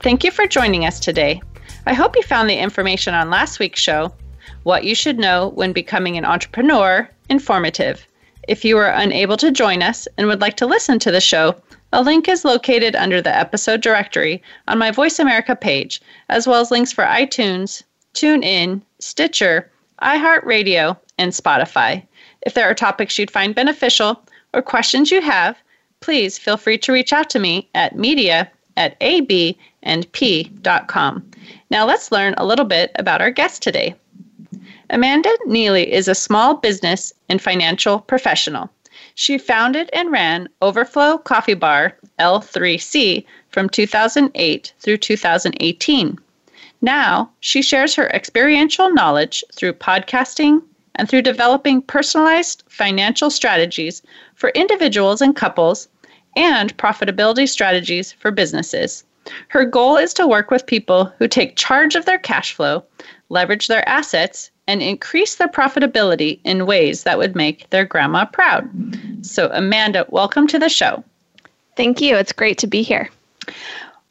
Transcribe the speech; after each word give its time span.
Thank 0.00 0.24
you 0.24 0.30
for 0.30 0.46
joining 0.46 0.84
us 0.84 1.00
today. 1.00 1.40
I 1.86 1.94
hope 1.94 2.16
you 2.16 2.22
found 2.22 2.48
the 2.48 2.58
information 2.58 3.14
on 3.14 3.30
last 3.30 3.58
week's 3.58 3.80
show, 3.80 4.12
What 4.62 4.84
You 4.84 4.94
Should 4.94 5.18
Know 5.18 5.48
When 5.54 5.72
Becoming 5.72 6.16
an 6.16 6.24
Entrepreneur, 6.24 7.08
informative. 7.28 8.06
If 8.48 8.64
you 8.64 8.76
are 8.78 8.90
unable 8.90 9.36
to 9.38 9.50
join 9.50 9.82
us 9.82 10.06
and 10.16 10.26
would 10.26 10.40
like 10.40 10.56
to 10.58 10.66
listen 10.66 10.98
to 11.00 11.10
the 11.10 11.20
show, 11.20 11.54
a 11.92 12.02
link 12.02 12.28
is 12.28 12.44
located 12.44 12.96
under 12.96 13.22
the 13.22 13.34
episode 13.34 13.80
directory 13.80 14.42
on 14.68 14.78
my 14.78 14.90
Voice 14.90 15.18
America 15.18 15.54
page, 15.54 16.00
as 16.28 16.46
well 16.46 16.60
as 16.60 16.70
links 16.70 16.92
for 16.92 17.04
iTunes, 17.04 17.82
TuneIn, 18.14 18.82
Stitcher, 18.98 19.70
iHeartRadio, 20.02 20.96
and 21.18 21.32
Spotify. 21.32 22.04
If 22.42 22.54
there 22.54 22.68
are 22.68 22.74
topics 22.74 23.18
you'd 23.18 23.30
find 23.30 23.54
beneficial 23.54 24.20
or 24.52 24.62
questions 24.62 25.10
you 25.10 25.20
have, 25.20 25.56
please 26.00 26.36
feel 26.36 26.56
free 26.56 26.78
to 26.78 26.92
reach 26.92 27.12
out 27.12 27.30
to 27.30 27.38
me 27.38 27.68
at 27.74 27.96
media 27.96 28.50
at 28.76 28.98
abandp.com. 29.84 31.30
Now 31.70 31.86
let's 31.86 32.12
learn 32.12 32.34
a 32.36 32.46
little 32.46 32.64
bit 32.64 32.90
about 32.96 33.20
our 33.20 33.30
guest 33.30 33.62
today. 33.62 33.94
Amanda 34.90 35.36
Neely 35.46 35.92
is 35.92 36.08
a 36.08 36.14
small 36.14 36.54
business 36.54 37.12
and 37.28 37.40
financial 37.40 38.00
professional. 38.00 38.70
She 39.14 39.38
founded 39.38 39.90
and 39.92 40.10
ran 40.10 40.48
Overflow 40.62 41.18
Coffee 41.18 41.54
Bar 41.54 41.96
L3C 42.18 43.24
from 43.50 43.68
2008 43.68 44.72
through 44.78 44.96
2018. 44.96 46.18
Now, 46.80 47.30
she 47.40 47.62
shares 47.62 47.94
her 47.94 48.08
experiential 48.10 48.92
knowledge 48.92 49.42
through 49.54 49.74
podcasting 49.74 50.62
and 50.96 51.08
through 51.08 51.22
developing 51.22 51.82
personalized 51.82 52.62
financial 52.68 53.30
strategies 53.30 54.02
for 54.34 54.50
individuals 54.50 55.20
and 55.20 55.34
couples 55.34 55.88
and 56.36 56.76
profitability 56.76 57.48
strategies 57.48 58.12
for 58.12 58.30
businesses. 58.30 59.04
Her 59.48 59.64
goal 59.64 59.96
is 59.96 60.14
to 60.14 60.26
work 60.26 60.50
with 60.50 60.66
people 60.66 61.12
who 61.18 61.28
take 61.28 61.56
charge 61.56 61.94
of 61.94 62.04
their 62.04 62.18
cash 62.18 62.52
flow, 62.52 62.84
leverage 63.28 63.68
their 63.68 63.88
assets, 63.88 64.50
and 64.66 64.82
increase 64.82 65.36
their 65.36 65.48
profitability 65.48 66.40
in 66.44 66.66
ways 66.66 67.02
that 67.02 67.18
would 67.18 67.34
make 67.34 67.68
their 67.70 67.84
grandma 67.84 68.24
proud. 68.24 68.68
So, 69.22 69.50
Amanda, 69.52 70.06
welcome 70.08 70.46
to 70.48 70.58
the 70.58 70.68
show. 70.68 71.04
Thank 71.76 72.00
you. 72.00 72.16
It's 72.16 72.32
great 72.32 72.58
to 72.58 72.66
be 72.66 72.82
here. 72.82 73.10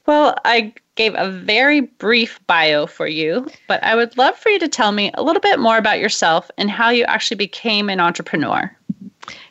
Well, 0.05 0.35
I 0.45 0.73
gave 0.95 1.15
a 1.15 1.29
very 1.29 1.81
brief 1.81 2.39
bio 2.45 2.85
for 2.85 3.07
you, 3.07 3.47
but 3.67 3.83
I 3.83 3.95
would 3.95 4.17
love 4.17 4.37
for 4.37 4.49
you 4.49 4.59
to 4.59 4.67
tell 4.67 4.91
me 4.91 5.11
a 5.13 5.23
little 5.23 5.39
bit 5.39 5.59
more 5.59 5.77
about 5.77 5.99
yourself 5.99 6.51
and 6.57 6.69
how 6.69 6.89
you 6.89 7.03
actually 7.05 7.37
became 7.37 7.89
an 7.89 7.99
entrepreneur. 7.99 8.75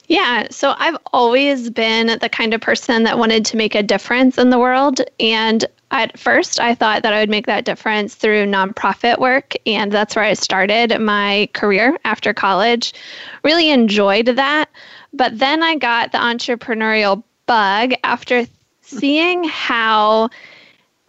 Yeah, 0.09 0.49
so 0.51 0.75
I've 0.79 0.99
always 1.13 1.71
been 1.71 2.19
the 2.19 2.29
kind 2.29 2.55
of 2.55 2.61
person 2.61 3.05
that 3.05 3.19
wanted 3.19 3.45
to 3.47 3.57
make 3.57 3.75
a 3.75 3.83
difference 3.83 4.37
in 4.37 4.51
the 4.51 4.59
world. 4.59 5.01
And 5.21 5.65
at 5.91 6.19
first, 6.19 6.59
I 6.59 6.75
thought 6.75 7.03
that 7.03 7.13
I 7.13 7.21
would 7.21 7.31
make 7.31 7.47
that 7.47 7.65
difference 7.65 8.15
through 8.15 8.47
nonprofit 8.47 9.19
work. 9.19 9.55
And 9.67 9.93
that's 9.93 10.17
where 10.17 10.25
I 10.25 10.35
started 10.35 10.99
my 11.01 11.49
career 11.53 11.99
after 12.05 12.35
college. 12.35 12.95
Really 13.45 13.71
enjoyed 13.71 14.27
that. 14.27 14.69
But 15.13 15.39
then 15.39 15.63
I 15.63 15.77
got 15.77 16.13
the 16.13 16.19
entrepreneurial 16.19 17.23
bug 17.47 17.93
after 18.03 18.47
seeing 18.81 19.45
how 19.45 20.31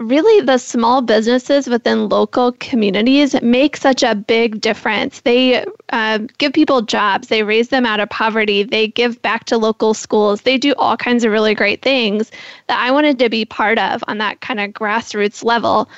really 0.08 0.46
the 0.46 0.58
small 0.58 1.02
businesses 1.02 1.68
within 1.68 2.10
local 2.10 2.52
communities 2.54 3.40
make 3.42 3.78
such 3.78 4.04
a 4.04 4.16
big 4.16 4.62
difference. 4.62 5.22
They 5.22 5.66
uh, 5.90 6.20
give 6.38 6.54
people 6.54 6.82
jobs, 6.82 7.28
they 7.28 7.44
raise 7.44 7.70
them 7.70 7.86
out 7.86 8.00
of 8.00 8.10
poverty, 8.10 8.64
they 8.64 8.88
give 8.88 9.22
back 9.22 9.46
to 9.46 9.58
local 9.58 9.94
schools, 9.94 10.42
they 10.42 10.58
do 10.58 10.74
all 10.78 10.98
kinds 10.98 11.24
of 11.24 11.32
really 11.32 11.56
great 11.56 11.82
things 11.82 12.32
that 12.68 12.80
I 12.80 12.92
wanted 12.92 13.20
to 13.20 13.30
be 13.30 13.46
part 13.46 13.80
of 13.80 14.04
on 14.08 14.18
that 14.20 14.42
kind 14.42 14.60
of 14.60 14.72
grassroots 14.72 15.44
level. 15.44 15.90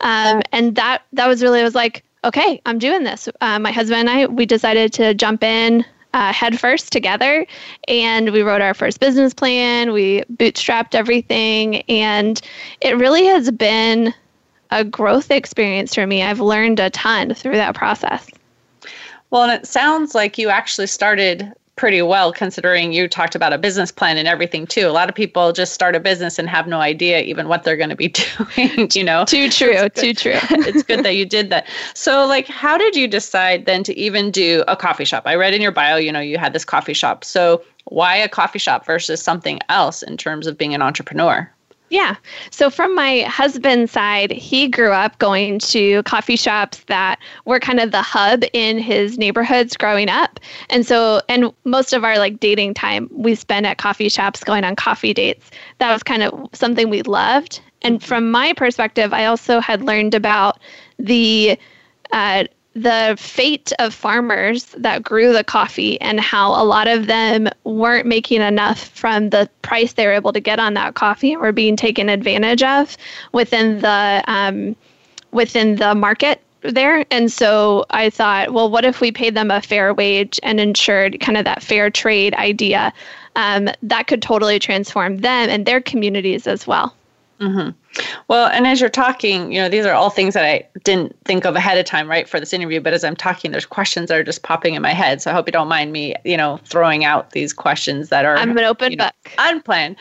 Um, 0.00 0.42
and 0.52 0.74
that 0.76 1.02
that 1.14 1.26
was 1.26 1.42
really 1.42 1.60
I 1.60 1.64
was 1.64 1.74
like, 1.74 2.04
okay, 2.24 2.60
I'm 2.66 2.78
doing 2.78 3.04
this. 3.04 3.28
Uh, 3.40 3.58
my 3.58 3.72
husband 3.72 4.08
and 4.08 4.10
I 4.10 4.26
we 4.26 4.46
decided 4.46 4.92
to 4.94 5.14
jump 5.14 5.42
in 5.42 5.84
uh, 6.16 6.32
headfirst 6.32 6.90
together 6.90 7.46
and 7.88 8.32
we 8.32 8.40
wrote 8.40 8.62
our 8.62 8.72
first 8.72 9.00
business 9.00 9.34
plan. 9.34 9.92
We 9.92 10.22
bootstrapped 10.32 10.94
everything, 10.94 11.82
and 11.82 12.40
it 12.80 12.96
really 12.96 13.26
has 13.26 13.50
been 13.50 14.14
a 14.70 14.82
growth 14.82 15.30
experience 15.30 15.94
for 15.94 16.06
me. 16.06 16.22
I've 16.22 16.40
learned 16.40 16.80
a 16.80 16.88
ton 16.88 17.34
through 17.34 17.56
that 17.56 17.74
process. 17.74 18.30
Well, 19.28 19.42
and 19.42 19.52
it 19.52 19.66
sounds 19.66 20.14
like 20.14 20.38
you 20.38 20.48
actually 20.48 20.86
started 20.86 21.52
pretty 21.76 22.00
well 22.00 22.32
considering 22.32 22.92
you 22.92 23.06
talked 23.06 23.34
about 23.34 23.52
a 23.52 23.58
business 23.58 23.92
plan 23.92 24.16
and 24.16 24.26
everything 24.26 24.66
too. 24.66 24.88
A 24.88 24.90
lot 24.90 25.08
of 25.08 25.14
people 25.14 25.52
just 25.52 25.74
start 25.74 25.94
a 25.94 26.00
business 26.00 26.38
and 26.38 26.48
have 26.48 26.66
no 26.66 26.80
idea 26.80 27.20
even 27.20 27.48
what 27.48 27.64
they're 27.64 27.76
going 27.76 27.90
to 27.90 27.96
be 27.96 28.08
doing, 28.56 28.88
you 28.94 29.04
know. 29.04 29.24
Too 29.26 29.50
true, 29.50 29.88
too 29.90 30.14
true. 30.14 30.38
it's 30.50 30.82
good 30.82 31.04
that 31.04 31.16
you 31.16 31.26
did 31.26 31.50
that. 31.50 31.66
So 31.94 32.26
like 32.26 32.46
how 32.48 32.78
did 32.78 32.96
you 32.96 33.06
decide 33.06 33.66
then 33.66 33.82
to 33.84 33.96
even 33.96 34.30
do 34.30 34.64
a 34.66 34.76
coffee 34.76 35.04
shop? 35.04 35.24
I 35.26 35.34
read 35.34 35.54
in 35.54 35.60
your 35.60 35.72
bio, 35.72 35.96
you 35.96 36.10
know, 36.10 36.20
you 36.20 36.38
had 36.38 36.52
this 36.52 36.64
coffee 36.64 36.94
shop. 36.94 37.24
So 37.24 37.62
why 37.84 38.16
a 38.16 38.28
coffee 38.28 38.58
shop 38.58 38.84
versus 38.86 39.22
something 39.22 39.60
else 39.68 40.02
in 40.02 40.16
terms 40.16 40.46
of 40.46 40.58
being 40.58 40.74
an 40.74 40.82
entrepreneur? 40.82 41.50
Yeah. 41.88 42.16
So 42.50 42.68
from 42.68 42.94
my 42.94 43.20
husband's 43.20 43.92
side, 43.92 44.32
he 44.32 44.66
grew 44.66 44.90
up 44.90 45.18
going 45.18 45.60
to 45.60 46.02
coffee 46.02 46.36
shops 46.36 46.80
that 46.88 47.20
were 47.44 47.60
kind 47.60 47.78
of 47.78 47.92
the 47.92 48.02
hub 48.02 48.42
in 48.52 48.78
his 48.78 49.18
neighborhoods 49.18 49.76
growing 49.76 50.08
up. 50.08 50.40
And 50.68 50.84
so 50.84 51.20
and 51.28 51.52
most 51.64 51.92
of 51.92 52.02
our 52.02 52.18
like 52.18 52.40
dating 52.40 52.74
time 52.74 53.08
we 53.12 53.36
spent 53.36 53.66
at 53.66 53.78
coffee 53.78 54.08
shops 54.08 54.42
going 54.42 54.64
on 54.64 54.74
coffee 54.74 55.14
dates. 55.14 55.50
That 55.78 55.92
was 55.92 56.02
kind 56.02 56.24
of 56.24 56.48
something 56.52 56.90
we 56.90 57.02
loved. 57.02 57.60
And 57.82 58.02
from 58.02 58.30
my 58.30 58.52
perspective, 58.52 59.12
I 59.12 59.26
also 59.26 59.60
had 59.60 59.82
learned 59.82 60.14
about 60.14 60.58
the 60.98 61.58
uh, 62.12 62.44
the 62.76 63.16
fate 63.18 63.72
of 63.78 63.94
farmers 63.94 64.66
that 64.76 65.02
grew 65.02 65.32
the 65.32 65.42
coffee 65.42 65.98
and 66.02 66.20
how 66.20 66.50
a 66.50 66.62
lot 66.62 66.86
of 66.86 67.06
them 67.06 67.48
weren't 67.64 68.06
making 68.06 68.42
enough 68.42 68.88
from 68.88 69.30
the 69.30 69.48
price 69.62 69.94
they 69.94 70.06
were 70.06 70.12
able 70.12 70.32
to 70.32 70.40
get 70.40 70.60
on 70.60 70.74
that 70.74 70.94
coffee 70.94 71.32
and 71.32 71.40
were 71.40 71.52
being 71.52 71.74
taken 71.74 72.10
advantage 72.10 72.62
of 72.62 72.96
within 73.32 73.80
the 73.80 74.22
um, 74.26 74.76
within 75.32 75.76
the 75.76 75.94
market 75.94 76.42
there. 76.60 77.04
And 77.10 77.30
so 77.30 77.86
I 77.90 78.10
thought, 78.10 78.52
well, 78.52 78.70
what 78.70 78.84
if 78.84 79.00
we 79.00 79.12
paid 79.12 79.34
them 79.34 79.50
a 79.50 79.62
fair 79.62 79.94
wage 79.94 80.40
and 80.42 80.58
ensured 80.58 81.20
kind 81.20 81.38
of 81.38 81.44
that 81.44 81.62
fair 81.62 81.90
trade 81.90 82.34
idea? 82.34 82.92
Um, 83.36 83.68
that 83.82 84.06
could 84.06 84.22
totally 84.22 84.58
transform 84.58 85.18
them 85.18 85.50
and 85.50 85.66
their 85.66 85.80
communities 85.80 86.46
as 86.46 86.66
well. 86.66 86.95
Mm-hmm. 87.40 87.70
Well, 88.28 88.46
and 88.46 88.66
as 88.66 88.80
you're 88.80 88.90
talking, 88.90 89.52
you 89.52 89.60
know, 89.60 89.68
these 89.68 89.84
are 89.84 89.92
all 89.92 90.10
things 90.10 90.34
that 90.34 90.44
I 90.44 90.66
didn't 90.84 91.16
think 91.24 91.44
of 91.44 91.54
ahead 91.54 91.78
of 91.78 91.84
time, 91.84 92.08
right, 92.08 92.28
for 92.28 92.40
this 92.40 92.52
interview. 92.52 92.80
But 92.80 92.94
as 92.94 93.04
I'm 93.04 93.16
talking, 93.16 93.50
there's 93.50 93.66
questions 93.66 94.08
that 94.08 94.18
are 94.18 94.24
just 94.24 94.42
popping 94.42 94.74
in 94.74 94.82
my 94.82 94.92
head. 94.92 95.20
So 95.20 95.30
I 95.30 95.34
hope 95.34 95.46
you 95.46 95.52
don't 95.52 95.68
mind 95.68 95.92
me, 95.92 96.14
you 96.24 96.36
know, 96.36 96.58
throwing 96.64 97.04
out 97.04 97.30
these 97.30 97.52
questions 97.52 98.08
that 98.08 98.24
are 98.24 98.36
I'm 98.36 98.56
an 98.56 98.64
open 98.64 98.92
you 98.92 98.96
know, 98.96 99.04
book. 99.04 99.32
unplanned. 99.38 99.96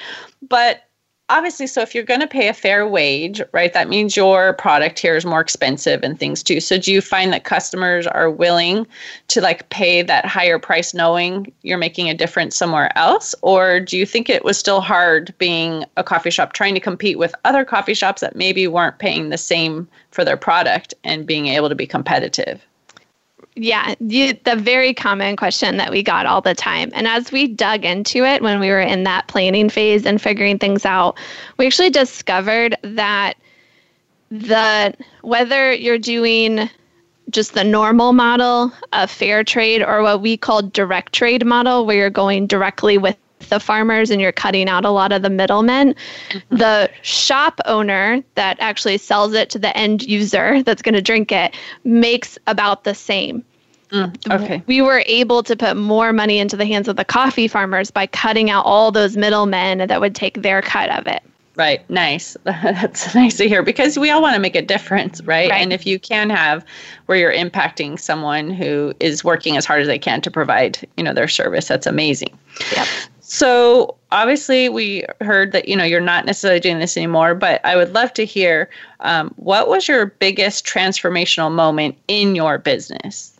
But 0.48 0.85
obviously 1.30 1.66
so 1.66 1.82
if 1.82 1.96
you're 1.96 2.04
going 2.04 2.20
to 2.20 2.28
pay 2.28 2.48
a 2.48 2.54
fair 2.54 2.88
wage 2.88 3.42
right 3.52 3.74
that 3.74 3.90
means 3.90 4.16
your 4.16 4.54
product 4.54 5.00
here 5.00 5.16
is 5.16 5.26
more 5.26 5.42
expensive 5.42 6.04
and 6.04 6.20
things 6.20 6.44
too. 6.44 6.60
So 6.60 6.78
do 6.78 6.94
you 6.94 7.02
find 7.02 7.34
that 7.34 7.44
customers 7.44 8.06
are 8.06 8.30
willing 8.30 8.86
to 9.30 9.42
like 9.42 9.68
pay 9.70 10.04
that 10.04 10.26
higher 10.26 10.60
price 10.60 10.94
knowing 10.94 11.52
you're 11.64 11.80
making 11.80 12.10
a 12.10 12.14
difference 12.14 12.56
somewhere 12.56 12.96
else? 12.96 13.34
Or 13.42 13.80
do 13.80 13.98
you 13.98 14.06
think 14.06 14.30
it 14.30 14.44
was 14.44 14.58
still 14.58 14.82
hard 14.82 15.34
being 15.40 15.84
a 15.98 16.04
coffee 16.04 16.30
shop 16.30 16.54
trying 16.54 16.76
to 16.76 16.80
compete 16.80 17.18
with 17.18 17.34
other 17.44 17.66
coffee 17.66 17.96
shops 17.96 18.22
that 18.22 18.36
maybe 18.36 18.68
weren't 18.68 19.00
paying 19.00 19.30
the 19.30 19.38
same 19.38 19.88
for 20.12 20.24
their 20.24 20.38
product 20.38 20.94
and 21.04 21.26
being 21.26 21.48
able 21.48 21.70
to 21.70 21.76
be 21.76 21.88
competitive 21.88 22.66
yeah, 23.56 23.96
you, 24.00 24.34
the 24.44 24.56
very 24.56 24.94
common 24.94 25.38
question 25.38 25.78
that 25.78 25.90
we 25.90 26.04
got 26.04 26.26
all 26.26 26.42
the 26.42 26.54
time. 26.54 26.92
And 26.94 27.08
as 27.08 27.32
we 27.32 27.48
dug 27.48 27.86
into 27.86 28.26
it 28.26 28.42
when 28.42 28.60
we 28.60 28.70
were 28.70 28.82
in 28.82 29.04
that 29.04 29.28
planning 29.28 29.70
phase 29.70 30.06
and 30.06 30.22
figuring 30.22 30.60
things 30.60 30.86
out, 30.86 31.18
we 31.58 31.66
actually 31.66 31.90
discovered 31.90 32.76
that 32.82 33.36
the 34.30 34.94
whether 35.22 35.72
you're 35.72 35.98
doing 36.00 36.70
just 37.30 37.54
the 37.54 37.64
normal 37.64 38.12
model 38.12 38.72
of 38.94 39.10
fair 39.10 39.44
trade 39.44 39.82
or 39.82 40.02
what 40.02 40.22
we 40.22 40.36
call 40.36 40.62
direct 40.62 41.14
trade 41.14 41.46
model 41.46 41.86
where 41.86 41.96
you're 41.96 42.10
going 42.10 42.48
directly 42.48 42.98
with 42.98 43.18
the 43.50 43.60
farmers 43.60 44.10
and 44.10 44.22
you're 44.22 44.32
cutting 44.32 44.70
out 44.70 44.86
a 44.86 44.90
lot 44.90 45.12
of 45.12 45.22
the 45.22 45.30
middlemen. 45.30 45.96
Mm-hmm. 46.30 46.58
The 46.58 46.90
shop 47.02 47.60
owner 47.66 48.24
that 48.36 48.58
actually 48.60 48.98
sells 48.98 49.34
it 49.34 49.50
to 49.52 49.60
the 49.60 49.76
end 49.78 50.04
user 50.04 50.64
that's 50.64 50.82
going 50.82 50.96
to 50.96 51.02
drink 51.02 51.32
it 51.32 51.56
makes 51.84 52.38
about 52.48 52.84
the 52.84 52.96
same. 52.96 53.44
Mm, 53.92 54.32
okay. 54.32 54.64
We 54.66 54.82
were 54.82 55.04
able 55.06 55.44
to 55.44 55.56
put 55.56 55.78
more 55.78 56.12
money 56.12 56.40
into 56.40 56.58
the 56.58 56.66
hands 56.66 56.88
of 56.88 56.96
the 56.96 57.06
coffee 57.06 57.48
farmers 57.48 57.92
by 57.92 58.08
cutting 58.08 58.50
out 58.50 58.66
all 58.66 58.92
those 58.92 59.16
middlemen 59.16 59.88
that 59.88 60.02
would 60.02 60.16
take 60.16 60.42
their 60.42 60.62
cut 60.62 60.90
of 60.90 61.08
it. 61.08 61.22
Right. 61.56 61.90
Nice. 61.90 62.36
That's 62.44 63.16
nice 63.16 63.38
to 63.38 63.48
hear 63.48 63.64
because 63.64 63.98
we 63.98 64.10
all 64.10 64.22
want 64.22 64.36
to 64.36 64.42
make 64.42 64.56
a 64.56 64.62
difference, 64.62 65.22
right? 65.22 65.50
right? 65.50 65.62
And 65.62 65.72
if 65.72 65.86
you 65.86 66.00
can 66.00 66.30
have 66.30 66.66
where 67.06 67.18
you're 67.18 67.34
impacting 67.34 67.98
someone 67.98 68.50
who 68.50 68.94
is 69.00 69.24
working 69.24 69.56
as 69.56 69.66
hard 69.66 69.82
as 69.82 69.88
they 69.88 70.00
can 70.00 70.20
to 70.22 70.32
provide, 70.32 70.86
you 70.98 71.04
know, 71.04 71.14
their 71.14 71.30
service, 71.30 71.68
that's 71.68 71.88
amazing. 71.88 72.38
Yep. 72.76 72.88
So 73.28 73.96
obviously, 74.12 74.70
we 74.70 75.04
heard 75.20 75.52
that 75.52 75.68
you 75.68 75.76
know 75.76 75.84
you're 75.84 76.00
not 76.00 76.28
necessarily 76.28 76.60
doing 76.60 76.78
this 76.78 76.96
anymore, 76.96 77.34
but 77.34 77.60
I 77.66 77.76
would 77.76 77.92
love 77.92 78.14
to 78.14 78.26
hear 78.26 78.70
um, 79.00 79.34
what 79.38 79.68
was 79.68 79.88
your 79.88 80.06
biggest 80.06 80.64
transformational 80.64 81.52
moment 81.52 81.98
in 82.08 82.36
your 82.36 82.60
business. 82.60 83.36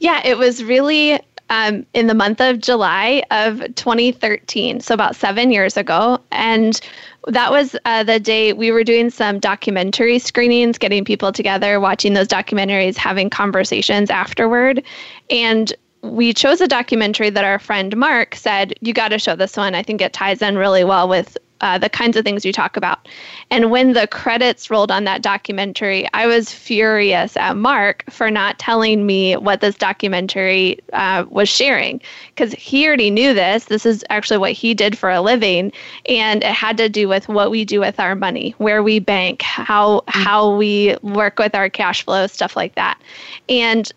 Yeah, 0.00 0.20
it 0.24 0.36
was 0.36 0.64
really 0.64 1.20
um, 1.48 1.86
in 1.94 2.08
the 2.08 2.14
month 2.14 2.40
of 2.40 2.58
July 2.58 3.22
of 3.30 3.60
2013, 3.76 4.80
so 4.80 4.94
about 4.94 5.14
seven 5.14 5.52
years 5.52 5.76
ago. 5.76 6.18
And 6.32 6.80
that 7.28 7.52
was 7.52 7.76
uh, 7.84 8.02
the 8.02 8.18
day 8.18 8.52
we 8.52 8.72
were 8.72 8.82
doing 8.82 9.10
some 9.10 9.38
documentary 9.38 10.18
screenings, 10.18 10.76
getting 10.76 11.04
people 11.04 11.30
together, 11.30 11.78
watching 11.78 12.14
those 12.14 12.26
documentaries, 12.26 12.96
having 12.96 13.30
conversations 13.30 14.10
afterward. 14.10 14.82
And 15.30 15.72
we 16.04 16.34
chose 16.34 16.60
a 16.60 16.68
documentary 16.68 17.30
that 17.30 17.44
our 17.44 17.58
friend 17.58 17.96
Mark 17.96 18.34
said, 18.34 18.74
You 18.80 18.92
got 18.92 19.08
to 19.08 19.18
show 19.18 19.36
this 19.36 19.56
one. 19.56 19.74
I 19.74 19.82
think 19.82 20.00
it 20.00 20.12
ties 20.12 20.42
in 20.42 20.56
really 20.56 20.84
well 20.84 21.08
with 21.08 21.36
uh, 21.60 21.78
the 21.78 21.88
kinds 21.88 22.14
of 22.16 22.24
things 22.24 22.44
you 22.44 22.52
talk 22.52 22.76
about. 22.76 23.08
And 23.50 23.70
when 23.70 23.94
the 23.94 24.06
credits 24.06 24.70
rolled 24.70 24.90
on 24.90 25.04
that 25.04 25.22
documentary, 25.22 26.06
I 26.12 26.26
was 26.26 26.52
furious 26.52 27.38
at 27.38 27.56
Mark 27.56 28.04
for 28.10 28.30
not 28.30 28.58
telling 28.58 29.06
me 29.06 29.34
what 29.36 29.62
this 29.62 29.74
documentary 29.74 30.78
uh, 30.92 31.24
was 31.30 31.48
sharing 31.48 32.02
because 32.34 32.52
he 32.52 32.86
already 32.86 33.10
knew 33.10 33.32
this. 33.32 33.64
This 33.64 33.86
is 33.86 34.04
actually 34.10 34.38
what 34.38 34.52
he 34.52 34.74
did 34.74 34.98
for 34.98 35.10
a 35.10 35.22
living, 35.22 35.72
and 36.06 36.44
it 36.44 36.52
had 36.52 36.76
to 36.76 36.88
do 36.90 37.08
with 37.08 37.28
what 37.28 37.50
we 37.50 37.64
do 37.64 37.80
with 37.80 37.98
our 37.98 38.14
money, 38.14 38.54
where 38.58 38.82
we 38.82 38.98
bank, 38.98 39.40
how 39.40 40.00
mm-hmm. 40.00 40.20
how 40.20 40.54
we 40.56 40.96
work 41.02 41.38
with 41.38 41.54
our 41.54 41.70
cash 41.70 42.04
flow, 42.04 42.26
stuff 42.26 42.56
like 42.56 42.74
that. 42.74 43.00
And 43.48 43.90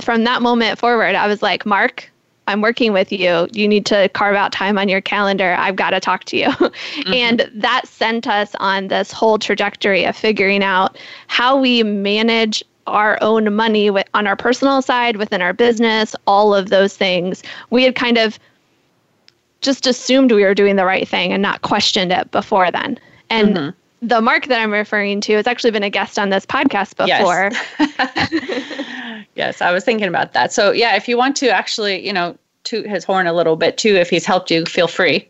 from 0.00 0.24
that 0.24 0.42
moment 0.42 0.78
forward, 0.78 1.14
I 1.14 1.26
was 1.26 1.42
like, 1.42 1.64
Mark, 1.64 2.10
I'm 2.46 2.60
working 2.60 2.92
with 2.92 3.10
you. 3.10 3.48
You 3.52 3.66
need 3.66 3.86
to 3.86 4.08
carve 4.10 4.36
out 4.36 4.52
time 4.52 4.78
on 4.78 4.88
your 4.88 5.00
calendar. 5.00 5.54
I've 5.58 5.76
got 5.76 5.90
to 5.90 6.00
talk 6.00 6.24
to 6.24 6.36
you. 6.36 6.48
Mm-hmm. 6.94 7.12
and 7.12 7.50
that 7.54 7.86
sent 7.86 8.26
us 8.26 8.54
on 8.60 8.88
this 8.88 9.10
whole 9.10 9.38
trajectory 9.38 10.04
of 10.04 10.16
figuring 10.16 10.62
out 10.62 10.96
how 11.26 11.56
we 11.56 11.82
manage 11.82 12.62
our 12.86 13.18
own 13.20 13.54
money 13.54 13.90
with, 13.90 14.06
on 14.14 14.26
our 14.26 14.36
personal 14.36 14.80
side, 14.80 15.16
within 15.16 15.42
our 15.42 15.52
business, 15.52 16.14
all 16.26 16.54
of 16.54 16.70
those 16.70 16.96
things. 16.96 17.42
We 17.70 17.82
had 17.84 17.94
kind 17.94 18.18
of 18.18 18.38
just 19.60 19.86
assumed 19.86 20.32
we 20.32 20.44
were 20.44 20.54
doing 20.54 20.76
the 20.76 20.84
right 20.84 21.08
thing 21.08 21.32
and 21.32 21.42
not 21.42 21.62
questioned 21.62 22.12
it 22.12 22.30
before 22.30 22.70
then. 22.70 22.98
And 23.30 23.56
mm-hmm. 23.56 24.06
the 24.06 24.20
Mark 24.20 24.46
that 24.46 24.60
I'm 24.60 24.72
referring 24.72 25.20
to 25.22 25.34
has 25.34 25.46
actually 25.46 25.72
been 25.72 25.82
a 25.82 25.90
guest 25.90 26.18
on 26.18 26.30
this 26.30 26.46
podcast 26.46 26.96
before. 26.96 27.50
Yes. 27.78 28.86
Yes, 29.34 29.60
I 29.60 29.72
was 29.72 29.84
thinking 29.84 30.08
about 30.08 30.32
that. 30.32 30.52
So, 30.52 30.72
yeah, 30.72 30.96
if 30.96 31.08
you 31.08 31.16
want 31.16 31.36
to 31.36 31.48
actually, 31.48 32.04
you 32.04 32.12
know, 32.12 32.36
toot 32.64 32.86
his 32.86 33.04
horn 33.04 33.26
a 33.26 33.32
little 33.32 33.56
bit 33.56 33.76
too, 33.76 33.94
if 33.96 34.10
he's 34.10 34.24
helped 34.24 34.50
you, 34.50 34.64
feel 34.64 34.88
free. 34.88 35.28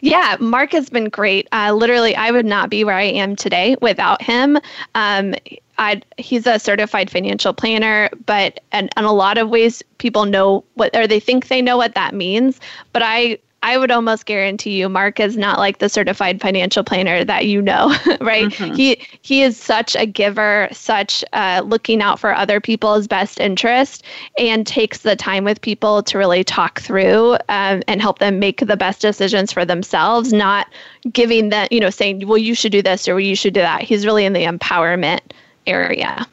Yeah, 0.00 0.36
Mark 0.38 0.72
has 0.72 0.90
been 0.90 1.08
great. 1.08 1.48
Uh, 1.50 1.72
literally, 1.72 2.14
I 2.14 2.30
would 2.30 2.44
not 2.44 2.68
be 2.68 2.84
where 2.84 2.96
I 2.96 3.04
am 3.04 3.36
today 3.36 3.76
without 3.80 4.20
him. 4.20 4.58
Um, 4.94 5.34
i 5.78 6.00
he's 6.18 6.46
a 6.46 6.58
certified 6.58 7.10
financial 7.10 7.52
planner, 7.52 8.10
but 8.26 8.60
in, 8.72 8.90
in 8.96 9.04
a 9.04 9.12
lot 9.12 9.38
of 9.38 9.48
ways, 9.48 9.82
people 9.98 10.24
know 10.26 10.62
what, 10.74 10.94
or 10.94 11.06
they 11.06 11.20
think 11.20 11.48
they 11.48 11.62
know 11.62 11.76
what 11.76 11.94
that 11.94 12.14
means. 12.14 12.60
But 12.92 13.02
I 13.02 13.38
I 13.64 13.78
would 13.78 13.90
almost 13.90 14.26
guarantee 14.26 14.78
you 14.78 14.90
Mark 14.90 15.18
is 15.18 15.38
not 15.38 15.58
like 15.58 15.78
the 15.78 15.88
certified 15.88 16.38
financial 16.38 16.84
planner 16.84 17.24
that 17.24 17.46
you 17.46 17.62
know, 17.62 17.88
right? 18.20 18.44
Mm-hmm. 18.44 18.74
He 18.74 19.06
he 19.22 19.42
is 19.42 19.56
such 19.56 19.96
a 19.96 20.04
giver, 20.04 20.68
such 20.70 21.24
uh, 21.32 21.62
looking 21.64 22.02
out 22.02 22.20
for 22.20 22.34
other 22.34 22.60
people's 22.60 23.08
best 23.08 23.40
interest, 23.40 24.04
and 24.38 24.66
takes 24.66 24.98
the 24.98 25.16
time 25.16 25.44
with 25.44 25.62
people 25.62 26.02
to 26.02 26.18
really 26.18 26.44
talk 26.44 26.78
through 26.82 27.38
um, 27.48 27.82
and 27.88 28.02
help 28.02 28.18
them 28.18 28.38
make 28.38 28.60
the 28.60 28.76
best 28.76 29.00
decisions 29.00 29.50
for 29.50 29.64
themselves, 29.64 30.30
not 30.30 30.66
giving 31.10 31.48
them, 31.48 31.66
you 31.70 31.80
know, 31.80 31.90
saying, 31.90 32.28
well, 32.28 32.36
you 32.36 32.54
should 32.54 32.72
do 32.72 32.82
this 32.82 33.08
or 33.08 33.14
well, 33.14 33.20
you 33.20 33.34
should 33.34 33.54
do 33.54 33.60
that. 33.60 33.80
He's 33.80 34.04
really 34.04 34.26
in 34.26 34.34
the 34.34 34.44
empowerment 34.44 35.20
area 35.66 36.26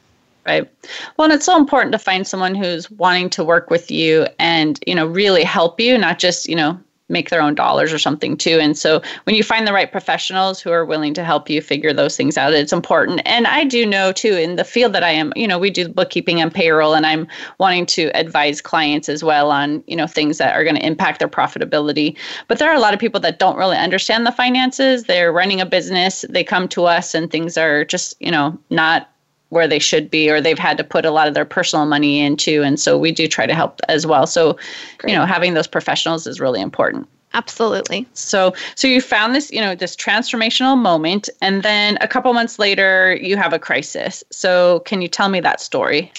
right 0.45 0.69
well 1.15 1.25
and 1.25 1.33
it's 1.33 1.45
so 1.45 1.55
important 1.55 1.91
to 1.91 1.99
find 1.99 2.27
someone 2.27 2.55
who's 2.55 2.89
wanting 2.91 3.29
to 3.29 3.43
work 3.43 3.69
with 3.69 3.89
you 3.89 4.27
and 4.39 4.83
you 4.85 4.95
know 4.95 5.05
really 5.05 5.43
help 5.43 5.79
you 5.79 5.97
not 5.97 6.19
just 6.19 6.49
you 6.49 6.55
know 6.55 6.77
make 7.11 7.29
their 7.29 7.41
own 7.41 7.53
dollars 7.53 7.93
or 7.93 7.99
something 7.99 8.37
too. 8.37 8.57
And 8.59 8.77
so 8.77 9.01
when 9.25 9.35
you 9.35 9.43
find 9.43 9.67
the 9.67 9.73
right 9.73 9.91
professionals 9.91 10.61
who 10.61 10.71
are 10.71 10.85
willing 10.85 11.13
to 11.13 11.23
help 11.23 11.49
you 11.49 11.61
figure 11.61 11.93
those 11.93 12.17
things 12.17 12.37
out, 12.37 12.53
it's 12.53 12.73
important. 12.73 13.21
And 13.25 13.45
I 13.45 13.65
do 13.65 13.85
know 13.85 14.11
too, 14.11 14.33
in 14.33 14.55
the 14.55 14.63
field 14.63 14.93
that 14.93 15.03
I 15.03 15.11
am, 15.11 15.33
you 15.35 15.47
know, 15.47 15.59
we 15.59 15.69
do 15.69 15.87
bookkeeping 15.87 16.41
and 16.41 16.53
payroll, 16.53 16.93
and 16.93 17.05
I'm 17.05 17.27
wanting 17.59 17.85
to 17.87 18.07
advise 18.15 18.61
clients 18.61 19.09
as 19.09 19.23
well 19.23 19.51
on, 19.51 19.83
you 19.87 19.95
know, 19.95 20.07
things 20.07 20.37
that 20.37 20.55
are 20.55 20.63
going 20.63 20.75
to 20.75 20.85
impact 20.85 21.19
their 21.19 21.27
profitability. 21.27 22.17
But 22.47 22.59
there 22.59 22.69
are 22.69 22.75
a 22.75 22.79
lot 22.79 22.93
of 22.93 22.99
people 22.99 23.19
that 23.21 23.39
don't 23.39 23.57
really 23.57 23.77
understand 23.77 24.25
the 24.25 24.31
finances. 24.31 25.03
They're 25.03 25.33
running 25.33 25.61
a 25.61 25.65
business, 25.65 26.25
they 26.29 26.43
come 26.43 26.67
to 26.69 26.85
us, 26.85 27.13
and 27.13 27.29
things 27.29 27.57
are 27.57 27.85
just, 27.85 28.15
you 28.19 28.31
know, 28.31 28.57
not 28.69 29.09
where 29.51 29.67
they 29.67 29.79
should 29.79 30.09
be 30.09 30.29
or 30.29 30.41
they've 30.41 30.57
had 30.57 30.77
to 30.77 30.83
put 30.83 31.05
a 31.05 31.11
lot 31.11 31.27
of 31.27 31.33
their 31.33 31.45
personal 31.45 31.85
money 31.85 32.19
into 32.19 32.63
and 32.63 32.79
so 32.79 32.97
we 32.97 33.11
do 33.11 33.27
try 33.27 33.45
to 33.45 33.53
help 33.53 33.79
as 33.89 34.07
well. 34.07 34.25
So 34.25 34.57
Great. 34.97 35.11
you 35.11 35.17
know 35.17 35.25
having 35.25 35.53
those 35.53 35.67
professionals 35.67 36.25
is 36.25 36.39
really 36.39 36.61
important. 36.61 37.07
Absolutely. 37.33 38.07
So 38.13 38.53
so 38.75 38.87
you 38.87 39.01
found 39.01 39.35
this 39.35 39.51
you 39.51 39.61
know 39.61 39.75
this 39.75 39.95
transformational 39.95 40.77
moment 40.77 41.29
and 41.41 41.63
then 41.63 41.97
a 42.01 42.07
couple 42.07 42.33
months 42.33 42.59
later 42.59 43.17
you 43.21 43.37
have 43.37 43.53
a 43.53 43.59
crisis. 43.59 44.23
So 44.31 44.79
can 44.81 45.01
you 45.01 45.07
tell 45.07 45.29
me 45.29 45.39
that 45.41 45.61
story? 45.61 46.11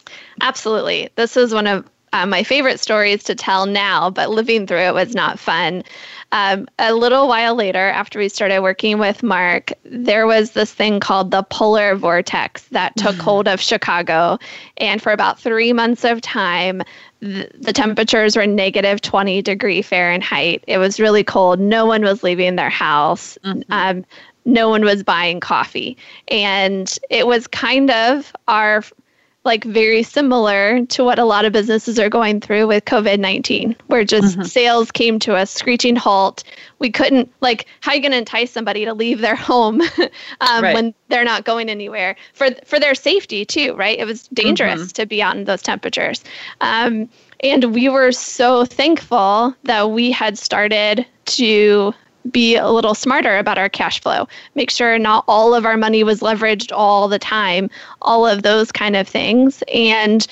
Absolutely. 0.42 1.08
This 1.16 1.36
is 1.36 1.52
one 1.52 1.66
of 1.66 1.88
uh, 2.12 2.26
my 2.26 2.42
favorite 2.42 2.80
stories 2.80 3.22
to 3.22 3.34
tell 3.34 3.66
now 3.66 4.10
but 4.10 4.30
living 4.30 4.66
through 4.66 4.78
it 4.78 4.94
was 4.94 5.14
not 5.14 5.38
fun 5.38 5.82
um, 6.32 6.66
a 6.78 6.94
little 6.94 7.28
while 7.28 7.54
later, 7.54 7.90
after 7.90 8.18
we 8.18 8.30
started 8.30 8.60
working 8.60 8.98
with 8.98 9.22
Mark, 9.22 9.70
there 9.84 10.26
was 10.26 10.52
this 10.52 10.72
thing 10.72 10.98
called 10.98 11.30
the 11.30 11.42
polar 11.42 11.94
vortex 11.94 12.62
that 12.68 12.96
took 12.96 13.12
mm-hmm. 13.12 13.22
hold 13.22 13.48
of 13.48 13.60
Chicago. 13.60 14.38
And 14.78 15.00
for 15.02 15.12
about 15.12 15.38
three 15.38 15.74
months 15.74 16.04
of 16.04 16.22
time, 16.22 16.82
the, 17.20 17.50
the 17.60 17.74
temperatures 17.74 18.34
were 18.34 18.46
negative 18.46 19.02
20 19.02 19.42
degree 19.42 19.82
Fahrenheit. 19.82 20.64
It 20.66 20.78
was 20.78 20.98
really 20.98 21.22
cold. 21.22 21.60
No 21.60 21.84
one 21.84 22.02
was 22.02 22.22
leaving 22.22 22.56
their 22.56 22.70
house. 22.70 23.36
Mm-hmm. 23.44 23.70
Um, 23.70 24.04
no 24.46 24.70
one 24.70 24.84
was 24.84 25.02
buying 25.02 25.38
coffee. 25.38 25.98
And 26.28 26.98
it 27.10 27.26
was 27.26 27.46
kind 27.46 27.90
of 27.90 28.32
our 28.48 28.82
like 29.44 29.64
very 29.64 30.02
similar 30.02 30.84
to 30.86 31.02
what 31.02 31.18
a 31.18 31.24
lot 31.24 31.44
of 31.44 31.52
businesses 31.52 31.98
are 31.98 32.08
going 32.08 32.40
through 32.40 32.68
with 32.68 32.84
COVID 32.84 33.18
19, 33.18 33.74
where 33.88 34.04
just 34.04 34.36
mm-hmm. 34.36 34.44
sales 34.44 34.90
came 34.90 35.18
to 35.20 35.36
a 35.36 35.46
screeching 35.46 35.96
halt. 35.96 36.44
We 36.78 36.90
couldn't, 36.90 37.32
like, 37.40 37.66
how 37.80 37.92
are 37.92 37.94
you 37.96 38.00
going 38.00 38.12
to 38.12 38.18
entice 38.18 38.52
somebody 38.52 38.84
to 38.84 38.94
leave 38.94 39.20
their 39.20 39.36
home 39.50 39.80
um, 39.80 40.62
right. 40.62 40.74
when 40.74 40.94
they're 41.08 41.24
not 41.24 41.44
going 41.44 41.68
anywhere 41.68 42.14
for, 42.34 42.50
for 42.64 42.78
their 42.78 42.94
safety, 42.94 43.44
too, 43.44 43.74
right? 43.74 43.98
It 43.98 44.04
was 44.04 44.28
dangerous 44.28 44.80
mm-hmm. 44.80 44.88
to 44.88 45.06
be 45.06 45.22
out 45.22 45.36
in 45.36 45.44
those 45.44 45.62
temperatures. 45.62 46.22
Um, 46.60 47.08
and 47.40 47.74
we 47.74 47.88
were 47.88 48.12
so 48.12 48.64
thankful 48.64 49.54
that 49.64 49.90
we 49.90 50.12
had 50.12 50.38
started 50.38 51.04
to 51.24 51.92
be 52.30 52.56
a 52.56 52.68
little 52.68 52.94
smarter 52.94 53.38
about 53.38 53.58
our 53.58 53.68
cash 53.68 54.00
flow, 54.00 54.28
make 54.54 54.70
sure 54.70 54.98
not 54.98 55.24
all 55.26 55.54
of 55.54 55.66
our 55.66 55.76
money 55.76 56.04
was 56.04 56.20
leveraged 56.20 56.70
all 56.72 57.08
the 57.08 57.18
time, 57.18 57.68
all 58.02 58.26
of 58.26 58.42
those 58.42 58.70
kind 58.70 58.96
of 58.96 59.08
things. 59.08 59.62
And 59.72 60.26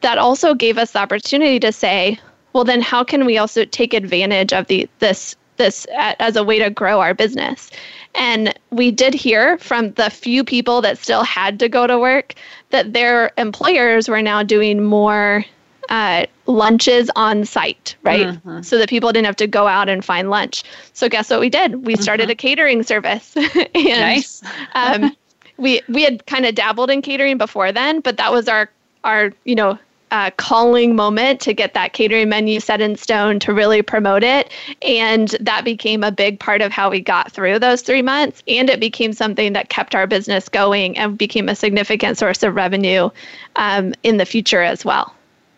that 0.00 0.18
also 0.18 0.54
gave 0.54 0.78
us 0.78 0.92
the 0.92 0.98
opportunity 0.98 1.58
to 1.60 1.72
say, 1.72 2.18
well, 2.52 2.64
then 2.64 2.80
how 2.80 3.04
can 3.04 3.24
we 3.26 3.38
also 3.38 3.64
take 3.64 3.94
advantage 3.94 4.52
of 4.52 4.66
the 4.66 4.88
this 4.98 5.36
this 5.58 5.86
as 6.18 6.36
a 6.36 6.44
way 6.44 6.58
to 6.58 6.70
grow 6.70 7.00
our 7.00 7.14
business? 7.14 7.70
And 8.14 8.58
we 8.70 8.90
did 8.90 9.14
hear 9.14 9.58
from 9.58 9.92
the 9.92 10.10
few 10.10 10.42
people 10.42 10.80
that 10.80 10.98
still 10.98 11.22
had 11.22 11.58
to 11.60 11.68
go 11.68 11.86
to 11.86 11.98
work 11.98 12.34
that 12.70 12.92
their 12.92 13.30
employers 13.36 14.08
were 14.08 14.22
now 14.22 14.42
doing 14.42 14.82
more 14.82 15.44
uh, 15.88 16.26
lunches 16.46 17.10
on 17.16 17.44
site, 17.44 17.96
right? 18.02 18.26
Mm-hmm. 18.26 18.62
So 18.62 18.78
that 18.78 18.88
people 18.88 19.12
didn't 19.12 19.26
have 19.26 19.36
to 19.36 19.46
go 19.46 19.66
out 19.66 19.88
and 19.88 20.04
find 20.04 20.30
lunch. 20.30 20.64
So 20.92 21.08
guess 21.08 21.30
what 21.30 21.40
we 21.40 21.50
did? 21.50 21.86
We 21.86 21.96
started 21.96 22.24
mm-hmm. 22.24 22.30
a 22.32 22.36
catering 22.36 22.82
service. 22.82 23.36
and, 23.36 23.70
nice. 23.74 24.42
um, 24.74 25.16
we 25.56 25.80
we 25.88 26.02
had 26.02 26.26
kind 26.26 26.46
of 26.46 26.54
dabbled 26.54 26.90
in 26.90 27.02
catering 27.02 27.38
before 27.38 27.72
then, 27.72 28.00
but 28.00 28.16
that 28.16 28.32
was 28.32 28.48
our 28.48 28.70
our 29.04 29.32
you 29.44 29.54
know 29.54 29.78
uh, 30.10 30.30
calling 30.36 30.94
moment 30.94 31.40
to 31.40 31.52
get 31.52 31.74
that 31.74 31.92
catering 31.92 32.28
menu 32.28 32.60
set 32.60 32.80
in 32.80 32.96
stone 32.96 33.38
to 33.40 33.52
really 33.52 33.82
promote 33.82 34.22
it. 34.22 34.50
And 34.82 35.28
that 35.40 35.64
became 35.64 36.04
a 36.04 36.12
big 36.12 36.38
part 36.38 36.62
of 36.62 36.72
how 36.72 36.90
we 36.90 37.00
got 37.00 37.32
through 37.32 37.58
those 37.58 37.82
three 37.82 38.02
months. 38.02 38.42
And 38.46 38.70
it 38.70 38.80
became 38.80 39.12
something 39.12 39.52
that 39.54 39.68
kept 39.68 39.94
our 39.94 40.06
business 40.06 40.48
going 40.48 40.96
and 40.96 41.18
became 41.18 41.48
a 41.48 41.56
significant 41.56 42.18
source 42.18 42.42
of 42.42 42.54
revenue 42.54 43.10
um, 43.56 43.94
in 44.02 44.16
the 44.18 44.26
future 44.26 44.62
as 44.62 44.84
well. 44.84 45.15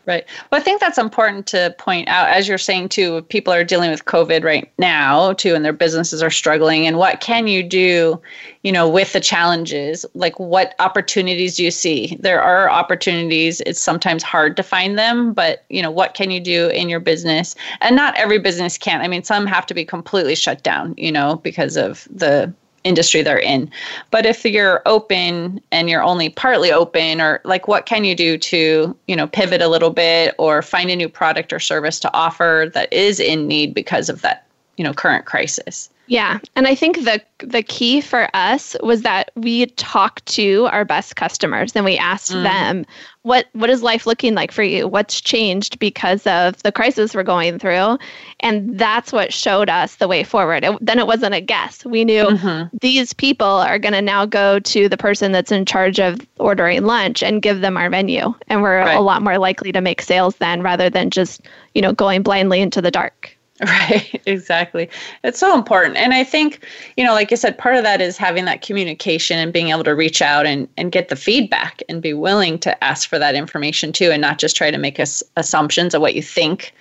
Right. 0.08 0.24
Well, 0.50 0.58
I 0.58 0.64
think 0.64 0.80
that's 0.80 0.96
important 0.96 1.46
to 1.48 1.74
point 1.76 2.08
out, 2.08 2.30
as 2.30 2.48
you're 2.48 2.56
saying 2.56 2.88
too. 2.88 3.20
People 3.24 3.52
are 3.52 3.62
dealing 3.62 3.90
with 3.90 4.06
COVID 4.06 4.42
right 4.42 4.72
now 4.78 5.34
too, 5.34 5.54
and 5.54 5.66
their 5.66 5.74
businesses 5.74 6.22
are 6.22 6.30
struggling. 6.30 6.86
And 6.86 6.96
what 6.96 7.20
can 7.20 7.46
you 7.46 7.62
do, 7.62 8.18
you 8.62 8.72
know, 8.72 8.88
with 8.88 9.12
the 9.12 9.20
challenges? 9.20 10.06
Like, 10.14 10.40
what 10.40 10.74
opportunities 10.78 11.56
do 11.56 11.64
you 11.64 11.70
see? 11.70 12.16
There 12.20 12.40
are 12.40 12.70
opportunities. 12.70 13.60
It's 13.66 13.80
sometimes 13.80 14.22
hard 14.22 14.56
to 14.56 14.62
find 14.62 14.98
them, 14.98 15.34
but 15.34 15.66
you 15.68 15.82
know, 15.82 15.90
what 15.90 16.14
can 16.14 16.30
you 16.30 16.40
do 16.40 16.68
in 16.68 16.88
your 16.88 17.00
business? 17.00 17.54
And 17.82 17.94
not 17.94 18.16
every 18.16 18.38
business 18.38 18.78
can. 18.78 19.02
I 19.02 19.08
mean, 19.08 19.24
some 19.24 19.44
have 19.44 19.66
to 19.66 19.74
be 19.74 19.84
completely 19.84 20.34
shut 20.34 20.62
down, 20.62 20.94
you 20.96 21.12
know, 21.12 21.36
because 21.36 21.76
of 21.76 22.08
the 22.10 22.50
industry 22.84 23.22
they're 23.22 23.38
in. 23.38 23.70
But 24.10 24.26
if 24.26 24.44
you're 24.44 24.82
open 24.86 25.60
and 25.72 25.90
you're 25.90 26.02
only 26.02 26.28
partly 26.28 26.72
open 26.72 27.20
or 27.20 27.40
like 27.44 27.68
what 27.68 27.86
can 27.86 28.04
you 28.04 28.14
do 28.14 28.38
to, 28.38 28.96
you 29.06 29.16
know, 29.16 29.26
pivot 29.26 29.62
a 29.62 29.68
little 29.68 29.90
bit 29.90 30.34
or 30.38 30.62
find 30.62 30.90
a 30.90 30.96
new 30.96 31.08
product 31.08 31.52
or 31.52 31.60
service 31.60 32.00
to 32.00 32.12
offer 32.14 32.70
that 32.74 32.92
is 32.92 33.20
in 33.20 33.46
need 33.46 33.74
because 33.74 34.08
of 34.08 34.22
that, 34.22 34.46
you 34.76 34.84
know, 34.84 34.92
current 34.92 35.26
crisis? 35.26 35.90
Yeah, 36.08 36.38
and 36.56 36.66
I 36.66 36.74
think 36.74 37.04
the 37.04 37.22
the 37.38 37.62
key 37.62 38.00
for 38.00 38.28
us 38.34 38.74
was 38.82 39.02
that 39.02 39.30
we 39.36 39.66
talked 39.66 40.26
to 40.26 40.66
our 40.72 40.84
best 40.84 41.16
customers 41.16 41.76
and 41.76 41.84
we 41.84 41.96
asked 41.96 42.32
mm. 42.32 42.42
them 42.42 42.86
what 43.22 43.46
what 43.52 43.68
is 43.68 43.82
life 43.82 44.06
looking 44.06 44.34
like 44.34 44.50
for 44.50 44.62
you? 44.62 44.88
What's 44.88 45.20
changed 45.20 45.78
because 45.78 46.26
of 46.26 46.62
the 46.62 46.72
crisis 46.72 47.14
we're 47.14 47.22
going 47.24 47.58
through? 47.58 47.98
And 48.40 48.78
that's 48.78 49.12
what 49.12 49.34
showed 49.34 49.68
us 49.68 49.96
the 49.96 50.08
way 50.08 50.24
forward. 50.24 50.64
It, 50.64 50.78
then 50.80 50.98
it 50.98 51.06
wasn't 51.06 51.34
a 51.34 51.40
guess. 51.42 51.84
We 51.84 52.06
knew 52.06 52.24
mm-hmm. 52.24 52.76
these 52.80 53.12
people 53.12 53.46
are 53.46 53.78
going 53.78 53.92
to 53.92 54.02
now 54.02 54.24
go 54.24 54.58
to 54.60 54.88
the 54.88 54.96
person 54.96 55.32
that's 55.32 55.52
in 55.52 55.66
charge 55.66 56.00
of 56.00 56.26
ordering 56.38 56.84
lunch 56.84 57.22
and 57.22 57.42
give 57.42 57.60
them 57.60 57.76
our 57.76 57.90
menu, 57.90 58.34
and 58.48 58.62
we're 58.62 58.78
right. 58.78 58.96
a 58.96 59.00
lot 59.00 59.22
more 59.22 59.38
likely 59.38 59.72
to 59.72 59.82
make 59.82 60.00
sales 60.00 60.36
then 60.36 60.62
rather 60.62 60.88
than 60.88 61.10
just 61.10 61.42
you 61.74 61.82
know 61.82 61.92
going 61.92 62.22
blindly 62.22 62.60
into 62.60 62.80
the 62.80 62.90
dark. 62.90 63.37
Right, 63.66 64.20
exactly. 64.26 64.88
It's 65.24 65.40
so 65.40 65.52
important. 65.52 65.96
And 65.96 66.14
I 66.14 66.22
think, 66.22 66.64
you 66.96 67.02
know, 67.02 67.12
like 67.12 67.32
you 67.32 67.36
said, 67.36 67.58
part 67.58 67.74
of 67.74 67.82
that 67.82 68.00
is 68.00 68.16
having 68.16 68.44
that 68.44 68.62
communication 68.62 69.36
and 69.36 69.52
being 69.52 69.70
able 69.70 69.82
to 69.82 69.96
reach 69.96 70.22
out 70.22 70.46
and, 70.46 70.68
and 70.76 70.92
get 70.92 71.08
the 71.08 71.16
feedback 71.16 71.82
and 71.88 72.00
be 72.00 72.14
willing 72.14 72.60
to 72.60 72.84
ask 72.84 73.08
for 73.08 73.18
that 73.18 73.34
information 73.34 73.92
too 73.92 74.10
and 74.12 74.22
not 74.22 74.38
just 74.38 74.54
try 74.54 74.70
to 74.70 74.78
make 74.78 75.00
us 75.00 75.24
assumptions 75.36 75.92
of 75.92 76.00
what 76.00 76.14
you 76.14 76.22
think 76.22 76.72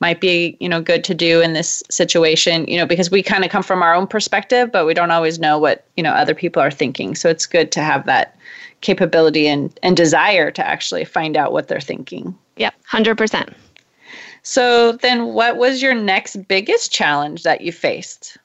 might 0.00 0.20
be, 0.20 0.56
you 0.58 0.68
know, 0.68 0.80
good 0.80 1.04
to 1.04 1.14
do 1.14 1.40
in 1.40 1.52
this 1.52 1.84
situation, 1.88 2.66
you 2.66 2.76
know, 2.76 2.86
because 2.86 3.12
we 3.12 3.22
kind 3.22 3.44
of 3.44 3.50
come 3.50 3.62
from 3.62 3.82
our 3.82 3.94
own 3.94 4.08
perspective, 4.08 4.72
but 4.72 4.86
we 4.86 4.94
don't 4.94 5.12
always 5.12 5.38
know 5.38 5.56
what, 5.56 5.86
you 5.96 6.02
know, 6.02 6.12
other 6.12 6.34
people 6.34 6.60
are 6.60 6.70
thinking. 6.70 7.14
So 7.14 7.28
it's 7.28 7.46
good 7.46 7.70
to 7.72 7.80
have 7.80 8.06
that 8.06 8.36
capability 8.80 9.46
and, 9.46 9.78
and 9.84 9.96
desire 9.96 10.50
to 10.50 10.66
actually 10.66 11.04
find 11.04 11.36
out 11.36 11.52
what 11.52 11.68
they're 11.68 11.80
thinking. 11.80 12.36
Yep, 12.56 12.74
100%. 12.90 13.54
So 14.44 14.92
then 14.92 15.32
what 15.32 15.56
was 15.56 15.82
your 15.82 15.94
next 15.94 16.46
biggest 16.48 16.92
challenge 16.92 17.42
that 17.42 17.62
you 17.62 17.72
faced? 17.72 18.36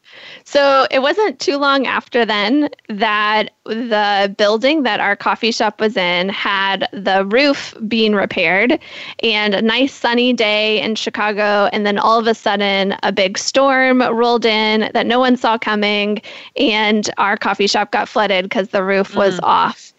So 0.44 0.88
it 0.90 1.00
wasn't 1.00 1.40
too 1.40 1.58
long 1.58 1.86
after 1.86 2.26
then 2.26 2.70
that 2.88 3.52
the 3.66 4.34
building 4.38 4.84
that 4.84 5.00
our 5.00 5.16
coffee 5.16 5.52
shop 5.52 5.80
was 5.80 5.96
in 5.96 6.30
had 6.30 6.88
the 6.92 7.26
roof 7.26 7.76
being 7.88 8.14
repaired 8.14 8.80
and 9.22 9.54
a 9.54 9.62
nice 9.62 9.94
sunny 9.94 10.34
day 10.34 10.82
in 10.82 10.96
Chicago. 10.96 11.70
And 11.72 11.86
then 11.86 12.00
all 12.00 12.18
of 12.18 12.28
a 12.28 12.34
sudden, 12.34 12.96
a 13.04 13.12
big 13.12 13.38
storm 13.38 14.02
rolled 14.02 14.46
in 14.46 14.90
that 14.94 15.06
no 15.06 15.20
one 15.20 15.38
saw 15.38 15.58
coming, 15.58 16.22
and 16.56 17.10
our 17.18 17.38
coffee 17.38 17.68
shop 17.68 17.92
got 17.92 18.10
flooded 18.10 18.46
because 18.46 18.70
the 18.70 18.84
roof 18.84 19.16
was 19.16 19.36
mm. 19.36 19.44
off. 19.44 19.94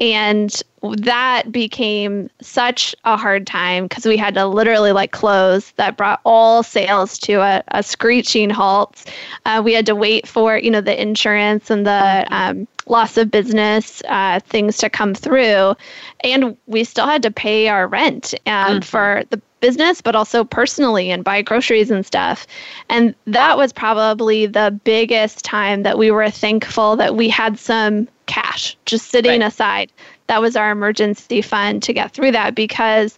And 0.00 0.62
that 0.94 1.50
became 1.50 2.30
such 2.40 2.94
a 3.04 3.16
hard 3.16 3.46
time 3.46 3.84
because 3.84 4.06
we 4.06 4.16
had 4.16 4.34
to 4.34 4.46
literally 4.46 4.92
like 4.92 5.12
close 5.12 5.70
that 5.72 5.96
brought 5.96 6.20
all 6.24 6.62
sales 6.62 7.18
to 7.18 7.34
a, 7.34 7.62
a 7.68 7.82
screeching 7.82 8.50
halt 8.50 9.10
uh, 9.44 9.60
we 9.64 9.72
had 9.72 9.86
to 9.86 9.94
wait 9.94 10.26
for 10.26 10.58
you 10.58 10.70
know 10.70 10.80
the 10.80 11.00
insurance 11.00 11.70
and 11.70 11.86
the 11.86 12.26
um, 12.30 12.66
loss 12.86 13.16
of 13.16 13.30
business 13.30 14.02
uh, 14.08 14.40
things 14.40 14.76
to 14.76 14.88
come 14.88 15.14
through 15.14 15.74
and 16.20 16.56
we 16.66 16.84
still 16.84 17.06
had 17.06 17.22
to 17.22 17.30
pay 17.30 17.68
our 17.68 17.88
rent 17.88 18.34
um, 18.46 18.52
mm-hmm. 18.52 18.80
for 18.80 19.22
the 19.30 19.40
business 19.60 20.00
but 20.00 20.14
also 20.14 20.44
personally 20.44 21.10
and 21.10 21.24
buy 21.24 21.42
groceries 21.42 21.90
and 21.90 22.04
stuff 22.04 22.46
and 22.88 23.14
that 23.26 23.56
was 23.56 23.72
probably 23.72 24.46
the 24.46 24.78
biggest 24.84 25.44
time 25.44 25.82
that 25.82 25.98
we 25.98 26.10
were 26.10 26.30
thankful 26.30 26.94
that 26.94 27.16
we 27.16 27.28
had 27.28 27.58
some 27.58 28.06
cash 28.26 28.76
just 28.84 29.08
sitting 29.08 29.40
right. 29.40 29.48
aside 29.48 29.90
that 30.26 30.40
was 30.40 30.56
our 30.56 30.70
emergency 30.70 31.42
fund 31.42 31.82
to 31.84 31.92
get 31.92 32.12
through 32.12 32.32
that 32.32 32.54
because 32.54 33.16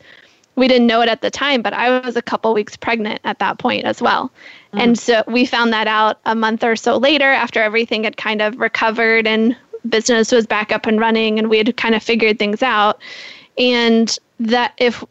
we 0.57 0.67
didn't 0.67 0.89
know 0.89 1.01
it 1.01 1.09
at 1.09 1.23
the 1.23 1.31
time, 1.31 1.63
but 1.63 1.73
I 1.73 2.01
was 2.01 2.17
a 2.17 2.23
couple 2.23 2.53
weeks 2.53 2.77
pregnant 2.77 3.21
at 3.25 3.39
that 3.39 3.59
point 3.59 3.85
as 3.85 4.03
well. 4.03 4.31
Mm. 4.73 4.81
And 4.81 4.99
so 4.99 5.23
we 5.29 5.47
found 5.47 5.73
that 5.73 5.87
out 5.87 6.19
a 6.27 6.35
month 6.35 6.65
or 6.65 6.75
so 6.75 6.97
later 6.97 7.31
after 7.33 7.63
everything 7.63 8.05
had 8.05 8.17
kind 8.17 8.43
of 8.43 8.59
recovered 8.59 9.27
and 9.27 9.57
business 9.89 10.33
was 10.33 10.47
back 10.47 10.73
up 10.73 10.87
and 10.87 10.99
running 10.99 11.39
and 11.39 11.49
we 11.49 11.59
had 11.59 11.77
kind 11.77 11.95
of 11.95 12.03
figured 12.03 12.39
things 12.39 12.63
out. 12.63 13.01
And 13.57 14.17
that 14.41 14.75
if 14.79 15.05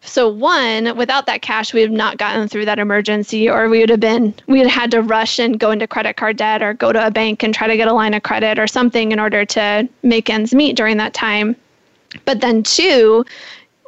so 0.00 0.28
one, 0.28 0.96
without 0.96 1.26
that 1.26 1.42
cash, 1.42 1.74
we 1.74 1.80
would 1.80 1.90
have 1.90 1.96
not 1.96 2.18
gotten 2.18 2.48
through 2.48 2.64
that 2.66 2.78
emergency, 2.78 3.50
or 3.50 3.68
we 3.68 3.80
would 3.80 3.90
have 3.90 4.00
been 4.00 4.34
we 4.46 4.60
had 4.60 4.68
had 4.68 4.90
to 4.92 5.02
rush 5.02 5.38
and 5.38 5.58
go 5.58 5.70
into 5.70 5.86
credit 5.86 6.16
card 6.16 6.36
debt, 6.36 6.62
or 6.62 6.72
go 6.74 6.92
to 6.92 7.06
a 7.06 7.10
bank 7.10 7.42
and 7.42 7.52
try 7.52 7.66
to 7.66 7.76
get 7.76 7.88
a 7.88 7.92
line 7.92 8.14
of 8.14 8.22
credit 8.22 8.58
or 8.58 8.66
something 8.66 9.12
in 9.12 9.18
order 9.18 9.44
to 9.44 9.88
make 10.02 10.30
ends 10.30 10.54
meet 10.54 10.76
during 10.76 10.96
that 10.98 11.14
time. 11.14 11.56
But 12.24 12.40
then 12.40 12.62
two, 12.62 13.24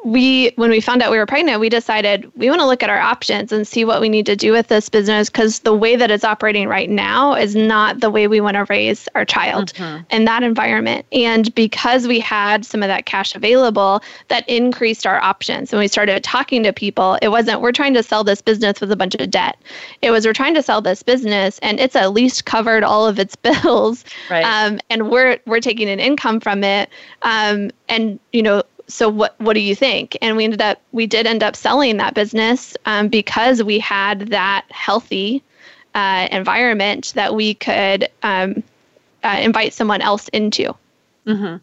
we 0.04 0.52
when 0.56 0.70
we 0.70 0.80
found 0.80 1.02
out 1.02 1.10
we 1.10 1.18
were 1.18 1.26
pregnant 1.26 1.60
we 1.60 1.68
decided 1.68 2.30
we 2.36 2.48
want 2.48 2.60
to 2.60 2.66
look 2.66 2.82
at 2.82 2.88
our 2.88 2.98
options 2.98 3.52
and 3.52 3.68
see 3.68 3.84
what 3.84 4.00
we 4.00 4.08
need 4.08 4.24
to 4.24 4.34
do 4.34 4.50
with 4.52 4.68
this 4.68 4.88
business 4.88 5.28
because 5.28 5.60
the 5.60 5.74
way 5.74 5.94
that 5.94 6.10
it's 6.10 6.24
operating 6.24 6.68
right 6.68 6.88
now 6.88 7.34
is 7.34 7.54
not 7.54 8.00
the 8.00 8.08
way 8.08 8.26
we 8.26 8.40
want 8.40 8.54
to 8.54 8.64
raise 8.64 9.08
our 9.14 9.24
child 9.24 9.72
mm-hmm. 9.74 10.02
in 10.10 10.24
that 10.24 10.42
environment. 10.42 11.04
And 11.12 11.54
because 11.54 12.06
we 12.06 12.18
had 12.18 12.64
some 12.64 12.82
of 12.82 12.88
that 12.88 13.04
cash 13.04 13.34
available 13.34 14.02
that 14.28 14.48
increased 14.48 15.06
our 15.06 15.20
options. 15.20 15.70
When 15.72 15.80
we 15.80 15.88
started 15.88 16.24
talking 16.24 16.62
to 16.62 16.72
people 16.72 17.18
it 17.20 17.28
wasn't 17.28 17.60
we're 17.60 17.72
trying 17.72 17.94
to 17.94 18.02
sell 18.02 18.24
this 18.24 18.40
business 18.40 18.80
with 18.80 18.90
a 18.90 18.96
bunch 18.96 19.14
of 19.16 19.30
debt. 19.30 19.58
It 20.00 20.10
was 20.10 20.24
we're 20.24 20.32
trying 20.32 20.54
to 20.54 20.62
sell 20.62 20.80
this 20.80 21.02
business 21.02 21.58
and 21.58 21.78
it's 21.78 21.96
at 21.96 22.12
least 22.12 22.46
covered 22.46 22.82
all 22.84 23.06
of 23.06 23.18
its 23.18 23.36
bills. 23.50 24.04
Right. 24.30 24.44
um, 24.44 24.80
and 24.88 25.10
we're 25.10 25.38
we're 25.46 25.60
taking 25.60 25.88
an 25.90 26.00
income 26.00 26.40
from 26.40 26.64
it. 26.64 26.88
Um, 27.22 27.70
and 27.88 28.18
you 28.32 28.42
know 28.42 28.62
so 28.92 29.08
what 29.08 29.34
what 29.40 29.54
do 29.54 29.60
you 29.60 29.74
think 29.74 30.16
and 30.20 30.36
we 30.36 30.44
ended 30.44 30.60
up 30.60 30.80
we 30.92 31.06
did 31.06 31.26
end 31.26 31.42
up 31.42 31.56
selling 31.56 31.96
that 31.96 32.14
business 32.14 32.76
um, 32.86 33.08
because 33.08 33.62
we 33.62 33.78
had 33.78 34.28
that 34.28 34.64
healthy 34.70 35.42
uh, 35.94 36.28
environment 36.30 37.12
that 37.14 37.34
we 37.34 37.54
could 37.54 38.08
um, 38.22 38.62
uh, 39.24 39.38
invite 39.40 39.72
someone 39.72 40.00
else 40.00 40.28
into 40.28 40.74
Mm-hmm. 41.26 41.56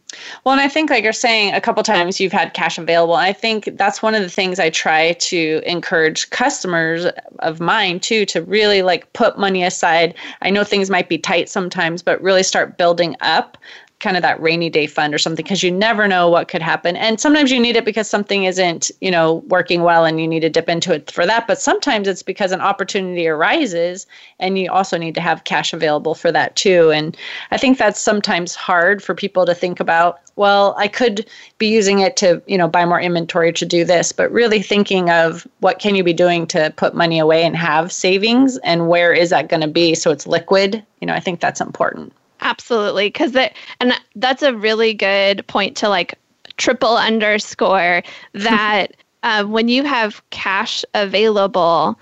Well, 0.43 0.53
and 0.53 0.61
I 0.61 0.69
think, 0.69 0.89
like 0.89 1.03
you're 1.03 1.13
saying, 1.13 1.53
a 1.53 1.61
couple 1.61 1.81
times 1.81 2.19
you've 2.19 2.31
had 2.31 2.53
cash 2.53 2.77
available. 2.77 3.15
I 3.15 3.33
think 3.33 3.69
that's 3.73 4.01
one 4.01 4.13
of 4.13 4.21
the 4.21 4.29
things 4.29 4.59
I 4.59 4.69
try 4.69 5.13
to 5.13 5.61
encourage 5.65 6.29
customers 6.29 7.05
of 7.39 7.59
mine 7.59 7.99
too 7.99 8.25
to 8.27 8.43
really 8.43 8.83
like 8.83 9.11
put 9.13 9.39
money 9.39 9.63
aside. 9.63 10.13
I 10.41 10.51
know 10.51 10.63
things 10.63 10.89
might 10.89 11.09
be 11.09 11.17
tight 11.17 11.49
sometimes, 11.49 12.03
but 12.03 12.21
really 12.21 12.43
start 12.43 12.77
building 12.77 13.15
up 13.21 13.57
kind 13.99 14.15
of 14.15 14.21
that 14.21 14.41
rainy 14.41 14.69
day 14.69 14.85
fund 14.85 15.13
or 15.13 15.17
something 15.17 15.43
because 15.43 15.63
you 15.63 15.71
never 15.71 16.07
know 16.07 16.29
what 16.29 16.47
could 16.47 16.61
happen. 16.61 16.95
And 16.95 17.19
sometimes 17.19 17.51
you 17.51 17.59
need 17.59 17.75
it 17.75 17.85
because 17.85 18.09
something 18.09 18.43
isn't 18.43 18.91
you 19.01 19.11
know 19.11 19.35
working 19.47 19.83
well 19.83 20.05
and 20.05 20.19
you 20.21 20.27
need 20.27 20.41
to 20.41 20.49
dip 20.49 20.69
into 20.69 20.93
it 20.93 21.11
for 21.11 21.25
that. 21.25 21.47
But 21.47 21.59
sometimes 21.59 22.07
it's 22.07 22.23
because 22.23 22.51
an 22.51 22.61
opportunity 22.61 23.27
arises 23.27 24.05
and 24.39 24.57
you 24.57 24.71
also 24.71 24.97
need 24.97 25.15
to 25.15 25.21
have 25.21 25.43
cash 25.45 25.73
available 25.73 26.13
for 26.15 26.31
that 26.31 26.55
too. 26.55 26.91
And 26.91 27.17
i 27.51 27.57
think 27.57 27.77
that's 27.77 27.99
sometimes 27.99 28.55
hard 28.55 29.03
for 29.03 29.15
people 29.15 29.45
to 29.45 29.55
think 29.55 29.79
about 29.79 30.19
well 30.35 30.75
i 30.77 30.87
could 30.87 31.27
be 31.57 31.67
using 31.67 31.99
it 31.99 32.15
to 32.17 32.41
you 32.47 32.57
know 32.57 32.67
buy 32.67 32.85
more 32.85 32.99
inventory 32.99 33.51
to 33.53 33.65
do 33.65 33.83
this 33.83 34.11
but 34.11 34.31
really 34.31 34.61
thinking 34.61 35.09
of 35.09 35.47
what 35.59 35.79
can 35.79 35.95
you 35.95 36.03
be 36.03 36.13
doing 36.13 36.45
to 36.47 36.73
put 36.77 36.95
money 36.95 37.19
away 37.19 37.43
and 37.43 37.55
have 37.55 37.91
savings 37.91 38.57
and 38.59 38.87
where 38.87 39.13
is 39.13 39.29
that 39.29 39.49
going 39.49 39.61
to 39.61 39.67
be 39.67 39.95
so 39.95 40.11
it's 40.11 40.27
liquid? 40.27 40.83
You 41.01 41.07
know 41.07 41.13
i 41.13 41.19
think 41.19 41.39
that's 41.39 41.61
important 41.61 42.13
Absolutely, 42.41 43.07
because 43.07 43.31
that 43.31 43.55
and 43.79 43.93
that's 44.15 44.43
a 44.43 44.55
really 44.55 44.93
good 44.93 45.45
point 45.47 45.75
to 45.77 45.89
like 45.89 46.15
triple 46.57 46.97
underscore 46.97 48.03
that 48.33 48.93
uh, 49.23 49.43
when 49.45 49.67
you 49.67 49.83
have 49.83 50.21
cash 50.29 50.85
available, 50.93 51.99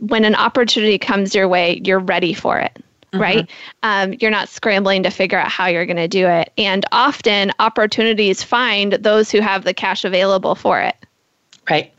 when 0.00 0.24
an 0.24 0.34
opportunity 0.34 0.98
comes 0.98 1.34
your 1.34 1.48
way, 1.48 1.80
you're 1.84 1.98
ready 1.98 2.34
for 2.34 2.58
it. 2.58 2.76
Mm-hmm. 3.12 3.20
Right? 3.20 3.50
Um, 3.82 4.14
you're 4.20 4.30
not 4.30 4.50
scrambling 4.50 5.02
to 5.02 5.10
figure 5.10 5.38
out 5.38 5.48
how 5.48 5.66
you're 5.66 5.86
going 5.86 5.96
to 5.96 6.08
do 6.08 6.26
it. 6.26 6.52
And 6.58 6.84
often 6.92 7.52
opportunities 7.58 8.42
find 8.42 8.94
those 8.94 9.30
who 9.30 9.40
have 9.40 9.64
the 9.64 9.72
cash 9.72 10.04
available 10.04 10.54
for 10.54 10.78
it. 10.80 10.94
Right. 11.70 11.92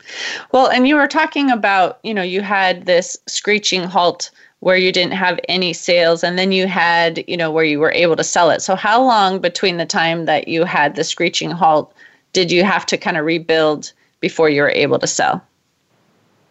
Well, 0.52 0.68
and 0.68 0.86
you 0.86 0.96
were 0.96 1.08
talking 1.08 1.50
about, 1.50 1.98
you 2.02 2.14
know, 2.14 2.22
you 2.22 2.42
had 2.42 2.86
this 2.86 3.16
screeching 3.26 3.84
halt 3.84 4.30
where 4.60 4.76
you 4.76 4.92
didn't 4.92 5.12
have 5.12 5.40
any 5.48 5.72
sales 5.72 6.22
and 6.22 6.38
then 6.38 6.52
you 6.52 6.66
had, 6.66 7.24
you 7.26 7.36
know, 7.36 7.50
where 7.50 7.64
you 7.64 7.80
were 7.80 7.92
able 7.92 8.16
to 8.16 8.24
sell 8.24 8.50
it. 8.50 8.60
So 8.60 8.76
how 8.76 9.02
long 9.02 9.40
between 9.40 9.78
the 9.78 9.86
time 9.86 10.26
that 10.26 10.48
you 10.48 10.64
had 10.64 10.94
the 10.94 11.04
screeching 11.04 11.50
halt 11.50 11.92
did 12.32 12.52
you 12.52 12.62
have 12.62 12.86
to 12.86 12.96
kind 12.96 13.16
of 13.16 13.24
rebuild 13.24 13.92
before 14.20 14.48
you 14.48 14.62
were 14.62 14.70
able 14.70 14.98
to 14.98 15.06
sell? 15.06 15.42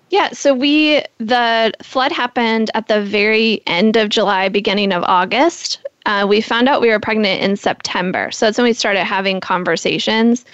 Yeah, 0.09 0.31
so 0.31 0.53
we 0.53 1.03
the 1.19 1.71
flood 1.83 2.11
happened 2.11 2.71
at 2.73 2.87
the 2.87 3.01
very 3.01 3.61
end 3.67 3.95
of 3.95 4.09
July, 4.09 4.49
beginning 4.49 4.91
of 4.91 5.03
August. 5.03 5.79
Uh, 6.05 6.25
we 6.27 6.41
found 6.41 6.67
out 6.67 6.81
we 6.81 6.89
were 6.89 6.99
pregnant 6.99 7.41
in 7.41 7.55
September, 7.55 8.31
so 8.31 8.47
that's 8.47 8.57
when 8.57 8.65
we 8.65 8.73
started 8.73 9.03
having 9.03 9.39
conversations 9.39 10.45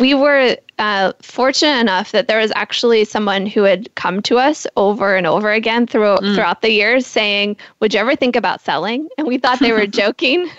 we 0.00 0.12
were 0.12 0.56
uh, 0.78 1.12
fortunate 1.22 1.80
enough 1.80 2.10
that 2.10 2.26
there 2.26 2.38
was 2.38 2.50
actually 2.56 3.04
someone 3.04 3.46
who 3.46 3.62
had 3.62 3.94
come 3.94 4.20
to 4.22 4.38
us 4.38 4.66
over 4.76 5.14
and 5.14 5.24
over 5.24 5.52
again 5.52 5.86
through, 5.86 6.16
mm. 6.16 6.34
throughout 6.34 6.62
the 6.62 6.70
years 6.70 7.06
saying, 7.06 7.56
"Would 7.78 7.94
you 7.94 8.00
ever 8.00 8.16
think 8.16 8.34
about 8.34 8.60
selling?" 8.60 9.08
And 9.16 9.26
we 9.26 9.38
thought 9.38 9.60
they 9.60 9.72
were 9.72 9.86
joking, 10.02 10.50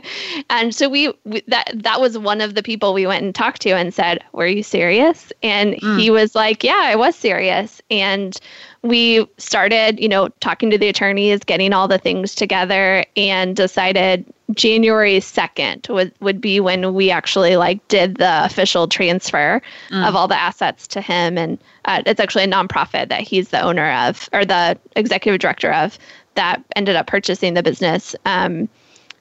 and 0.50 0.74
so 0.74 0.90
we, 0.90 1.12
we, 1.24 1.42
that 1.48 1.72
that 1.74 2.00
was 2.00 2.18
one 2.18 2.42
of 2.42 2.54
the 2.54 2.62
people 2.62 2.92
we 2.92 3.06
went 3.06 3.24
and 3.24 3.34
talked 3.34 3.62
to 3.62 3.70
and 3.70 3.94
said, 3.94 4.22
"Were 4.32 4.46
you 4.46 4.62
serious?" 4.62 5.32
And 5.42 5.74
mm. 5.74 5.98
he 5.98 6.10
was 6.10 6.34
like, 6.34 6.62
"Yeah, 6.62 6.80
I 6.82 6.96
was 6.96 7.16
serious." 7.16 7.80
And 7.90 8.38
we 8.82 9.26
started, 9.38 10.00
you 10.00 10.08
know, 10.08 10.28
talking 10.40 10.70
to 10.70 10.78
the 10.78 10.88
attorneys, 10.88 11.40
getting 11.40 11.72
all 11.72 11.86
the 11.86 11.98
things 11.98 12.34
together, 12.34 13.04
and 13.16 13.54
decided 13.54 14.24
January 14.54 15.18
2nd 15.18 15.88
would, 15.88 16.12
would 16.20 16.40
be 16.40 16.58
when 16.58 16.92
we 16.92 17.10
actually 17.10 17.56
like 17.56 17.86
did 17.88 18.16
the 18.16 18.44
official 18.44 18.88
transfer 18.88 19.62
mm. 19.90 20.08
of 20.08 20.16
all 20.16 20.26
the 20.26 20.38
assets 20.38 20.86
to 20.88 21.00
him. 21.00 21.38
And 21.38 21.58
uh, 21.84 22.02
it's 22.06 22.20
actually 22.20 22.44
a 22.44 22.48
nonprofit 22.48 23.08
that 23.08 23.22
he's 23.22 23.50
the 23.50 23.60
owner 23.60 23.90
of 23.92 24.28
or 24.32 24.44
the 24.44 24.76
executive 24.96 25.40
director 25.40 25.72
of 25.72 25.96
that 26.34 26.62
ended 26.74 26.96
up 26.96 27.06
purchasing 27.06 27.54
the 27.54 27.62
business. 27.62 28.16
Um, 28.26 28.68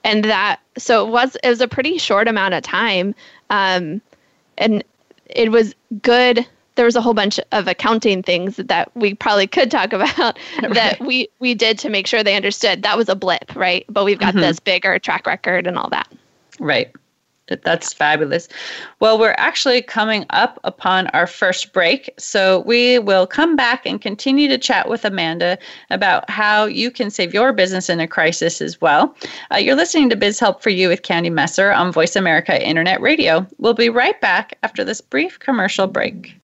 and 0.04 0.26
that, 0.26 0.60
so 0.78 1.06
it 1.06 1.12
was, 1.12 1.38
it 1.44 1.50
was 1.50 1.62
a 1.62 1.68
pretty 1.68 2.00
short 2.00 2.28
amount 2.28 2.56
of 2.56 2.64
time. 2.64 3.14
Um, 3.52 4.02
and 4.58 4.84
it 5.28 5.52
was 5.52 5.76
good 6.02 6.48
there 6.76 6.86
was 6.86 6.96
a 6.96 7.02
whole 7.02 7.14
bunch 7.14 7.40
of 7.52 7.68
accounting 7.68 8.24
things 8.24 8.58
that 8.58 8.96
we 8.96 9.14
probably 9.14 9.48
could 9.48 9.72
talk 9.72 9.94
about 9.94 10.38
right. 10.62 10.74
that 10.74 11.00
we 11.00 11.30
we 11.40 11.54
did 11.54 11.78
to 11.80 11.90
make 11.90 12.08
sure 12.08 12.24
they 12.24 12.36
understood 12.36 12.84
that 12.84 12.98
was 12.98 13.10
a 13.10 13.16
blip, 13.16 13.56
right? 13.56 13.86
But 13.90 14.06
we've 14.06 14.20
got 14.20 14.34
mm-hmm. 14.34 14.42
this 14.42 14.60
bigger 14.60 14.98
track 15.00 15.28
record 15.28 15.68
and 15.68 15.78
all 15.78 15.90
that. 15.90 16.08
Right. 16.60 16.92
That's 17.64 17.92
fabulous. 17.92 18.48
Well, 19.00 19.20
we're 19.20 19.36
actually 19.38 19.82
coming 19.82 20.26
up 20.30 20.60
upon 20.64 21.08
our 21.08 21.28
first 21.28 21.74
break. 21.74 22.10
So 22.18 22.62
we 22.62 23.00
will 23.00 23.28
come 23.28 23.56
back 23.56 23.86
and 23.86 24.00
continue 24.00 24.48
to 24.48 24.58
chat 24.58 24.88
with 24.88 25.04
Amanda 25.04 25.58
about 25.90 26.30
how 26.30 26.66
you 26.66 26.92
can 26.92 27.10
save 27.10 27.34
your 27.34 27.52
business 27.52 27.90
in 27.90 28.00
a 28.00 28.08
crisis 28.08 28.62
as 28.62 28.80
well. 28.80 29.16
Uh, 29.52 29.58
you're 29.58 29.76
listening 29.76 30.10
to 30.10 30.16
Biz 30.16 30.40
Help 30.40 30.64
for 30.64 30.70
You 30.70 30.88
with 30.88 31.04
Candy 31.04 31.30
Messer 31.30 31.72
on 31.72 31.92
Voice 31.92 32.16
America 32.16 32.66
Internet 32.66 33.02
Radio. 33.02 33.46
We'll 33.58 33.74
be 33.74 33.90
right 33.90 34.20
back 34.22 34.58
after 34.64 34.84
this 34.84 35.02
brief 35.02 35.40
commercial 35.40 35.88
break. 35.88 36.41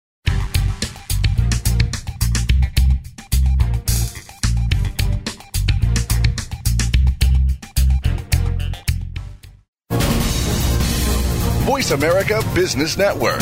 Voice 11.77 11.91
America 11.91 12.41
Business 12.55 12.97
Network, 12.97 13.37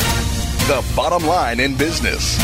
the 0.68 0.84
bottom 0.94 1.26
line 1.26 1.58
in 1.58 1.74
business. 1.74 2.38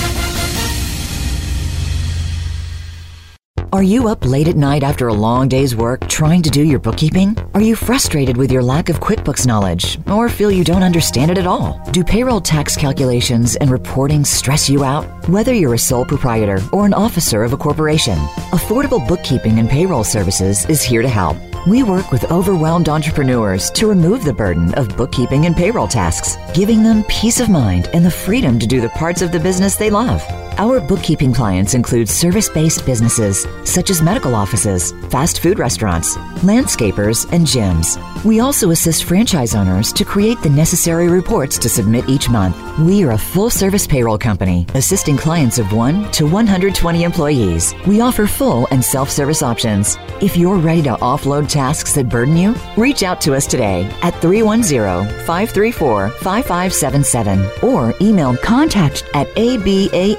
Are 3.74 3.82
you 3.82 4.08
up 4.08 4.24
late 4.24 4.48
at 4.48 4.56
night 4.56 4.84
after 4.84 5.08
a 5.08 5.12
long 5.12 5.48
day's 5.48 5.76
work 5.76 6.08
trying 6.08 6.40
to 6.44 6.48
do 6.48 6.62
your 6.62 6.78
bookkeeping? 6.78 7.36
Are 7.52 7.60
you 7.60 7.76
frustrated 7.76 8.38
with 8.38 8.50
your 8.50 8.62
lack 8.62 8.88
of 8.88 9.00
QuickBooks 9.00 9.46
knowledge 9.46 9.98
or 10.08 10.30
feel 10.30 10.50
you 10.50 10.64
don't 10.64 10.82
understand 10.82 11.30
it 11.30 11.36
at 11.36 11.46
all? 11.46 11.78
Do 11.90 12.02
payroll 12.02 12.40
tax 12.40 12.74
calculations 12.74 13.56
and 13.56 13.70
reporting 13.70 14.24
stress 14.24 14.70
you 14.70 14.84
out? 14.84 15.04
Whether 15.28 15.52
you're 15.52 15.74
a 15.74 15.78
sole 15.78 16.06
proprietor 16.06 16.58
or 16.72 16.86
an 16.86 16.94
officer 16.94 17.44
of 17.44 17.52
a 17.52 17.58
corporation, 17.58 18.16
Affordable 18.56 19.06
Bookkeeping 19.06 19.58
and 19.58 19.68
Payroll 19.68 20.04
Services 20.04 20.64
is 20.70 20.80
here 20.80 21.02
to 21.02 21.08
help. 21.10 21.36
We 21.66 21.84
work 21.84 22.10
with 22.10 22.32
overwhelmed 22.32 22.88
entrepreneurs 22.88 23.70
to 23.72 23.86
remove 23.86 24.24
the 24.24 24.32
burden 24.32 24.74
of 24.74 24.96
bookkeeping 24.96 25.46
and 25.46 25.54
payroll 25.54 25.86
tasks, 25.86 26.36
giving 26.54 26.82
them 26.82 27.04
peace 27.04 27.38
of 27.38 27.48
mind 27.48 27.88
and 27.94 28.04
the 28.04 28.10
freedom 28.10 28.58
to 28.58 28.66
do 28.66 28.80
the 28.80 28.88
parts 28.88 29.22
of 29.22 29.30
the 29.30 29.38
business 29.38 29.76
they 29.76 29.88
love. 29.88 30.24
Our 30.58 30.80
bookkeeping 30.80 31.32
clients 31.32 31.74
include 31.74 32.08
service 32.08 32.48
based 32.48 32.84
businesses 32.84 33.46
such 33.64 33.90
as 33.90 34.02
medical 34.02 34.34
offices, 34.34 34.92
fast 35.08 35.40
food 35.40 35.58
restaurants, 35.58 36.16
landscapers, 36.42 37.30
and 37.32 37.46
gyms. 37.46 37.96
We 38.24 38.40
also 38.40 38.70
assist 38.70 39.04
franchise 39.04 39.54
owners 39.54 39.92
to 39.94 40.04
create 40.04 40.40
the 40.42 40.50
necessary 40.50 41.08
reports 41.08 41.58
to 41.58 41.68
submit 41.68 42.08
each 42.08 42.28
month. 42.28 42.56
We 42.80 43.02
are 43.04 43.12
a 43.12 43.18
full 43.18 43.50
service 43.50 43.86
payroll 43.86 44.18
company 44.18 44.66
assisting 44.74 45.16
clients 45.16 45.58
of 45.58 45.72
1 45.72 46.12
to 46.12 46.26
120 46.26 47.02
employees. 47.02 47.74
We 47.86 48.00
offer 48.00 48.26
full 48.26 48.68
and 48.70 48.84
self 48.84 49.10
service 49.10 49.42
options. 49.42 49.96
If 50.20 50.36
you're 50.36 50.58
ready 50.58 50.82
to 50.82 50.96
offload 50.96 51.48
tasks 51.52 51.94
that 51.94 52.08
burden 52.08 52.36
you, 52.36 52.54
reach 52.76 53.02
out 53.02 53.20
to 53.20 53.34
us 53.34 53.46
today 53.46 53.84
at 54.02 54.20
310 54.20 55.06
534 55.26 56.08
5577 56.08 57.50
or 57.62 57.94
email 58.00 58.36
contact 58.38 59.04
at 59.14 59.28
abandp.com. 59.36 60.12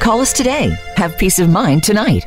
Call 0.00 0.20
us 0.20 0.32
today. 0.32 0.74
Have 0.96 1.18
peace 1.18 1.38
of 1.38 1.50
mind 1.50 1.82
tonight. 1.82 2.26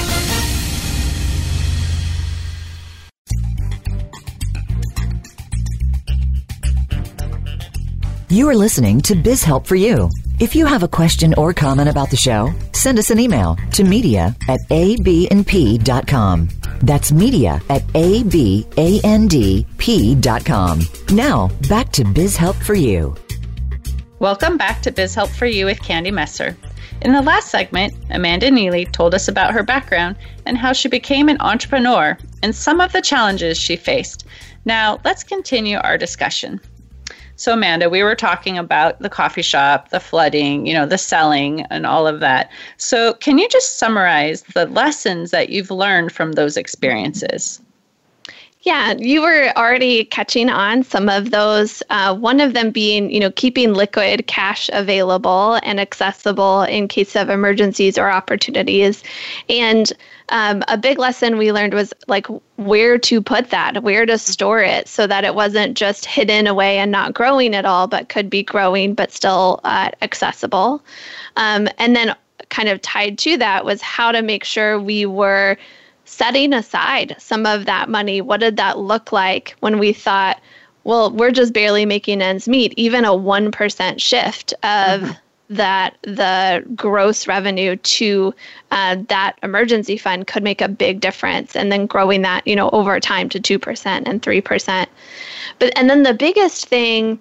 You 8.31 8.47
are 8.47 8.55
listening 8.55 9.01
to 9.01 9.13
Biz 9.13 9.43
Help 9.43 9.67
for 9.67 9.75
You. 9.75 10.09
If 10.39 10.55
you 10.55 10.65
have 10.65 10.83
a 10.83 10.87
question 10.87 11.33
or 11.33 11.51
comment 11.51 11.89
about 11.89 12.09
the 12.09 12.15
show, 12.15 12.53
send 12.71 12.97
us 12.97 13.09
an 13.09 13.19
email 13.19 13.57
to 13.73 13.83
media 13.83 14.33
at 14.47 14.61
abandp.com. 14.69 16.47
That's 16.81 17.11
media 17.11 17.61
at 17.69 17.81
abandp.com. 17.87 18.31
Now, 21.13 21.49
back 21.67 21.91
to 21.91 22.05
Biz 22.05 22.37
Help 22.37 22.55
for 22.55 22.73
You. 22.73 23.13
Welcome 24.19 24.55
back 24.55 24.81
to 24.83 24.93
Biz 24.93 25.13
Help 25.13 25.29
for 25.31 25.45
You 25.45 25.65
with 25.65 25.81
Candy 25.81 26.11
Messer. 26.11 26.55
In 27.01 27.11
the 27.11 27.21
last 27.21 27.49
segment, 27.49 27.93
Amanda 28.11 28.49
Neely 28.49 28.85
told 28.85 29.13
us 29.13 29.27
about 29.27 29.51
her 29.53 29.63
background 29.63 30.15
and 30.45 30.57
how 30.57 30.71
she 30.71 30.87
became 30.87 31.27
an 31.27 31.41
entrepreneur 31.41 32.17
and 32.43 32.55
some 32.55 32.79
of 32.79 32.93
the 32.93 33.01
challenges 33.01 33.57
she 33.57 33.75
faced. 33.75 34.25
Now, 34.63 35.01
let's 35.03 35.25
continue 35.25 35.79
our 35.79 35.97
discussion. 35.97 36.61
So, 37.41 37.53
Amanda, 37.53 37.89
we 37.89 38.03
were 38.03 38.13
talking 38.13 38.59
about 38.59 38.99
the 38.99 39.09
coffee 39.09 39.41
shop, 39.41 39.89
the 39.89 39.99
flooding, 39.99 40.67
you 40.67 40.75
know, 40.75 40.85
the 40.85 40.99
selling, 40.99 41.61
and 41.71 41.87
all 41.87 42.05
of 42.05 42.19
that. 42.19 42.51
So, 42.77 43.15
can 43.15 43.39
you 43.39 43.49
just 43.49 43.79
summarize 43.79 44.43
the 44.53 44.67
lessons 44.67 45.31
that 45.31 45.49
you've 45.49 45.71
learned 45.71 46.11
from 46.11 46.33
those 46.33 46.55
experiences? 46.55 47.59
Yeah, 48.61 48.93
you 48.99 49.23
were 49.23 49.51
already 49.57 50.05
catching 50.05 50.51
on 50.51 50.83
some 50.83 51.09
of 51.09 51.31
those. 51.31 51.81
Uh, 51.89 52.15
one 52.15 52.39
of 52.39 52.53
them 52.53 52.69
being, 52.69 53.09
you 53.09 53.19
know, 53.19 53.31
keeping 53.31 53.73
liquid 53.73 54.27
cash 54.27 54.69
available 54.71 55.59
and 55.63 55.79
accessible 55.79 56.61
in 56.61 56.87
case 56.87 57.15
of 57.15 57.31
emergencies 57.31 57.97
or 57.97 58.11
opportunities. 58.11 59.01
And 59.49 59.91
um, 60.31 60.63
a 60.67 60.77
big 60.77 60.97
lesson 60.97 61.37
we 61.37 61.51
learned 61.51 61.73
was 61.73 61.93
like 62.07 62.25
where 62.55 62.97
to 62.97 63.21
put 63.21 63.49
that, 63.49 63.83
where 63.83 64.05
to 64.05 64.17
store 64.17 64.61
it, 64.61 64.87
so 64.87 65.05
that 65.05 65.23
it 65.23 65.35
wasn't 65.35 65.77
just 65.77 66.05
hidden 66.05 66.47
away 66.47 66.77
and 66.77 66.91
not 66.91 67.13
growing 67.13 67.53
at 67.53 67.65
all, 67.65 67.87
but 67.87 68.09
could 68.09 68.29
be 68.29 68.41
growing 68.41 68.93
but 68.93 69.11
still 69.11 69.59
uh, 69.63 69.91
accessible. 70.01 70.81
Um, 71.35 71.67
and 71.77 71.95
then, 71.95 72.15
kind 72.49 72.69
of 72.69 72.81
tied 72.81 73.17
to 73.19 73.37
that, 73.37 73.65
was 73.65 73.81
how 73.81 74.11
to 74.11 74.21
make 74.21 74.43
sure 74.43 74.79
we 74.79 75.05
were 75.05 75.57
setting 76.05 76.53
aside 76.53 77.15
some 77.19 77.45
of 77.45 77.65
that 77.65 77.89
money. 77.89 78.21
What 78.21 78.39
did 78.39 78.57
that 78.57 78.77
look 78.77 79.11
like 79.11 79.55
when 79.59 79.79
we 79.79 79.93
thought, 79.93 80.41
well, 80.83 81.11
we're 81.11 81.31
just 81.31 81.53
barely 81.53 81.85
making 81.85 82.21
ends 82.21 82.47
meet? 82.47 82.73
Even 82.77 83.05
a 83.05 83.09
1% 83.11 84.01
shift 84.01 84.53
of 84.63 85.01
mm-hmm. 85.01 85.11
That 85.51 85.97
the 86.03 86.63
gross 86.75 87.27
revenue 87.27 87.75
to 87.75 88.33
uh, 88.71 88.95
that 89.09 89.37
emergency 89.43 89.97
fund 89.97 90.25
could 90.25 90.43
make 90.43 90.61
a 90.61 90.69
big 90.69 91.01
difference 91.01 91.57
and 91.57 91.69
then 91.71 91.85
growing 91.85 92.21
that 92.21 92.47
you 92.47 92.55
know 92.55 92.69
over 92.69 92.99
time 93.01 93.27
to 93.27 93.39
2% 93.39 94.03
and 94.05 94.21
3% 94.21 94.87
but 95.59 95.77
and 95.77 95.89
then 95.89 96.03
the 96.03 96.13
biggest 96.13 96.67
thing 96.67 97.19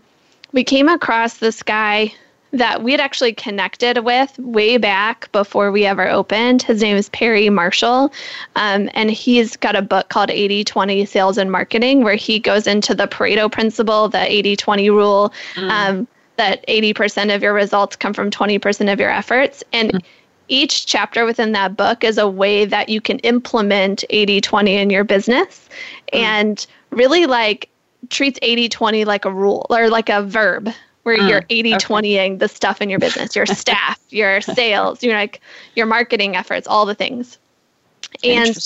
we 0.52 0.62
came 0.62 0.88
across 0.88 1.38
this 1.38 1.60
guy 1.62 2.12
that 2.52 2.82
we 2.82 2.92
had 2.92 3.00
actually 3.00 3.32
connected 3.32 4.04
with 4.04 4.36
way 4.38 4.76
back 4.76 5.30
before 5.32 5.70
we 5.70 5.86
ever 5.86 6.08
opened. 6.08 6.62
His 6.62 6.82
name 6.82 6.96
is 6.96 7.08
Perry 7.10 7.48
Marshall. 7.48 8.12
Um, 8.56 8.90
and 8.94 9.08
he's 9.08 9.56
got 9.56 9.76
a 9.76 9.82
book 9.82 10.08
called 10.08 10.30
80 10.30 10.64
20 10.64 11.04
Sales 11.04 11.38
and 11.38 11.52
Marketing, 11.52 12.02
where 12.02 12.16
he 12.16 12.40
goes 12.40 12.66
into 12.66 12.92
the 12.92 13.06
Pareto 13.06 13.50
principle, 13.50 14.08
the 14.08 14.20
80 14.20 14.56
20 14.56 14.90
rule, 14.90 15.32
mm. 15.54 15.70
um, 15.70 16.08
that 16.40 16.66
80% 16.68 17.34
of 17.34 17.42
your 17.42 17.52
results 17.52 17.96
come 17.96 18.14
from 18.14 18.30
20% 18.30 18.90
of 18.90 18.98
your 18.98 19.10
efforts. 19.10 19.62
And 19.74 19.92
mm. 19.92 20.02
each 20.48 20.86
chapter 20.86 21.26
within 21.26 21.52
that 21.52 21.76
book 21.76 22.02
is 22.02 22.16
a 22.16 22.26
way 22.26 22.64
that 22.64 22.88
you 22.88 22.98
can 23.02 23.18
implement 23.18 24.04
80 24.08 24.40
20 24.40 24.76
in 24.76 24.88
your 24.88 25.04
business 25.04 25.68
mm. 26.14 26.18
and 26.18 26.66
really 26.88 27.26
like 27.26 27.68
treats 28.08 28.38
80 28.40 28.70
20 28.70 29.04
like 29.04 29.26
a 29.26 29.30
rule 29.30 29.66
or 29.68 29.90
like 29.90 30.08
a 30.08 30.22
verb 30.22 30.70
where 31.02 31.18
mm, 31.18 31.28
you're 31.28 31.44
80 31.50 31.72
20ing 31.74 32.38
the 32.38 32.48
stuff 32.48 32.80
in 32.80 32.88
your 32.88 32.98
business, 32.98 33.36
your 33.36 33.46
staff, 33.62 34.00
your 34.08 34.40
sales, 34.40 35.02
you 35.02 35.10
know, 35.10 35.16
like 35.16 35.42
your 35.76 35.84
marketing 35.84 36.36
efforts, 36.36 36.66
all 36.66 36.86
the 36.86 36.94
things. 36.94 37.38
And 38.24 38.56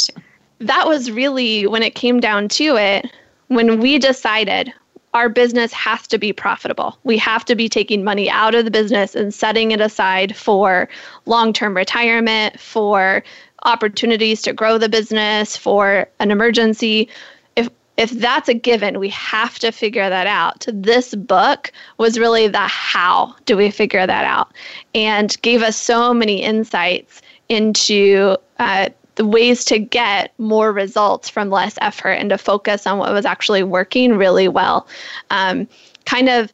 that 0.60 0.87
was 0.87 1.10
really 1.10 1.66
when 1.66 1.82
it 1.82 1.96
came 1.96 2.20
down 2.20 2.48
to 2.50 2.76
it, 2.76 3.10
when 3.48 3.80
we 3.80 3.98
decided 3.98 4.72
our 5.14 5.29
business 5.29 5.72
has 5.72 6.07
to 6.09 6.18
be 6.18 6.33
profitable. 6.33 6.98
We 7.05 7.16
have 7.18 7.44
to 7.46 7.55
be 7.55 7.68
taking 7.68 8.03
money 8.05 8.29
out 8.29 8.55
of 8.55 8.64
the 8.64 8.70
business 8.70 9.14
and 9.14 9.33
setting 9.33 9.70
it 9.70 9.81
aside 9.81 10.37
for 10.37 10.88
long 11.24 11.53
term 11.53 11.77
retirement, 11.77 12.59
for 12.59 13.22
opportunities 13.62 14.42
to 14.42 14.53
grow 14.53 14.77
the 14.77 14.88
business, 14.88 15.57
for 15.57 16.09
an 16.18 16.31
emergency 16.31 17.09
if 17.57 17.68
if 17.96 18.11
that's 18.11 18.48
a 18.48 18.55
given, 18.55 18.98
we 18.98 19.09
have 19.11 19.59
to 19.61 19.70
figure 19.70 20.11
that 20.11 20.27
out. 20.27 20.66
This 20.72 21.14
book 21.14 21.70
was 21.98 22.18
really 22.18 22.48
the 22.48 22.59
how 22.59 23.37
do 23.46 23.57
we 23.57 23.70
figure 23.70 24.05
that 24.05 24.24
out 24.24 24.53
and 24.94 25.40
gave 25.42 25.62
us 25.62 25.77
so 25.77 26.12
many 26.12 26.42
insights 26.42 27.22
into 27.48 28.37
uh, 28.59 28.88
the 29.16 29.27
ways 29.27 29.64
to 29.66 29.79
get 29.79 30.33
more 30.38 30.72
results 30.72 31.29
from 31.29 31.50
less 31.50 31.79
effort 31.81 32.12
and 32.12 32.31
to 32.31 32.38
focus 32.38 32.87
on 32.87 32.98
what 32.98 33.12
was 33.12 33.24
actually 33.24 33.62
working 33.62 34.16
really 34.16 34.48
well. 34.48 34.87
Um, 35.31 35.68
kind 36.05 36.29
of 36.29 36.53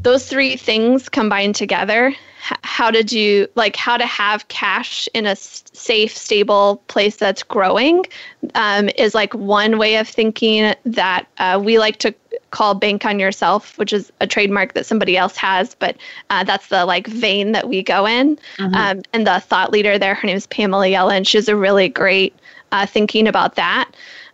those 0.00 0.28
three 0.28 0.56
things 0.56 1.08
combined 1.08 1.54
together 1.54 2.14
how 2.62 2.90
to 2.90 3.04
do 3.04 3.46
like 3.54 3.76
how 3.76 3.96
to 3.96 4.04
have 4.06 4.48
cash 4.48 5.08
in 5.14 5.26
a 5.26 5.36
safe 5.36 6.16
stable 6.16 6.82
place 6.88 7.16
that's 7.16 7.42
growing 7.44 8.04
um, 8.54 8.88
is 8.96 9.14
like 9.14 9.32
one 9.34 9.78
way 9.78 9.96
of 9.96 10.08
thinking 10.08 10.74
that 10.84 11.26
uh, 11.38 11.60
we 11.62 11.78
like 11.78 11.98
to 11.98 12.12
call 12.52 12.74
bank 12.74 13.04
on 13.04 13.18
yourself 13.18 13.76
which 13.78 13.92
is 13.92 14.12
a 14.20 14.26
trademark 14.26 14.74
that 14.74 14.86
somebody 14.86 15.16
else 15.16 15.36
has 15.36 15.74
but 15.74 15.96
uh, 16.30 16.44
that's 16.44 16.68
the 16.68 16.84
like 16.84 17.06
vein 17.08 17.52
that 17.52 17.68
we 17.68 17.82
go 17.82 18.06
in. 18.06 18.36
Mm-hmm. 18.58 18.74
um, 18.74 19.02
and 19.12 19.26
the 19.26 19.40
thought 19.40 19.72
leader 19.72 19.98
there 19.98 20.14
her 20.14 20.26
name 20.26 20.36
is 20.36 20.46
pamela 20.46 20.86
yellen. 20.86 21.26
She's 21.26 21.48
a 21.48 21.56
really 21.56 21.88
great 21.88 22.34
uh, 22.70 22.86
thinking 22.86 23.26
about 23.26 23.56
that. 23.56 23.90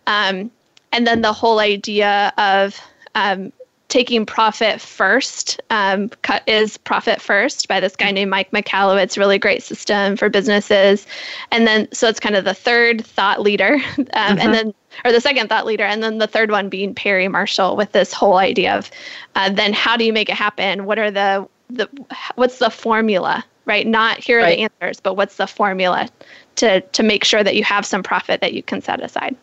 Um, 0.07 0.51
and 0.91 1.05
then 1.05 1.21
the 1.21 1.33
whole 1.33 1.59
idea 1.59 2.33
of 2.37 2.79
um, 3.15 3.51
taking 3.89 4.25
profit 4.25 4.79
first 4.79 5.59
um, 5.69 6.09
is 6.47 6.77
profit 6.77 7.21
first 7.21 7.67
by 7.67 7.79
this 7.79 7.95
guy 7.95 8.11
named 8.11 8.29
mike 8.29 8.51
michalowicz 8.51 9.03
it's 9.03 9.17
a 9.17 9.19
really 9.19 9.39
great 9.39 9.63
system 9.63 10.15
for 10.15 10.29
businesses. 10.29 11.05
And 11.51 11.67
then 11.67 11.87
so 11.91 12.07
it's 12.07 12.19
kind 12.19 12.35
of 12.35 12.45
the 12.45 12.53
third 12.53 13.05
thought 13.05 13.41
leader. 13.41 13.79
Um, 14.13 14.37
mm-hmm. 14.37 14.39
and 14.39 14.53
then 14.53 14.73
or 15.05 15.11
the 15.11 15.21
second 15.21 15.47
thought 15.47 15.65
leader 15.65 15.83
and 15.83 16.03
then 16.03 16.17
the 16.17 16.27
third 16.27 16.51
one 16.51 16.69
being 16.69 16.93
perry 16.93 17.27
marshall 17.27 17.75
with 17.75 17.91
this 17.91 18.13
whole 18.13 18.37
idea 18.37 18.75
of 18.77 18.89
uh, 19.35 19.49
then 19.49 19.73
how 19.73 19.97
do 19.97 20.03
you 20.03 20.13
make 20.13 20.29
it 20.29 20.35
happen? 20.35 20.85
What 20.85 20.99
are 20.99 21.11
the 21.11 21.47
the 21.69 21.89
what's 22.35 22.59
the 22.59 22.69
formula 22.69 23.45
right? 23.65 23.85
Not 23.85 24.17
here 24.17 24.39
are 24.39 24.43
right. 24.43 24.57
the 24.57 24.63
answers 24.63 24.99
but 24.99 25.15
what's 25.15 25.37
the 25.37 25.47
formula 25.47 26.09
to 26.55 26.81
to 26.81 27.03
make 27.03 27.23
sure 27.23 27.43
that 27.43 27.55
you 27.55 27.63
have 27.63 27.85
some 27.85 28.03
profit 28.03 28.41
that 28.41 28.53
you 28.53 28.63
can 28.63 28.81
set 28.81 29.01
aside 29.01 29.35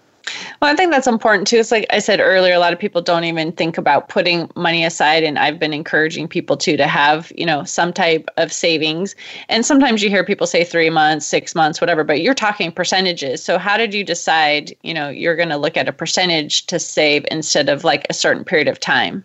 well, 0.60 0.72
I 0.72 0.76
think 0.76 0.90
that's 0.90 1.06
important 1.06 1.46
too. 1.46 1.58
It's 1.58 1.70
like 1.70 1.86
I 1.90 1.98
said 1.98 2.20
earlier, 2.20 2.54
a 2.54 2.58
lot 2.58 2.72
of 2.72 2.78
people 2.78 3.00
don't 3.00 3.24
even 3.24 3.52
think 3.52 3.78
about 3.78 4.08
putting 4.08 4.50
money 4.56 4.84
aside. 4.84 5.22
And 5.22 5.38
I've 5.38 5.58
been 5.58 5.72
encouraging 5.72 6.28
people 6.28 6.56
too 6.56 6.76
to 6.76 6.86
have, 6.86 7.32
you 7.36 7.46
know, 7.46 7.64
some 7.64 7.92
type 7.92 8.28
of 8.36 8.52
savings. 8.52 9.14
And 9.48 9.64
sometimes 9.64 10.02
you 10.02 10.10
hear 10.10 10.24
people 10.24 10.46
say 10.46 10.64
three 10.64 10.90
months, 10.90 11.26
six 11.26 11.54
months, 11.54 11.80
whatever, 11.80 12.04
but 12.04 12.20
you're 12.20 12.34
talking 12.34 12.72
percentages. 12.72 13.42
So 13.42 13.58
how 13.58 13.76
did 13.76 13.94
you 13.94 14.04
decide, 14.04 14.74
you 14.82 14.94
know, 14.94 15.08
you're 15.08 15.36
going 15.36 15.50
to 15.50 15.56
look 15.56 15.76
at 15.76 15.88
a 15.88 15.92
percentage 15.92 16.66
to 16.66 16.78
save 16.78 17.24
instead 17.30 17.68
of 17.68 17.84
like 17.84 18.06
a 18.10 18.14
certain 18.14 18.44
period 18.44 18.68
of 18.68 18.80
time? 18.80 19.24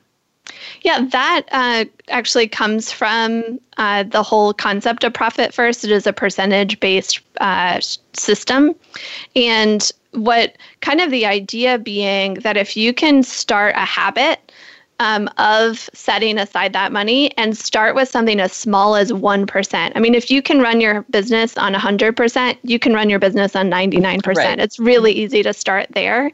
Yeah, 0.82 1.06
that 1.12 1.44
uh, 1.52 1.86
actually 2.10 2.48
comes 2.48 2.92
from 2.92 3.60
uh, 3.78 4.04
the 4.04 4.24
whole 4.24 4.54
concept 4.54 5.04
of 5.04 5.14
profit 5.14 5.54
first. 5.54 5.84
It 5.84 5.92
is 5.92 6.08
a 6.08 6.14
percentage 6.14 6.80
based 6.80 7.22
uh, 7.40 7.80
system. 8.14 8.76
And 9.36 9.92
what 10.12 10.58
kind 10.82 11.02
of 11.02 11.12
the 11.12 11.26
idea 11.26 11.78
being 11.78 12.36
that 12.36 12.58
if 12.58 12.76
you 12.76 12.94
can 12.94 13.24
start 13.24 13.76
a 13.76 13.86
habit 13.86 14.52
um, 15.02 15.28
of 15.38 15.90
setting 15.96 16.38
aside 16.38 16.74
that 16.74 16.92
money 16.92 17.36
and 17.36 17.58
start 17.58 17.96
with 17.96 18.08
something 18.08 18.40
as 18.40 18.54
small 18.54 18.96
as 18.96 19.12
1%. 19.12 19.92
I 19.96 20.00
mean, 20.00 20.14
if 20.14 20.30
you 20.30 20.44
can 20.44 20.62
run 20.62 20.80
your 20.80 21.02
business 21.10 21.58
on 21.58 21.74
100%, 21.74 22.58
you 22.62 22.78
can 22.78 22.94
run 22.94 23.10
your 23.10 23.18
business 23.18 23.56
on 23.56 23.72
99%. 23.72 24.36
Right. 24.36 24.60
It's 24.60 24.78
really 24.78 25.12
easy 25.12 25.42
to 25.42 25.54
start 25.54 25.88
there. 25.94 26.32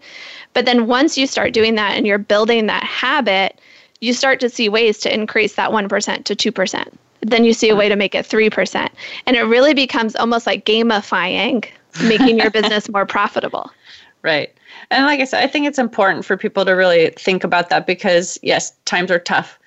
But 0.54 0.66
then 0.66 0.86
once 0.86 1.18
you 1.18 1.28
start 1.28 1.54
doing 1.54 1.76
that 1.76 1.96
and 1.96 2.06
you're 2.06 2.18
building 2.18 2.66
that 2.66 2.84
habit, 2.84 3.58
you 4.02 4.12
start 4.12 4.42
to 4.42 4.50
see 4.50 4.68
ways 4.68 4.98
to 5.00 5.14
increase 5.14 5.56
that 5.56 5.72
1% 5.72 6.24
to 6.26 6.36
2%. 6.36 6.94
Then 7.22 7.46
you 7.46 7.54
see 7.54 7.70
a 7.70 7.76
way 7.76 7.88
to 7.88 7.96
make 7.96 8.16
it 8.16 8.28
3%. 8.28 8.90
And 9.26 9.38
it 9.38 9.44
really 9.44 9.74
becomes 9.74 10.14
almost 10.18 10.46
like 10.46 10.66
gamifying 10.66 11.66
making 12.04 12.38
your 12.40 12.52
business 12.52 12.90
more 12.90 13.06
profitable. 13.06 13.72
Right. 14.24 14.52
And 14.90 15.06
like 15.06 15.22
I 15.22 15.24
said, 15.24 15.44
I 15.44 15.48
think 15.48 15.68
it's 15.68 15.78
important 15.78 16.26
for 16.26 16.36
people 16.36 16.66
to 16.66 16.72
really 16.72 17.12
think 17.12 17.44
about 17.44 17.70
that 17.70 17.86
because, 17.86 18.38
yes, 18.42 18.74
times 18.84 19.12
are 19.12 19.20
tough 19.20 19.60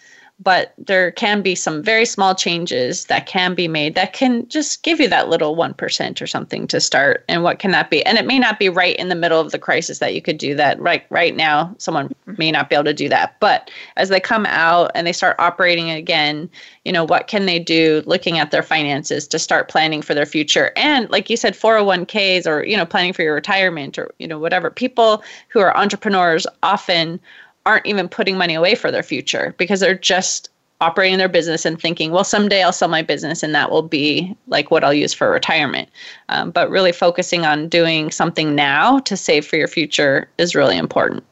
but 0.42 0.72
there 0.78 1.10
can 1.12 1.42
be 1.42 1.54
some 1.54 1.82
very 1.82 2.06
small 2.06 2.34
changes 2.34 3.04
that 3.06 3.26
can 3.26 3.54
be 3.54 3.68
made 3.68 3.94
that 3.94 4.14
can 4.14 4.48
just 4.48 4.82
give 4.82 4.98
you 4.98 5.06
that 5.06 5.28
little 5.28 5.54
1% 5.54 6.22
or 6.22 6.26
something 6.26 6.66
to 6.66 6.80
start. 6.80 7.24
And 7.28 7.42
what 7.42 7.58
can 7.58 7.72
that 7.72 7.90
be? 7.90 8.04
And 8.06 8.16
it 8.16 8.26
may 8.26 8.38
not 8.38 8.58
be 8.58 8.70
right 8.70 8.96
in 8.96 9.10
the 9.10 9.14
middle 9.14 9.38
of 9.38 9.52
the 9.52 9.58
crisis 9.58 9.98
that 9.98 10.14
you 10.14 10.22
could 10.22 10.38
do 10.38 10.54
that. 10.54 10.80
Right 10.80 11.04
right 11.10 11.36
now 11.36 11.74
someone 11.78 12.08
mm-hmm. 12.08 12.34
may 12.38 12.50
not 12.50 12.70
be 12.70 12.74
able 12.74 12.84
to 12.84 12.94
do 12.94 13.08
that. 13.10 13.36
But 13.38 13.70
as 13.96 14.08
they 14.08 14.20
come 14.20 14.46
out 14.46 14.90
and 14.94 15.06
they 15.06 15.12
start 15.12 15.36
operating 15.38 15.90
again 15.90 16.48
you 16.84 16.92
know 16.92 17.04
what 17.04 17.26
can 17.26 17.44
they 17.44 17.58
do 17.58 18.02
looking 18.06 18.38
at 18.38 18.50
their 18.50 18.62
finances 18.62 19.28
to 19.28 19.38
start 19.38 19.68
planning 19.68 20.00
for 20.00 20.14
their 20.14 20.26
future? 20.26 20.72
And 20.76 21.10
like 21.10 21.28
you 21.28 21.36
said 21.36 21.52
401ks 21.52 22.46
or 22.46 22.64
you 22.64 22.76
know 22.76 22.86
planning 22.86 23.12
for 23.12 23.22
your 23.22 23.34
retirement 23.34 23.98
or 23.98 24.14
you 24.18 24.26
know 24.26 24.38
whatever. 24.38 24.70
People 24.70 25.22
who 25.48 25.60
are 25.60 25.76
entrepreneurs 25.76 26.46
often 26.62 27.20
aren't 27.66 27.86
even 27.86 28.08
putting 28.08 28.36
money 28.36 28.54
away 28.54 28.74
for 28.74 28.90
their 28.90 29.02
future 29.02 29.54
because 29.58 29.80
they're 29.80 29.94
just 29.94 30.48
operating 30.80 31.18
their 31.18 31.28
business 31.28 31.66
and 31.66 31.78
thinking, 31.78 32.10
well, 32.10 32.24
someday 32.24 32.62
I'll 32.62 32.72
sell 32.72 32.88
my 32.88 33.02
business 33.02 33.42
and 33.42 33.54
that 33.54 33.70
will 33.70 33.82
be 33.82 34.34
like 34.46 34.70
what 34.70 34.82
I'll 34.82 34.94
use 34.94 35.12
for 35.12 35.30
retirement. 35.30 35.88
Um, 36.30 36.50
but 36.50 36.70
really 36.70 36.92
focusing 36.92 37.44
on 37.44 37.68
doing 37.68 38.10
something 38.10 38.54
now 38.54 39.00
to 39.00 39.16
save 39.16 39.46
for 39.46 39.56
your 39.56 39.68
future 39.68 40.28
is 40.38 40.54
really 40.54 40.78
important. 40.78 41.22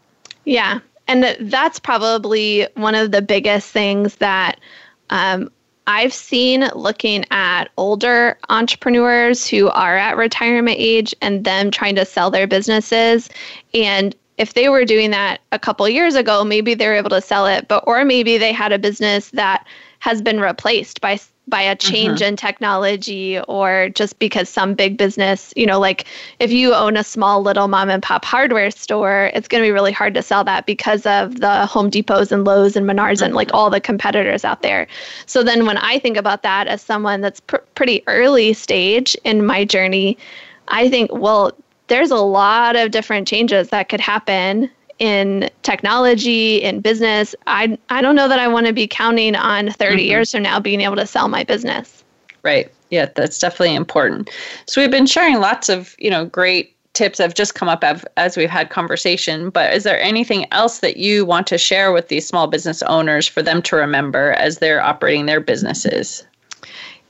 Yeah. 0.45 0.81
And 1.07 1.35
that's 1.41 1.79
probably 1.79 2.69
one 2.75 2.95
of 2.95 3.13
the 3.13 3.23
biggest 3.23 3.71
things 3.71 4.17
that 4.17 4.61
um, 5.09 5.51
I've 5.87 6.13
seen 6.13 6.69
looking 6.75 7.25
at 7.31 7.71
older 7.79 8.37
entrepreneurs 8.51 9.47
who 9.47 9.71
are 9.71 9.97
at 9.97 10.19
retirement 10.19 10.77
age 10.79 11.15
and 11.23 11.45
them 11.45 11.71
trying 11.71 11.95
to 11.95 12.05
sell 12.05 12.31
their 12.31 12.47
businesses. 12.47 13.31
And 13.73 14.15
if 14.39 14.55
they 14.55 14.69
were 14.69 14.85
doing 14.85 15.11
that 15.11 15.41
a 15.53 15.59
couple 15.59 15.89
years 15.89 16.15
ago, 16.15 16.45
maybe 16.45 16.75
they 16.75 16.87
were 16.87 16.95
able 16.95 17.11
to 17.11 17.21
sell 17.21 17.47
it, 17.47 17.69
but 17.69 17.85
or 17.87 18.05
maybe 18.05 18.39
they 18.39 18.53
had 18.53 18.73
a 18.73 18.79
business 18.79 19.31
that 19.31 19.67
has 19.99 20.23
been 20.23 20.41
replaced 20.41 21.01
by 21.01 21.19
by 21.49 21.63
a 21.63 21.75
change 21.75 22.21
mm-hmm. 22.21 22.29
in 22.29 22.37
technology 22.37 23.41
or 23.49 23.89
just 23.95 24.19
because 24.19 24.51
some 24.51 24.75
big 24.75 24.99
business, 24.99 25.53
you 25.57 25.65
know, 25.65 25.81
like 25.81 26.05
if 26.41 26.53
you 26.53 26.75
own 26.75 26.95
a 26.97 27.03
small 27.03 27.43
little 27.43 27.69
mom 27.69 27.89
and 27.89 28.03
pop 28.03 28.23
hardware 28.23 28.71
store, 28.71 29.31
it's 29.33 29.49
going 29.49 29.63
to 29.63 29.67
be 29.67 29.73
really 29.73 29.91
hard 29.91 30.13
to 30.13 30.23
sell 30.23 30.45
that 30.45 30.67
because 30.67 31.07
of 31.07 31.41
the 31.41 31.65
Home 31.65 31.89
Depots 31.89 32.31
and 32.33 32.45
Lowe's 32.45 32.77
and 32.77 32.87
Menards 32.87 33.15
mm-hmm. 33.15 33.25
and 33.25 33.35
like 33.35 33.49
mm-hmm. 33.49 33.57
all 33.57 33.71
the 33.71 33.81
competitors 33.81 34.45
out 34.45 34.61
there. 34.61 34.87
So 35.25 35.43
then 35.43 35.65
when 35.65 35.79
I 35.79 35.99
think 35.99 36.19
about 36.19 36.43
that 36.43 36.67
as 36.67 36.83
someone 36.83 37.23
that's 37.23 37.41
pr- 37.41 37.57
pretty 37.75 38.03
early 38.07 38.53
stage 38.53 39.17
in 39.25 39.47
my 39.47 39.65
journey, 39.65 40.19
I 40.69 40.91
think, 40.91 41.11
well, 41.13 41.53
there's 41.89 42.11
a 42.11 42.17
lot 42.17 42.77
of 42.77 42.91
different 42.91 43.27
changes 43.27 43.69
that 43.69 43.89
could 43.89 44.01
happen 44.01 44.71
in 44.99 45.49
technology, 45.63 46.57
in 46.57 46.81
business. 46.81 47.35
I 47.47 47.79
I 47.89 48.01
don't 48.01 48.15
know 48.17 48.29
that 48.29 48.39
I 48.39 48.49
want 48.49 48.67
to 48.67 48.73
be 48.73 48.87
counting 48.87 49.35
on 49.35 49.71
30 49.71 49.97
mm-hmm. 49.97 50.01
years 50.01 50.33
from 50.33 50.43
now 50.43 50.61
being 50.61 50.81
able 50.81 50.97
to 50.97 51.07
sell 51.07 51.29
my 51.29 51.45
business. 51.45 52.05
Right. 52.43 52.73
Yeah, 52.91 53.07
that's 53.15 53.39
definitely 53.39 53.75
important. 53.75 54.31
So 54.67 54.81
we've 54.81 54.91
been 54.91 55.07
sharing 55.07 55.41
lots 55.41 55.69
of, 55.69 55.95
you 55.99 56.11
know, 56.11 56.25
great 56.25 56.75
tips 56.95 57.19
that 57.19 57.25
have 57.25 57.35
just 57.35 57.55
come 57.55 57.69
up 57.69 57.85
as, 57.85 58.05
as 58.17 58.37
we've 58.37 58.51
had 58.51 58.71
conversation, 58.71 59.51
but 59.51 59.73
is 59.73 59.85
there 59.85 60.01
anything 60.01 60.47
else 60.53 60.79
that 60.79 60.97
you 60.97 61.25
want 61.25 61.47
to 61.49 61.59
share 61.59 61.93
with 61.93 62.09
these 62.09 62.27
small 62.27 62.47
business 62.47 62.83
owners 62.83 63.29
for 63.29 63.43
them 63.43 63.61
to 63.63 63.77
remember 63.77 64.33
as 64.33 64.59
they're 64.59 64.81
operating 64.81 65.27
their 65.27 65.41
businesses? 65.41 66.27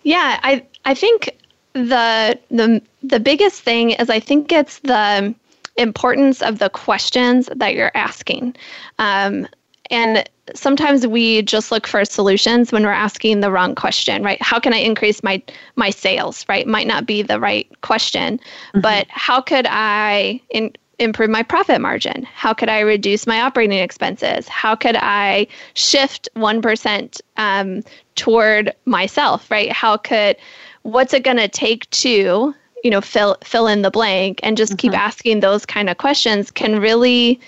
Yeah, 0.03 0.41
I 0.43 0.65
I 0.85 0.95
think 0.95 1.37
the 1.79 2.39
the 2.51 2.83
the 3.03 3.21
biggest 3.21 3.63
thing 3.63 3.91
is 3.91 4.11
I 4.11 4.21
think 4.21 4.53
it's 4.53 4.81
the 4.81 5.35
importance 5.77 6.43
of 6.43 6.59
the 6.59 6.69
questions 6.69 7.49
that 7.55 7.75
you're 7.75 7.93
asking. 7.95 8.57
Um, 8.99 9.47
and 9.91 10.29
sometimes 10.55 11.07
we 11.07 11.43
just 11.43 11.71
look 11.71 11.87
for 11.87 12.05
solutions 12.05 12.73
when 12.73 12.83
we're 12.83 12.91
asking 12.91 13.41
the 13.41 13.51
wrong 13.51 13.75
question, 13.75 14.23
right? 14.23 14.41
How 14.43 14.59
can 14.59 14.75
I 14.75 14.79
increase 14.79 15.23
my 15.23 15.43
my 15.77 15.91
sales, 15.91 16.45
right? 16.49 16.67
Might 16.67 16.87
not 16.87 17.07
be 17.07 17.23
the 17.23 17.41
right 17.41 17.69
question, 17.81 18.39
mm-hmm. 18.39 18.81
but 18.81 19.07
how 19.09 19.41
could 19.41 19.67
I 19.69 20.41
in, 20.51 20.73
improve 20.99 21.31
my 21.31 21.43
profit 21.43 21.81
margin? 21.81 22.25
How 22.25 22.53
could 22.53 22.69
I 22.69 22.81
reduce 22.81 23.27
my 23.27 23.41
operating 23.41 23.79
expenses? 23.79 24.49
How 24.49 24.75
could 24.75 24.97
I 24.97 25.47
shift 25.75 26.29
1% 26.37 27.21
um, 27.37 27.83
toward 28.17 28.75
myself, 28.85 29.51
right? 29.51 29.71
How 29.71 29.97
could, 29.97 30.37
what's 30.89 31.15
it 31.15 31.23
going 31.23 31.37
to 31.37 31.49
take 31.49 31.89
to, 31.91 32.55
you 32.85 32.91
know, 32.91 33.01
fill, 33.01 33.37
fill 33.45 33.67
in 33.67 33.83
the 33.83 33.91
blank 33.91 34.41
and 34.43 34.57
just 34.57 34.73
mm-hmm. 34.73 34.91
keep 34.91 34.99
asking 34.99 35.41
those 35.41 35.67
kind 35.67 35.89
of 35.91 35.99
questions 35.99 36.51
can 36.51 36.81
really 36.81 37.41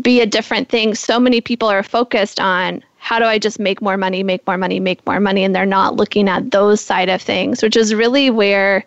be 0.00 0.20
a 0.20 0.26
different 0.26 0.68
thing. 0.68 0.94
So 0.94 1.18
many 1.18 1.40
people 1.40 1.68
are 1.68 1.82
focused 1.82 2.40
on 2.40 2.82
how 2.98 3.18
do 3.18 3.24
I 3.24 3.38
just 3.38 3.58
make 3.58 3.80
more 3.80 3.96
money, 3.96 4.22
make 4.22 4.46
more 4.46 4.58
money, 4.58 4.78
make 4.78 5.04
more 5.06 5.20
money, 5.20 5.42
and 5.42 5.54
they're 5.54 5.66
not 5.66 5.96
looking 5.96 6.28
at 6.28 6.50
those 6.50 6.80
side 6.80 7.08
of 7.08 7.20
things, 7.20 7.62
which 7.62 7.76
is 7.76 7.94
really 7.94 8.30
where 8.30 8.84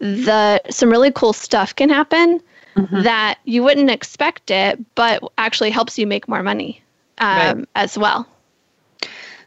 the 0.00 0.60
some 0.70 0.90
really 0.90 1.12
cool 1.12 1.32
stuff 1.32 1.74
can 1.74 1.88
happen 1.88 2.40
mm-hmm. 2.76 3.02
that 3.02 3.38
you 3.44 3.62
wouldn't 3.62 3.90
expect 3.90 4.50
it, 4.50 4.78
but 4.94 5.22
actually 5.38 5.70
helps 5.70 5.98
you 5.98 6.06
make 6.06 6.26
more 6.26 6.42
money 6.42 6.82
um, 7.18 7.58
right. 7.58 7.68
as 7.76 7.96
well. 7.96 8.26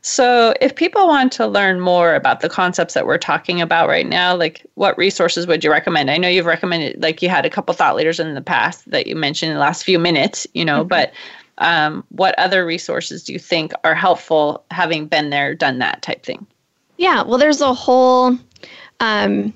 So, 0.05 0.53
if 0.59 0.75
people 0.75 1.07
want 1.07 1.31
to 1.33 1.47
learn 1.47 1.79
more 1.79 2.13
about 2.13 2.41
the 2.41 2.49
concepts 2.49 2.93
that 2.93 3.07
we're 3.07 3.17
talking 3.17 3.61
about 3.61 3.87
right 3.87 4.05
now, 4.05 4.35
like 4.35 4.65
what 4.75 4.97
resources 4.97 5.47
would 5.47 5.63
you 5.63 5.71
recommend? 5.71 6.11
I 6.11 6.17
know 6.17 6.27
you've 6.27 6.45
recommended, 6.45 7.01
like 7.01 7.21
you 7.21 7.29
had 7.29 7.45
a 7.45 7.49
couple 7.49 7.73
thought 7.73 7.95
leaders 7.95 8.19
in 8.19 8.33
the 8.33 8.41
past 8.41 8.89
that 8.91 9.07
you 9.07 9.15
mentioned 9.15 9.51
in 9.51 9.55
the 9.55 9.61
last 9.61 9.83
few 9.83 9.97
minutes, 9.97 10.45
you 10.53 10.65
know, 10.65 10.81
mm-hmm. 10.81 10.89
but 10.89 11.13
um, 11.59 12.03
what 12.09 12.37
other 12.37 12.65
resources 12.65 13.23
do 13.23 13.31
you 13.31 13.39
think 13.39 13.71
are 13.85 13.95
helpful 13.95 14.65
having 14.71 15.07
been 15.07 15.29
there, 15.29 15.55
done 15.55 15.79
that 15.79 16.01
type 16.01 16.23
thing? 16.23 16.45
Yeah, 16.97 17.23
well, 17.23 17.37
there's 17.37 17.61
a 17.61 17.73
whole 17.73 18.37
um, 18.99 19.53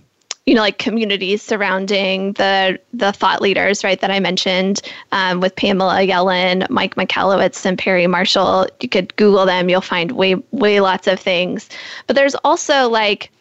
you 0.48 0.56
know 0.56 0.62
like 0.62 0.80
communities 0.80 1.44
surrounding 1.44 2.32
the 2.34 2.80
the 2.94 3.12
thought 3.12 3.42
leaders 3.42 3.84
right 3.84 4.02
that 4.02 4.10
i 4.10 4.20
mentioned 4.20 4.82
um, 5.12 5.40
with 5.42 5.56
pamela 5.56 5.98
yellen 6.00 6.68
mike 6.70 6.96
michalowicz 6.96 7.66
and 7.66 7.78
perry 7.78 8.08
marshall. 8.08 8.68
You 8.82 8.90
could 8.90 9.16
google 9.18 9.46
them. 9.46 9.70
You'll 9.70 9.82
find 9.82 10.14
way 10.14 10.36
way 10.52 10.80
lots 10.80 11.08
of 11.08 11.20
things. 11.20 11.70
But 12.08 12.16
there's 12.16 12.36
also 12.44 12.90
like 12.90 13.32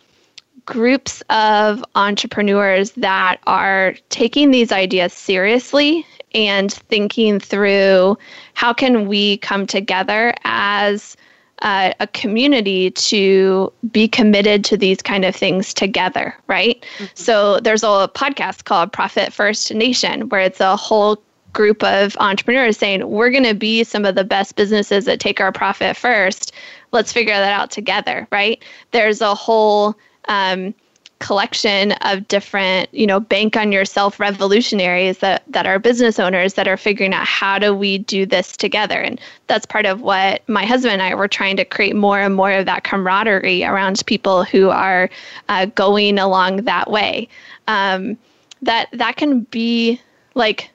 groups 0.64 1.22
of 1.30 1.84
entrepreneurs 1.94 2.90
that 2.92 3.38
are 3.46 3.94
taking 4.08 4.50
these 4.50 4.72
ideas 4.72 5.12
seriously 5.12 6.04
and 6.34 6.72
thinking 6.72 7.38
through 7.38 8.18
how 8.54 8.72
can 8.72 9.06
we 9.06 9.38
come 9.38 9.66
together 9.66 10.34
as 10.44 11.16
uh, 11.62 11.92
a 12.00 12.06
community 12.08 12.90
to 12.90 13.72
be 13.90 14.06
committed 14.06 14.64
to 14.64 14.76
these 14.76 15.00
kind 15.00 15.24
of 15.24 15.34
things 15.34 15.72
together, 15.72 16.34
right? 16.48 16.84
Mm-hmm. 16.98 17.04
So 17.14 17.60
there's 17.60 17.82
a 17.82 18.10
podcast 18.14 18.64
called 18.64 18.92
Profit 18.92 19.32
First 19.32 19.72
Nation 19.72 20.28
where 20.28 20.40
it's 20.40 20.60
a 20.60 20.76
whole 20.76 21.22
group 21.52 21.82
of 21.82 22.16
entrepreneurs 22.20 22.76
saying, 22.76 23.08
we're 23.08 23.30
going 23.30 23.44
to 23.44 23.54
be 23.54 23.82
some 23.82 24.04
of 24.04 24.14
the 24.14 24.24
best 24.24 24.56
businesses 24.56 25.06
that 25.06 25.20
take 25.20 25.40
our 25.40 25.50
profit 25.50 25.96
first. 25.96 26.52
Let's 26.92 27.12
figure 27.12 27.32
that 27.32 27.52
out 27.52 27.70
together, 27.70 28.28
right? 28.30 28.62
There's 28.90 29.22
a 29.22 29.34
whole 29.34 29.96
um, 30.28 30.74
collection 31.18 31.92
of 32.02 32.28
different, 32.28 32.92
you 32.92 33.06
know, 33.06 33.18
bank 33.18 33.56
on 33.56 33.72
yourself 33.72 34.20
revolutionaries 34.20 35.18
that 35.18 35.42
that 35.48 35.66
are 35.66 35.78
business 35.78 36.18
owners 36.18 36.54
that 36.54 36.68
are 36.68 36.76
figuring 36.76 37.14
out 37.14 37.26
how 37.26 37.58
do 37.58 37.74
we 37.74 37.98
do 37.98 38.26
this 38.26 38.56
together. 38.56 39.00
And 39.00 39.20
that's 39.46 39.64
part 39.64 39.86
of 39.86 40.02
what 40.02 40.46
my 40.48 40.66
husband 40.66 40.92
and 40.92 41.02
I 41.02 41.14
were 41.14 41.28
trying 41.28 41.56
to 41.56 41.64
create 41.64 41.96
more 41.96 42.20
and 42.20 42.34
more 42.34 42.52
of 42.52 42.66
that 42.66 42.84
camaraderie 42.84 43.64
around 43.64 44.04
people 44.06 44.44
who 44.44 44.68
are 44.68 45.08
uh, 45.48 45.66
going 45.66 46.18
along 46.18 46.64
that 46.64 46.90
way. 46.90 47.28
Um, 47.66 48.18
that 48.62 48.88
that 48.92 49.16
can 49.16 49.40
be 49.40 50.00
like 50.34 50.70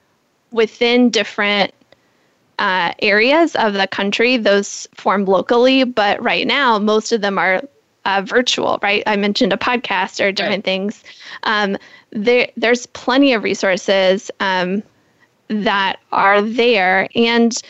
within 0.50 1.08
different 1.10 1.72
uh, 2.58 2.92
areas 3.00 3.54
of 3.56 3.74
the 3.74 3.86
country, 3.86 4.36
those 4.36 4.88
form 4.94 5.24
locally, 5.24 5.84
but 5.84 6.22
right 6.22 6.46
now 6.46 6.78
most 6.78 7.12
of 7.12 7.20
them 7.20 7.38
are 7.38 7.62
uh, 8.04 8.22
virtual, 8.24 8.78
right? 8.82 9.02
I 9.06 9.16
mentioned 9.16 9.52
a 9.52 9.56
podcast 9.56 10.24
or 10.24 10.32
different 10.32 10.58
right. 10.58 10.64
things. 10.64 11.04
Um, 11.44 11.76
there, 12.10 12.50
there's 12.56 12.86
plenty 12.86 13.32
of 13.32 13.42
resources 13.42 14.30
um, 14.40 14.82
that 15.48 15.98
are 16.10 16.42
there 16.42 17.08
and 17.14 17.60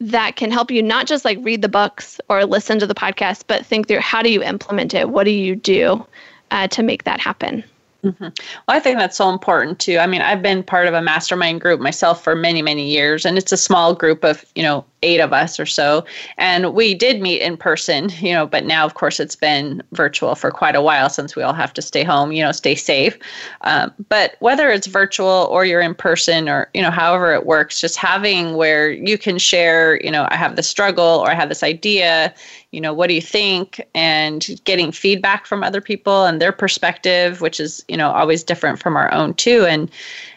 that 0.00 0.36
can 0.36 0.50
help 0.50 0.70
you 0.70 0.82
not 0.82 1.06
just 1.06 1.24
like 1.24 1.38
read 1.42 1.62
the 1.62 1.68
books 1.68 2.20
or 2.28 2.44
listen 2.44 2.78
to 2.78 2.86
the 2.86 2.94
podcast, 2.94 3.44
but 3.46 3.66
think 3.66 3.86
through 3.86 4.00
how 4.00 4.22
do 4.22 4.30
you 4.30 4.42
implement 4.42 4.94
it? 4.94 5.08
What 5.08 5.24
do 5.24 5.30
you 5.30 5.54
do 5.54 6.06
uh, 6.50 6.68
to 6.68 6.82
make 6.82 7.04
that 7.04 7.20
happen? 7.20 7.62
Mm-hmm. 8.04 8.24
Well, 8.24 8.32
I 8.68 8.80
think 8.80 8.98
that's 8.98 9.16
so 9.16 9.28
important 9.28 9.78
too. 9.78 9.98
I 9.98 10.06
mean, 10.06 10.22
I've 10.22 10.42
been 10.42 10.62
part 10.62 10.86
of 10.86 10.94
a 10.94 11.02
mastermind 11.02 11.60
group 11.60 11.80
myself 11.80 12.24
for 12.24 12.34
many, 12.34 12.62
many 12.62 12.88
years, 12.88 13.26
and 13.26 13.36
it's 13.36 13.52
a 13.52 13.58
small 13.58 13.94
group 13.94 14.24
of, 14.24 14.44
you 14.54 14.62
know, 14.62 14.84
eight 15.02 15.20
of 15.20 15.32
us 15.32 15.58
or 15.58 15.66
so. 15.66 16.04
And 16.38 16.74
we 16.74 16.94
did 16.94 17.20
meet 17.20 17.40
in 17.42 17.56
person, 17.56 18.10
you 18.20 18.32
know, 18.32 18.46
but 18.46 18.64
now, 18.64 18.86
of 18.86 18.94
course, 18.94 19.20
it's 19.20 19.36
been 19.36 19.82
virtual 19.92 20.34
for 20.34 20.50
quite 20.50 20.76
a 20.76 20.82
while 20.82 21.10
since 21.10 21.36
we 21.36 21.42
all 21.42 21.52
have 21.52 21.74
to 21.74 21.82
stay 21.82 22.02
home, 22.02 22.32
you 22.32 22.42
know, 22.42 22.52
stay 22.52 22.74
safe. 22.74 23.18
Um, 23.62 23.92
but 24.08 24.36
whether 24.40 24.70
it's 24.70 24.86
virtual 24.86 25.48
or 25.50 25.64
you're 25.64 25.80
in 25.80 25.94
person 25.94 26.48
or, 26.48 26.68
you 26.72 26.82
know, 26.82 26.90
however 26.90 27.34
it 27.34 27.46
works, 27.46 27.80
just 27.80 27.96
having 27.96 28.54
where 28.56 28.90
you 28.90 29.18
can 29.18 29.38
share, 29.38 30.00
you 30.02 30.10
know, 30.10 30.26
I 30.30 30.36
have 30.36 30.56
the 30.56 30.62
struggle 30.62 31.04
or 31.04 31.30
I 31.30 31.34
have 31.34 31.48
this 31.48 31.62
idea, 31.62 32.34
you 32.72 32.80
know, 32.80 32.94
what 32.94 33.08
do 33.08 33.14
you 33.14 33.22
think? 33.22 33.80
And 33.94 34.46
getting 34.64 34.92
feedback 34.92 35.46
from 35.46 35.64
other 35.64 35.80
people 35.80 36.24
and 36.24 36.40
their 36.40 36.52
perspective, 36.52 37.40
which 37.40 37.58
is, 37.58 37.84
you 37.88 37.96
know, 37.96 38.10
always 38.10 38.44
different 38.44 38.78
from 38.78 38.96
our 38.96 39.12
own 39.12 39.34
too. 39.34 39.66
And, 39.66 39.90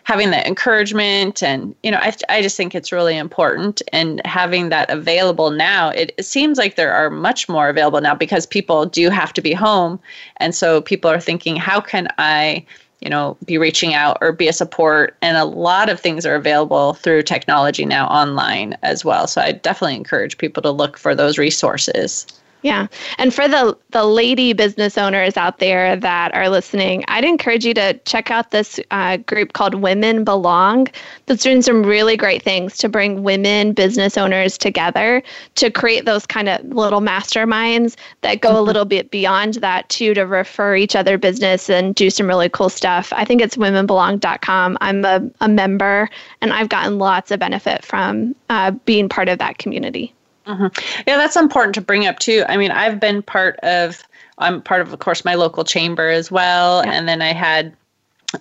having 0.04 0.32
that 0.32 0.46
encouragement 0.46 1.41
and 1.41 1.74
you 1.82 1.89
know 1.89 1.98
I, 1.98 2.13
I 2.30 2.41
just 2.41 2.58
think 2.58 2.76
it's 2.76 2.91
really 2.91 3.17
important 3.17 3.82
and 3.91 4.22
having 4.26 4.69
that 4.69 4.89
available 4.89 5.50
now 5.50 5.89
it, 5.89 6.13
it 6.17 6.24
seems 6.24 6.58
like 6.58 6.76
there 6.76 6.93
are 6.93 7.10
much 7.10 7.48
more 7.48 7.69
available 7.69 8.02
now 8.02 8.15
because 8.15 8.46
people 8.46 8.86
do 8.86 9.10
have 9.10 9.34
to 9.34 9.41
be 9.41 9.54
home 9.54 10.00
and 10.38 10.54
so 10.54 10.82
people 10.82 11.10
are 11.10 11.19
thinking 11.19 11.56
how 11.56 11.80
can 11.80 12.08
i 12.17 12.65
you 13.04 13.10
know 13.10 13.38
be 13.46 13.58
reaching 13.58 13.94
out 13.94 14.18
or 14.22 14.32
be 14.32 14.48
a 14.48 14.54
support. 14.54 15.16
And 15.22 15.38
a 15.38 15.46
lot 15.46 15.89
of 15.89 16.00
things 16.00 16.26
are 16.26 16.36
available 16.36 16.94
through 16.94 17.24
technology 17.24 17.86
now 17.86 18.08
online 18.08 18.78
as 18.82 19.04
well. 19.04 19.28
So 19.28 19.42
i 19.42 19.52
definitely 19.52 19.96
encourage 19.96 20.38
people 20.38 20.63
to 20.63 20.72
look 20.72 20.98
for 20.98 21.13
those 21.13 21.38
resources 21.38 22.26
yeah. 22.63 22.88
And 23.17 23.34
for 23.34 23.47
the 23.47 23.78
the 23.89 24.06
lady 24.06 24.54
business 24.54 24.97
owners 24.97 25.36
out 25.36 25.60
there 25.60 25.97
that 25.97 26.34
are 26.34 26.49
listening, 26.49 27.04
I'd 27.10 27.26
encourage 27.26 27.65
you 27.65 27.73
to 27.73 27.93
check 28.06 28.32
out 28.32 28.52
this 28.52 28.80
uh, 28.89 29.17
group 29.17 29.52
called 29.52 29.76
Women 29.76 30.23
Belong 30.23 30.88
that's 31.26 31.43
doing 31.43 31.62
some 31.62 31.84
really 31.84 32.15
great 32.15 32.41
things 32.41 32.78
to 32.78 32.89
bring 32.89 33.21
women 33.21 33.73
business 33.73 34.17
owners 34.17 34.58
together 34.58 35.21
to 35.56 35.69
create 35.69 36.06
those 36.06 36.26
kind 36.26 36.47
of 36.47 36.63
little 36.65 37.02
masterminds 37.02 37.97
that 38.21 38.39
go 38.39 38.49
mm-hmm. 38.49 38.58
a 38.58 38.62
little 38.62 38.86
bit 38.86 39.12
beyond 39.12 39.56
that 39.56 39.88
too 39.89 40.13
to 40.13 40.23
refer 40.23 40.76
each 40.76 40.95
other 40.95 41.17
business 41.17 41.69
and 41.69 41.95
do 41.95 42.10
some 42.10 42.28
really 42.28 42.49
cool 42.49 42.69
stuff. 42.69 43.12
I 43.13 43.26
think 43.26 43.41
it's 43.41 43.58
womenbelong.com. 43.58 44.78
I'm 44.80 45.04
a, 45.04 45.30
a 45.41 45.49
member 45.49 46.10
and 46.39 46.54
I've 46.54 46.69
gotten 46.69 46.97
lots 46.97 47.30
of 47.30 47.39
benefit 47.39 47.84
from 47.84 48.36
uh, 48.49 48.71
being 48.71 49.10
part 49.10 49.28
of 49.28 49.39
that 49.39 49.58
community. 49.58 50.13
Mm-hmm. 50.46 50.68
Yeah, 51.08 51.18
that's 51.18 51.36
important 51.36 51.76
to 51.76 51.82
bring 51.82 52.06
up 52.06 52.20
too. 52.20 52.44
I 52.48 52.58
mean, 52.58 52.72
I've 52.72 53.00
been 53.00 53.22
part 53.22 53.58
of, 53.60 54.04
I'm 54.38 54.62
part 54.62 54.82
of, 54.82 54.92
of 54.92 55.00
course, 55.00 55.24
my 55.24 55.36
local 55.36 55.64
chamber 55.64 56.10
as 56.10 56.32
well. 56.32 56.84
Yeah. 56.86 56.92
And 56.94 57.08
then 57.08 57.22
I 57.22 57.34
had, 57.34 57.76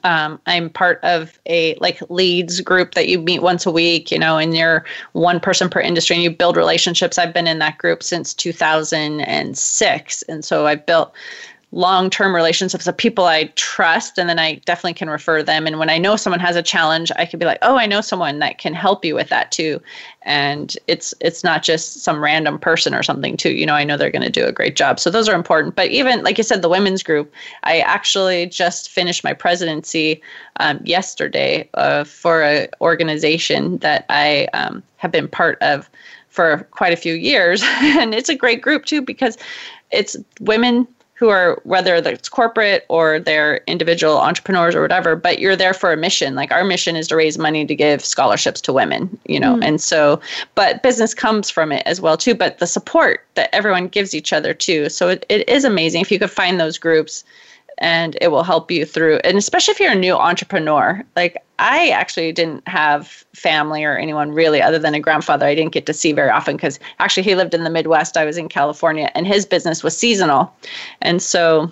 um, 0.05 0.41
I'm 0.47 0.71
part 0.71 1.01
of 1.03 1.39
a 1.47 1.75
like 1.77 2.01
leads 2.09 2.61
group 2.61 2.95
that 2.95 3.09
you 3.09 3.19
meet 3.21 3.43
once 3.43 3.67
a 3.67 3.71
week, 3.71 4.11
you 4.11 4.19
know, 4.19 4.39
and 4.39 4.57
you're 4.57 4.85
one 5.13 5.39
person 5.39 5.69
per 5.69 5.81
industry 5.81 6.17
and 6.17 6.23
you 6.23 6.31
build 6.31 6.57
relationships. 6.57 7.19
I've 7.19 7.35
been 7.35 7.47
in 7.47 7.59
that 7.59 7.79
group 7.79 8.03
since 8.03 8.33
2006. 8.35 10.23
And 10.23 10.45
so 10.45 10.67
I've 10.67 10.87
built 10.87 11.13
long 11.73 12.11
term 12.11 12.35
relationships 12.35 12.87
of 12.87 12.97
people 12.97 13.25
I 13.25 13.45
trust, 13.57 14.19
and 14.19 14.29
then 14.29 14.39
I 14.39 14.57
definitely 14.67 14.95
can 14.95 15.09
refer 15.09 15.43
them. 15.43 15.67
And 15.67 15.79
when 15.79 15.89
I 15.89 15.99
know 15.99 16.17
someone 16.17 16.41
has 16.41 16.55
a 16.55 16.63
challenge, 16.63 17.11
I 17.17 17.25
can 17.25 17.39
be 17.39 17.47
like, 17.47 17.59
oh, 17.63 17.77
I 17.77 17.87
know 17.87 18.03
someone 18.03 18.39
that 18.41 18.59
can 18.59 18.75
help 18.75 19.05
you 19.05 19.15
with 19.15 19.31
that 19.31 19.51
too. 19.51 19.81
And 20.23 20.77
it's 20.87 21.15
it's 21.21 21.43
not 21.43 21.63
just 21.63 22.03
some 22.03 22.23
random 22.23 22.59
person 22.59 22.95
or 22.95 23.03
something 23.03 23.37
too. 23.37 23.53
You 23.53 23.67
know, 23.67 23.75
I 23.75 23.85
know 23.85 23.97
they're 23.97 24.11
going 24.11 24.23
to 24.23 24.31
do 24.31 24.45
a 24.45 24.53
great 24.53 24.77
job. 24.77 25.01
So 25.01 25.11
those 25.11 25.29
are 25.29 25.35
important. 25.35 25.75
But 25.75 25.89
even 25.89 26.23
like 26.23 26.39
you 26.39 26.45
said, 26.45 26.63
the 26.63 26.69
women's 26.69 27.03
group, 27.03 27.33
I 27.65 27.81
actually 27.81 28.47
just 28.47 28.91
finished 28.91 29.25
my 29.25 29.33
presidency 29.33 30.21
um, 30.61 30.81
yesterday 30.85 31.69
uh, 31.75 32.05
for 32.05 32.43
an 32.43 32.69
organization 32.81 33.79
that 33.79 34.05
I 34.11 34.47
um, 34.53 34.83
have 34.99 35.11
been 35.11 35.27
part 35.27 35.61
of 35.63 35.89
for 36.29 36.67
quite 36.71 36.93
a 36.93 36.97
few 36.97 37.15
years, 37.15 37.63
and 37.67 38.15
it's 38.15 38.29
a 38.29 38.35
great 38.35 38.61
group 38.63 38.85
too 38.85 39.01
because 39.03 39.37
it's 39.91 40.17
women 40.41 40.87
who 41.23 41.29
are 41.29 41.61
whether 41.63 41.95
it's 41.95 42.29
corporate 42.29 42.85
or 42.89 43.21
they're 43.21 43.59
individual 43.69 44.19
entrepreneurs 44.19 44.75
or 44.75 44.83
whatever 44.83 45.15
but 45.15 45.39
you're 45.39 45.55
there 45.55 45.73
for 45.73 45.93
a 45.93 45.97
mission 45.97 46.35
like 46.35 46.51
our 46.51 46.65
mission 46.65 46.97
is 46.97 47.07
to 47.07 47.15
raise 47.15 47.39
money 47.39 47.65
to 47.65 47.77
give 47.77 48.05
scholarships 48.05 48.61
to 48.61 48.73
women 48.73 49.09
you 49.27 49.39
know 49.39 49.55
mm. 49.55 49.65
and 49.65 49.81
so 49.81 50.21
but 50.57 50.83
business 50.83 51.15
comes 51.15 51.49
from 51.49 51.71
it 51.71 51.85
as 51.87 52.01
well 52.01 52.17
too 52.17 52.35
but 52.35 52.59
the 52.59 52.67
support 52.67 53.25
that 53.35 53.49
everyone 53.55 53.87
gives 53.87 54.17
each 54.17 54.33
other 54.33 54.53
too 54.53 54.89
so 54.89 55.09
it, 55.09 55.25
it 55.29 55.49
is 55.49 55.65
amazing 55.65 56.01
if 56.01 56.11
you 56.11 56.19
could 56.19 56.29
find 56.29 56.59
those 56.59 56.77
groups 56.77 57.23
and 57.83 58.17
it 58.21 58.29
will 58.29 58.45
help 58.45 58.71
you 58.71 58.87
through 58.87 59.19
and 59.25 59.37
especially 59.37 59.73
if 59.73 59.81
you're 59.81 59.93
a 59.93 59.97
new 59.97 60.15
entrepreneur. 60.15 61.05
Like 61.17 61.37
i 61.59 61.91
actually 61.91 62.33
didn't 62.33 62.67
have 62.67 63.25
family 63.35 63.85
or 63.85 63.97
anyone 63.97 64.33
really 64.33 64.63
other 64.63 64.79
than 64.79 64.95
a 64.95 65.01
grandfather 65.01 65.45
i 65.45 65.55
didn't 65.55 65.73
get 65.73 65.85
to 65.87 65.93
see 65.93 66.13
very 66.13 66.31
often 66.31 66.57
because 66.57 66.81
actually 66.99 67.23
he 67.23 67.35
lived 67.35 67.55
in 67.55 67.63
the 67.63 67.71
midwest. 67.71 68.17
I 68.17 68.25
was 68.25 68.39
in 68.39 68.49
california 68.49 69.11
and 69.15 69.27
his 69.27 69.45
business 69.45 69.83
was 69.83 69.97
seasonal. 69.97 70.53
And 71.03 71.21
so 71.21 71.71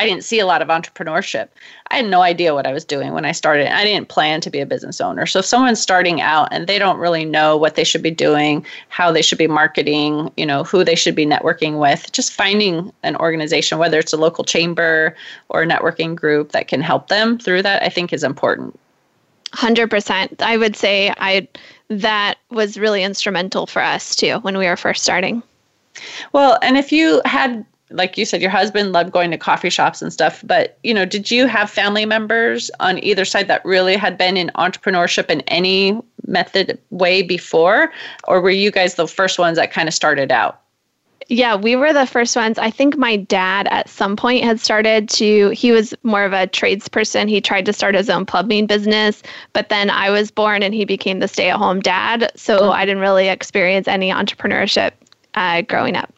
I 0.00 0.06
didn't 0.06 0.24
see 0.24 0.38
a 0.38 0.46
lot 0.46 0.62
of 0.62 0.68
entrepreneurship. 0.68 1.48
I 1.90 1.96
had 1.96 2.06
no 2.06 2.22
idea 2.22 2.54
what 2.54 2.66
I 2.66 2.72
was 2.72 2.86
doing 2.86 3.12
when 3.12 3.26
I 3.26 3.32
started. 3.32 3.70
I 3.70 3.84
didn't 3.84 4.08
plan 4.08 4.40
to 4.40 4.48
be 4.48 4.58
a 4.58 4.64
business 4.64 4.98
owner. 4.98 5.26
So 5.26 5.40
if 5.40 5.44
someone's 5.44 5.78
starting 5.78 6.22
out 6.22 6.48
and 6.50 6.66
they 6.66 6.78
don't 6.78 6.96
really 6.96 7.26
know 7.26 7.54
what 7.54 7.74
they 7.74 7.84
should 7.84 8.02
be 8.02 8.10
doing, 8.10 8.64
how 8.88 9.12
they 9.12 9.20
should 9.20 9.36
be 9.36 9.46
marketing, 9.46 10.32
you 10.38 10.46
know, 10.46 10.64
who 10.64 10.84
they 10.84 10.94
should 10.94 11.14
be 11.14 11.26
networking 11.26 11.78
with, 11.78 12.10
just 12.12 12.32
finding 12.32 12.90
an 13.02 13.14
organization, 13.16 13.76
whether 13.76 13.98
it's 13.98 14.14
a 14.14 14.16
local 14.16 14.42
chamber 14.42 15.14
or 15.50 15.64
a 15.64 15.66
networking 15.66 16.16
group 16.16 16.52
that 16.52 16.66
can 16.66 16.80
help 16.80 17.08
them 17.08 17.38
through 17.38 17.60
that, 17.60 17.82
I 17.82 17.90
think 17.90 18.14
is 18.14 18.24
important. 18.24 18.80
100%. 19.52 20.40
I 20.40 20.56
would 20.56 20.76
say 20.76 21.12
I 21.18 21.46
that 21.88 22.38
was 22.50 22.78
really 22.78 23.02
instrumental 23.02 23.66
for 23.66 23.82
us 23.82 24.16
too 24.16 24.38
when 24.38 24.56
we 24.56 24.66
were 24.66 24.76
first 24.78 25.02
starting. 25.02 25.42
Well, 26.32 26.58
and 26.62 26.78
if 26.78 26.90
you 26.90 27.20
had 27.26 27.66
like 27.90 28.16
you 28.16 28.24
said, 28.24 28.40
your 28.40 28.50
husband 28.50 28.92
loved 28.92 29.12
going 29.12 29.30
to 29.30 29.38
coffee 29.38 29.70
shops 29.70 30.02
and 30.02 30.12
stuff. 30.12 30.42
But 30.46 30.78
you 30.82 30.94
know, 30.94 31.04
did 31.04 31.30
you 31.30 31.46
have 31.46 31.70
family 31.70 32.06
members 32.06 32.70
on 32.80 33.02
either 33.02 33.24
side 33.24 33.48
that 33.48 33.64
really 33.64 33.96
had 33.96 34.16
been 34.16 34.36
in 34.36 34.50
entrepreneurship 34.54 35.30
in 35.30 35.40
any 35.42 36.00
method 36.26 36.78
way 36.90 37.22
before, 37.22 37.92
or 38.28 38.40
were 38.40 38.50
you 38.50 38.70
guys 38.70 38.94
the 38.94 39.08
first 39.08 39.38
ones 39.38 39.56
that 39.58 39.72
kind 39.72 39.88
of 39.88 39.94
started 39.94 40.30
out? 40.30 40.60
Yeah, 41.28 41.54
we 41.54 41.76
were 41.76 41.92
the 41.92 42.06
first 42.06 42.34
ones. 42.34 42.58
I 42.58 42.70
think 42.70 42.96
my 42.96 43.14
dad 43.14 43.68
at 43.70 43.88
some 43.88 44.16
point 44.16 44.42
had 44.42 44.58
started 44.58 45.08
to, 45.10 45.50
he 45.50 45.70
was 45.70 45.94
more 46.02 46.24
of 46.24 46.32
a 46.32 46.48
tradesperson. 46.48 47.28
He 47.28 47.40
tried 47.40 47.66
to 47.66 47.72
start 47.72 47.94
his 47.94 48.10
own 48.10 48.26
plumbing 48.26 48.66
business, 48.66 49.22
but 49.52 49.68
then 49.68 49.90
I 49.90 50.10
was 50.10 50.32
born 50.32 50.64
and 50.64 50.74
he 50.74 50.84
became 50.84 51.20
the 51.20 51.28
stay 51.28 51.48
at 51.48 51.56
home 51.56 51.78
dad. 51.78 52.32
So 52.34 52.58
mm-hmm. 52.58 52.72
I 52.72 52.84
didn't 52.84 53.00
really 53.00 53.28
experience 53.28 53.86
any 53.86 54.10
entrepreneurship 54.10 54.90
uh, 55.34 55.62
growing 55.62 55.94
up. 55.94 56.12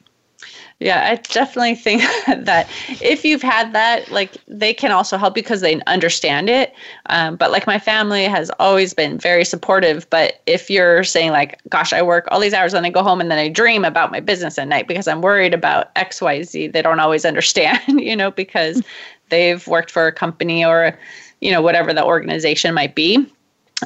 Yeah, 0.82 1.08
I 1.08 1.14
definitely 1.14 1.76
think 1.76 2.02
that 2.26 2.68
if 3.00 3.24
you've 3.24 3.42
had 3.42 3.72
that, 3.72 4.10
like 4.10 4.36
they 4.48 4.74
can 4.74 4.90
also 4.90 5.16
help 5.16 5.32
because 5.32 5.60
they 5.60 5.80
understand 5.82 6.50
it. 6.50 6.74
Um, 7.06 7.36
but 7.36 7.52
like 7.52 7.68
my 7.68 7.78
family 7.78 8.24
has 8.24 8.50
always 8.58 8.92
been 8.92 9.16
very 9.16 9.44
supportive. 9.44 10.10
But 10.10 10.40
if 10.46 10.68
you're 10.68 11.04
saying 11.04 11.30
like, 11.30 11.60
"Gosh, 11.68 11.92
I 11.92 12.02
work 12.02 12.26
all 12.32 12.40
these 12.40 12.52
hours 12.52 12.74
and 12.74 12.84
I 12.84 12.90
go 12.90 13.04
home 13.04 13.20
and 13.20 13.30
then 13.30 13.38
I 13.38 13.48
dream 13.48 13.84
about 13.84 14.10
my 14.10 14.18
business 14.18 14.58
at 14.58 14.66
night 14.66 14.88
because 14.88 15.06
I'm 15.06 15.22
worried 15.22 15.54
about 15.54 15.90
X, 15.94 16.20
Y, 16.20 16.42
Z," 16.42 16.66
they 16.68 16.82
don't 16.82 16.98
always 16.98 17.24
understand, 17.32 18.00
you 18.00 18.16
know, 18.16 18.32
because 18.32 18.82
they've 19.28 19.64
worked 19.68 19.90
for 19.90 20.08
a 20.08 20.12
company 20.12 20.64
or, 20.64 20.98
you 21.40 21.52
know, 21.52 21.62
whatever 21.62 21.94
the 21.94 22.04
organization 22.04 22.74
might 22.74 22.96
be 22.96 23.24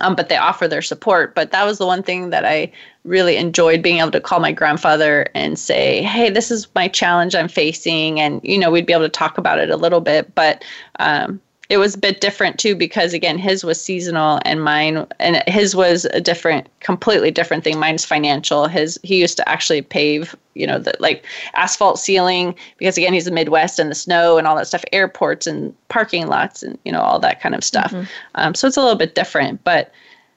um, 0.00 0.14
but 0.14 0.28
they 0.28 0.36
offer 0.36 0.68
their 0.68 0.82
support. 0.82 1.34
But 1.34 1.50
that 1.50 1.64
was 1.64 1.78
the 1.78 1.86
one 1.86 2.02
thing 2.02 2.30
that 2.30 2.44
I 2.44 2.72
really 3.04 3.36
enjoyed 3.36 3.82
being 3.82 3.98
able 3.98 4.10
to 4.10 4.20
call 4.20 4.40
my 4.40 4.52
grandfather 4.52 5.26
and 5.34 5.58
say, 5.58 6.02
"Hey, 6.02 6.30
this 6.30 6.50
is 6.50 6.68
my 6.74 6.88
challenge 6.88 7.34
I'm 7.34 7.48
facing," 7.48 8.20
and 8.20 8.40
you 8.42 8.58
know 8.58 8.70
we'd 8.70 8.86
be 8.86 8.92
able 8.92 9.04
to 9.04 9.08
talk 9.08 9.38
about 9.38 9.58
it 9.58 9.70
a 9.70 9.76
little 9.76 10.00
bit. 10.00 10.34
But 10.34 10.64
um, 10.98 11.40
it 11.68 11.78
was 11.78 11.94
a 11.94 11.98
bit 11.98 12.20
different 12.20 12.58
too 12.58 12.74
because 12.74 13.12
again 13.12 13.38
his 13.38 13.64
was 13.64 13.80
seasonal 13.80 14.40
and 14.44 14.62
mine 14.62 15.06
and 15.18 15.42
his 15.46 15.74
was 15.74 16.04
a 16.06 16.20
different 16.20 16.68
completely 16.80 17.30
different 17.30 17.64
thing. 17.64 17.78
Mine's 17.78 18.04
financial. 18.04 18.68
His 18.68 18.98
he 19.02 19.20
used 19.20 19.36
to 19.38 19.48
actually 19.48 19.82
pave 19.82 20.36
you 20.54 20.66
know 20.66 20.78
the 20.78 20.94
like 21.00 21.24
asphalt 21.54 21.98
sealing 21.98 22.54
because 22.78 22.96
again 22.96 23.12
he's 23.12 23.24
the 23.24 23.30
midwest 23.30 23.78
and 23.78 23.90
the 23.90 23.94
snow 23.94 24.38
and 24.38 24.46
all 24.46 24.56
that 24.56 24.66
stuff 24.66 24.84
airports 24.92 25.46
and 25.46 25.74
parking 25.88 26.28
lots 26.28 26.62
and 26.62 26.78
you 26.84 26.92
know 26.92 27.00
all 27.00 27.18
that 27.18 27.40
kind 27.40 27.54
of 27.54 27.64
stuff. 27.64 27.90
Mm-hmm. 27.90 28.04
um, 28.36 28.54
so 28.54 28.66
it's 28.66 28.76
a 28.76 28.80
little 28.80 28.96
bit 28.96 29.14
different 29.14 29.62
but 29.64 29.92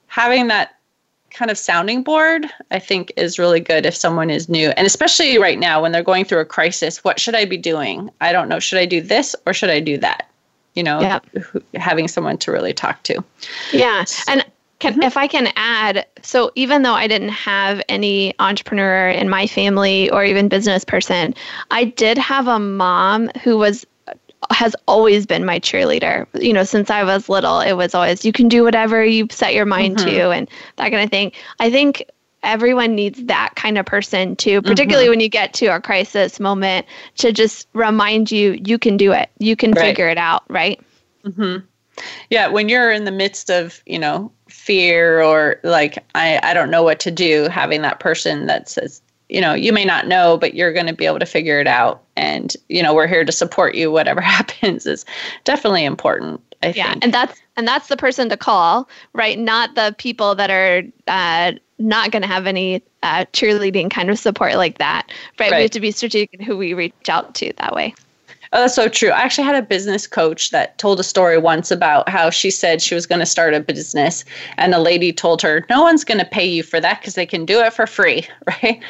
having 0.08 0.48
that 0.48 0.76
kind 1.32 1.52
of 1.52 1.60
sounding 1.60 2.02
board 2.02 2.48
i 2.72 2.80
think 2.80 3.14
is 3.16 3.38
really 3.38 3.60
good 3.60 3.86
if 3.86 3.96
someone 3.96 4.32
is 4.32 4.50
new. 4.50 4.70
And 4.70 4.88
especially 4.88 5.38
right 5.38 5.60
now 5.60 5.82
when 5.82 5.92
they're 5.92 6.04
going 6.04 6.26
through 6.26 6.40
a 6.40 6.46
crisis 6.46 7.04
what 7.04 7.20
should 7.20 7.36
i 7.36 7.46
be 7.46 7.58
doing? 7.58 8.10
I 8.20 8.32
don't 8.32 8.50
know 8.50 8.60
should 8.60 8.80
i 8.80 8.86
do 8.86 9.00
this 9.00 9.36
or 9.46 9.54
should 9.54 9.70
i 9.70 9.80
do 9.80 9.98
that 10.00 10.30
you 10.76 10.84
know, 10.84 11.02
yeah. 11.02 11.20
having 11.76 12.08
someone 12.08 12.38
to 12.40 12.52
really 12.52 12.74
talk 12.74 13.04
to. 13.04 13.24
Yeah. 13.72 14.06
And 14.28 14.46
can, 14.80 14.94
mm-hmm. 14.94 15.04
if 15.04 15.18
I 15.18 15.28
can 15.28 15.52
add, 15.56 16.06
so 16.22 16.52
even 16.56 16.84
though 16.84 16.94
I 16.94 17.08
didn't 17.08 17.30
have 17.30 17.82
any 17.90 18.34
entrepreneur 18.40 19.10
in 19.10 19.30
my 19.30 19.46
family 19.46 20.10
or 20.10 20.24
even 20.24 20.48
business 20.48 20.86
person, 20.86 21.36
I 21.72 21.86
did 21.86 22.18
have 22.18 22.48
a 22.48 22.60
mom 22.60 23.30
who 23.44 23.58
was 23.58 23.86
has 24.52 24.74
always 24.88 25.26
been 25.26 25.44
my 25.46 25.60
cheerleader. 25.60 26.26
You 26.42 26.54
know, 26.54 26.64
since 26.64 26.90
I 26.90 27.04
was 27.04 27.28
little, 27.28 27.60
it 27.60 27.74
was 27.74 27.94
always 27.94 28.24
you 28.24 28.32
can 28.32 28.48
do 28.48 28.64
whatever 28.64 29.04
you 29.04 29.28
set 29.30 29.54
your 29.54 29.66
mind 29.66 29.98
mm-hmm. 29.98 30.10
to 30.10 30.32
and 30.32 30.50
that 30.78 30.92
kind 30.92 31.04
of 31.04 31.10
thing. 31.10 31.34
I 31.60 31.70
think 31.70 32.06
everyone 32.44 32.96
needs 32.96 33.24
that 33.26 33.54
kind 33.56 33.78
of 33.78 33.86
person 33.86 34.36
too, 34.36 34.62
particularly 34.62 35.06
mm-hmm. 35.06 35.12
when 35.12 35.20
you 35.20 35.30
get 35.30 35.54
to 35.56 35.68
a 35.68 35.82
crisis 35.82 36.40
moment 36.40 36.86
to 37.16 37.32
just 37.32 37.68
remind 37.74 38.32
you 38.32 38.60
you 38.66 38.78
can 38.78 38.98
do 38.98 39.12
it. 39.12 39.30
You 39.40 39.56
can 39.56 39.72
right. 39.72 39.82
figure 39.82 40.08
it 40.08 40.18
out, 40.18 40.44
right? 40.50 40.80
Mm-hmm. 41.26 41.66
Yeah, 42.30 42.48
when 42.48 42.70
you're 42.70 42.92
in 42.92 43.06
the 43.06 43.12
midst 43.12 43.50
of, 43.50 43.82
you 43.86 44.00
know, 44.00 44.32
fear 44.48 45.22
or 45.22 45.60
like 45.64 46.04
I 46.16 46.40
I 46.44 46.54
don't 46.54 46.72
know 46.72 46.84
what 46.84 47.00
to 47.02 47.12
do, 47.12 47.50
having 47.50 47.82
that 47.82 48.00
person 48.00 48.48
that 48.48 48.70
says, 48.70 49.02
you 49.28 49.42
know, 49.42 49.54
you 49.54 49.74
may 49.74 49.86
not 49.86 50.08
know, 50.08 50.38
but 50.38 50.54
you're 50.54 50.74
going 50.74 50.88
to 50.88 50.94
be 50.94 51.06
able 51.06 51.20
to 51.20 51.26
figure 51.26 51.60
it 51.60 51.68
out 51.68 52.04
and, 52.16 52.56
you 52.68 52.82
know, 52.82 52.94
we're 52.94 53.08
here 53.08 53.26
to 53.26 53.32
support 53.32 53.76
you 53.76 53.92
whatever 53.92 54.22
happens 54.38 54.86
is 54.86 55.06
definitely 55.44 55.86
important. 55.86 56.42
I 56.62 56.74
yeah, 56.76 56.92
think. 56.92 57.04
and 57.04 57.14
that's 57.14 57.40
and 57.56 57.68
that's 57.68 57.88
the 57.88 57.98
person 57.98 58.30
to 58.30 58.38
call, 58.38 58.90
right? 59.14 59.40
Not 59.40 59.76
the 59.76 59.96
people 59.98 60.36
that 60.36 60.50
are 60.50 60.84
uh, 61.08 61.54
not 61.80 62.12
going 62.12 62.22
to 62.22 62.28
have 62.28 62.46
any 62.46 62.84
uh, 63.04 63.26
cheerleading 63.34 63.90
kind 63.90 64.10
of 64.10 64.20
support 64.20 64.56
like 64.56 64.78
that, 64.78 65.10
right? 65.40 65.52
right? 65.52 65.58
We 65.58 65.62
have 65.64 65.72
to 65.72 65.80
be 65.80 65.92
strategic 65.92 66.34
in 66.34 66.42
who 66.42 66.58
we 66.58 66.74
reach 66.74 66.94
out 67.10 67.34
to 67.36 67.54
that 67.58 67.74
way. 67.74 67.96
Oh, 68.52 68.62
that's 68.62 68.74
so 68.74 68.88
true. 68.88 69.10
I 69.10 69.22
actually 69.22 69.44
had 69.44 69.56
a 69.56 69.62
business 69.62 70.08
coach 70.08 70.50
that 70.50 70.76
told 70.80 71.00
a 71.00 71.04
story 71.04 71.38
once 71.38 71.70
about 71.70 72.10
how 72.10 72.32
she 72.32 72.50
said 72.50 72.82
she 72.82 72.96
was 72.96 73.06
going 73.06 73.20
to 73.20 73.26
start 73.26 73.54
a 73.54 73.60
business, 73.60 74.26
and 74.58 74.74
a 74.74 74.80
lady 74.80 75.14
told 75.14 75.40
her, 75.44 75.66
No 75.70 75.84
one's 75.84 76.04
going 76.04 76.20
to 76.20 76.26
pay 76.26 76.46
you 76.46 76.64
for 76.64 76.80
that 76.80 77.00
because 77.00 77.14
they 77.14 77.28
can 77.28 77.46
do 77.46 77.60
it 77.60 77.74
for 77.74 77.86
free, 77.86 78.28
right? 78.48 78.82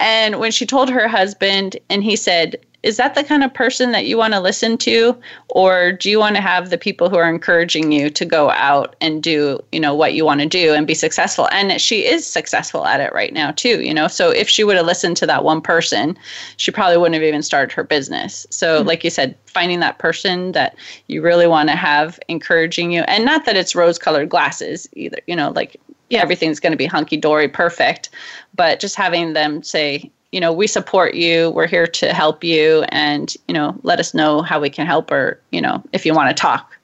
And 0.00 0.38
when 0.38 0.52
she 0.52 0.66
told 0.66 0.90
her 0.90 1.08
husband, 1.08 1.78
and 1.88 2.04
he 2.04 2.14
said, 2.14 2.56
is 2.86 2.98
that 2.98 3.16
the 3.16 3.24
kind 3.24 3.42
of 3.42 3.52
person 3.52 3.90
that 3.90 4.06
you 4.06 4.16
want 4.16 4.32
to 4.32 4.38
listen 4.38 4.78
to? 4.78 5.20
Or 5.48 5.90
do 5.90 6.08
you 6.08 6.20
want 6.20 6.36
to 6.36 6.40
have 6.40 6.70
the 6.70 6.78
people 6.78 7.10
who 7.10 7.16
are 7.16 7.28
encouraging 7.28 7.90
you 7.90 8.08
to 8.10 8.24
go 8.24 8.50
out 8.50 8.94
and 9.00 9.20
do 9.20 9.60
you 9.72 9.80
know 9.80 9.92
what 9.92 10.14
you 10.14 10.24
want 10.24 10.40
to 10.40 10.46
do 10.46 10.72
and 10.72 10.86
be 10.86 10.94
successful? 10.94 11.48
And 11.50 11.80
she 11.80 12.06
is 12.06 12.24
successful 12.24 12.86
at 12.86 13.00
it 13.00 13.12
right 13.12 13.32
now 13.32 13.50
too 13.50 13.82
you 13.82 13.92
know? 13.92 14.06
So 14.06 14.30
if 14.30 14.48
she 14.48 14.62
would 14.62 14.76
have 14.76 14.86
listened 14.86 15.16
to 15.16 15.26
that 15.26 15.42
one 15.42 15.60
person 15.60 16.16
she 16.58 16.70
probably 16.70 16.96
wouldn't 16.96 17.14
have 17.14 17.24
even 17.24 17.42
started 17.42 17.72
her 17.72 17.82
business. 17.82 18.46
So 18.50 18.78
mm-hmm. 18.78 18.86
like 18.86 19.02
you 19.02 19.10
said 19.10 19.36
finding 19.46 19.80
that 19.80 19.98
person 19.98 20.52
that 20.52 20.76
you 21.08 21.22
really 21.22 21.48
want 21.48 21.68
to 21.70 21.76
have 21.76 22.20
encouraging 22.28 22.92
you. 22.92 23.02
And 23.02 23.24
not 23.24 23.46
that 23.46 23.56
it's 23.56 23.74
rose 23.74 23.98
colored 23.98 24.28
glasses 24.28 24.88
either 24.92 25.18
you 25.26 25.34
know 25.34 25.50
like 25.50 25.76
yeah. 26.08 26.20
everything's 26.20 26.60
going 26.60 26.72
to 26.72 26.76
be 26.76 26.86
hunky 26.86 27.16
dory 27.16 27.48
perfect 27.48 28.10
but 28.54 28.78
just 28.78 28.94
having 28.94 29.32
them 29.32 29.60
say 29.64 30.08
you 30.36 30.40
know, 30.40 30.52
we 30.52 30.66
support 30.66 31.14
you. 31.14 31.50
We're 31.52 31.66
here 31.66 31.86
to 31.86 32.12
help 32.12 32.44
you, 32.44 32.84
and 32.90 33.34
you 33.48 33.54
know, 33.54 33.74
let 33.84 33.98
us 33.98 34.12
know 34.12 34.42
how 34.42 34.60
we 34.60 34.68
can 34.68 34.86
help, 34.86 35.10
or 35.10 35.40
you 35.50 35.62
know, 35.62 35.82
if 35.94 36.04
you 36.04 36.12
want 36.12 36.28
to 36.28 36.38
talk. 36.38 36.76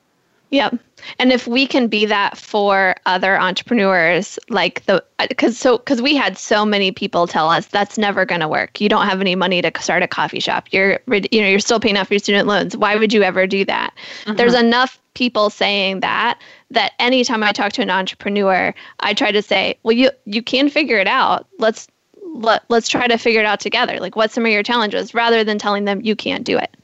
Yep. 0.52 0.78
And 1.18 1.32
if 1.32 1.46
we 1.46 1.66
can 1.66 1.86
be 1.86 2.06
that 2.06 2.38
for 2.38 2.94
other 3.04 3.38
entrepreneurs, 3.38 4.38
like 4.48 4.86
the, 4.86 5.04
because 5.28 5.58
so, 5.58 5.76
because 5.76 6.00
we 6.00 6.16
had 6.16 6.38
so 6.38 6.64
many 6.64 6.92
people 6.92 7.26
tell 7.26 7.50
us 7.50 7.66
that's 7.66 7.98
never 7.98 8.24
going 8.24 8.40
to 8.40 8.48
work. 8.48 8.80
You 8.80 8.88
don't 8.88 9.06
have 9.06 9.20
any 9.20 9.34
money 9.34 9.60
to 9.60 9.70
start 9.80 10.02
a 10.02 10.08
coffee 10.08 10.40
shop. 10.40 10.68
You're, 10.70 11.00
you 11.08 11.42
know, 11.42 11.48
you're 11.48 11.58
still 11.58 11.80
paying 11.80 11.98
off 11.98 12.10
your 12.10 12.20
student 12.20 12.48
loans. 12.48 12.74
Why 12.74 12.96
would 12.96 13.12
you 13.12 13.22
ever 13.22 13.46
do 13.46 13.66
that? 13.66 13.92
Mm-hmm. 14.24 14.36
There's 14.36 14.54
enough 14.54 14.98
people 15.12 15.50
saying 15.50 16.00
that 16.00 16.40
that 16.70 16.92
anytime 16.98 17.42
I 17.42 17.52
talk 17.52 17.72
to 17.72 17.82
an 17.82 17.90
entrepreneur, 17.90 18.74
I 19.00 19.12
try 19.12 19.30
to 19.30 19.42
say, 19.42 19.78
well, 19.82 19.92
you 19.92 20.10
you 20.24 20.42
can 20.42 20.70
figure 20.70 20.96
it 20.96 21.06
out. 21.06 21.46
Let's 21.58 21.88
let, 22.34 22.64
let's 22.68 22.88
try 22.88 23.06
to 23.06 23.18
figure 23.18 23.40
it 23.40 23.46
out 23.46 23.60
together. 23.60 23.98
Like, 24.00 24.16
what's 24.16 24.34
some 24.34 24.46
of 24.46 24.52
your 24.52 24.62
challenges, 24.62 25.14
rather 25.14 25.44
than 25.44 25.58
telling 25.58 25.84
them 25.84 26.00
you 26.00 26.16
can't 26.16 26.44
do 26.44 26.58
it. 26.58 26.74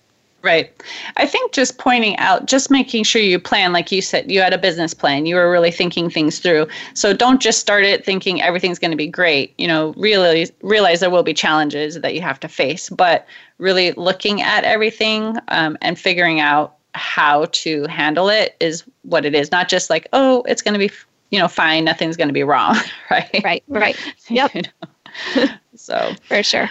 Right. 0.42 0.70
I 1.16 1.26
think 1.26 1.52
just 1.52 1.78
pointing 1.78 2.16
out, 2.18 2.46
just 2.46 2.70
making 2.70 3.02
sure 3.02 3.20
you 3.20 3.40
plan, 3.40 3.72
like 3.72 3.90
you 3.90 4.00
said, 4.00 4.30
you 4.30 4.40
had 4.40 4.52
a 4.52 4.58
business 4.58 4.94
plan. 4.94 5.26
You 5.26 5.34
were 5.34 5.50
really 5.50 5.72
thinking 5.72 6.08
things 6.08 6.38
through. 6.38 6.68
So 6.94 7.12
don't 7.12 7.40
just 7.40 7.58
start 7.58 7.82
it 7.82 8.04
thinking 8.04 8.40
everything's 8.40 8.78
going 8.78 8.92
to 8.92 8.96
be 8.96 9.08
great. 9.08 9.52
You 9.58 9.66
know, 9.66 9.94
realize 9.96 10.52
realize 10.62 11.00
there 11.00 11.10
will 11.10 11.24
be 11.24 11.34
challenges 11.34 12.00
that 12.00 12.14
you 12.14 12.20
have 12.20 12.38
to 12.40 12.48
face, 12.48 12.88
but 12.88 13.26
really 13.58 13.90
looking 13.92 14.40
at 14.40 14.62
everything 14.62 15.36
um, 15.48 15.76
and 15.82 15.98
figuring 15.98 16.38
out 16.38 16.76
how 16.94 17.46
to 17.46 17.86
handle 17.88 18.28
it 18.28 18.56
is 18.60 18.84
what 19.02 19.24
it 19.24 19.34
is. 19.34 19.50
Not 19.50 19.68
just 19.68 19.90
like, 19.90 20.06
oh, 20.12 20.42
it's 20.46 20.62
going 20.62 20.74
to 20.74 20.78
be, 20.78 20.90
you 21.30 21.40
know, 21.40 21.48
fine. 21.48 21.84
Nothing's 21.84 22.16
going 22.16 22.28
to 22.28 22.34
be 22.34 22.44
wrong. 22.44 22.76
Right. 23.10 23.40
Right. 23.42 23.64
Right. 23.68 23.96
Yep. 24.28 24.54
you 24.54 24.62
know? 24.62 24.88
so 25.74 26.14
for 26.26 26.42
sure. 26.42 26.70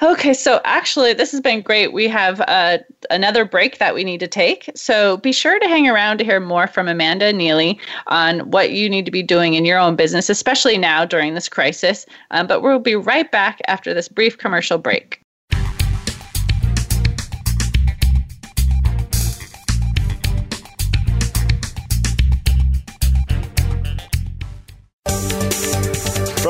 Okay, 0.00 0.32
so 0.32 0.60
actually, 0.64 1.12
this 1.12 1.32
has 1.32 1.40
been 1.40 1.60
great. 1.60 1.92
We 1.92 2.06
have 2.06 2.40
uh, 2.42 2.78
another 3.10 3.44
break 3.44 3.78
that 3.78 3.96
we 3.96 4.04
need 4.04 4.20
to 4.20 4.28
take. 4.28 4.70
So 4.76 5.16
be 5.16 5.32
sure 5.32 5.58
to 5.58 5.66
hang 5.66 5.88
around 5.88 6.18
to 6.18 6.24
hear 6.24 6.38
more 6.38 6.68
from 6.68 6.86
Amanda 6.86 7.32
Neely 7.32 7.80
on 8.06 8.48
what 8.50 8.70
you 8.70 8.88
need 8.88 9.06
to 9.06 9.10
be 9.10 9.24
doing 9.24 9.54
in 9.54 9.64
your 9.64 9.78
own 9.78 9.96
business, 9.96 10.30
especially 10.30 10.78
now 10.78 11.04
during 11.04 11.34
this 11.34 11.48
crisis. 11.48 12.06
Um, 12.30 12.46
but 12.46 12.62
we'll 12.62 12.78
be 12.78 12.94
right 12.94 13.28
back 13.32 13.60
after 13.66 13.92
this 13.92 14.08
brief 14.08 14.38
commercial 14.38 14.78
break. 14.78 15.20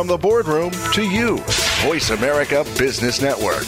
The 0.09 0.17
boardroom 0.17 0.71
to 0.95 1.03
you, 1.03 1.37
Voice 1.83 2.09
America 2.11 2.65
Business 2.79 3.21
Network. 3.21 3.65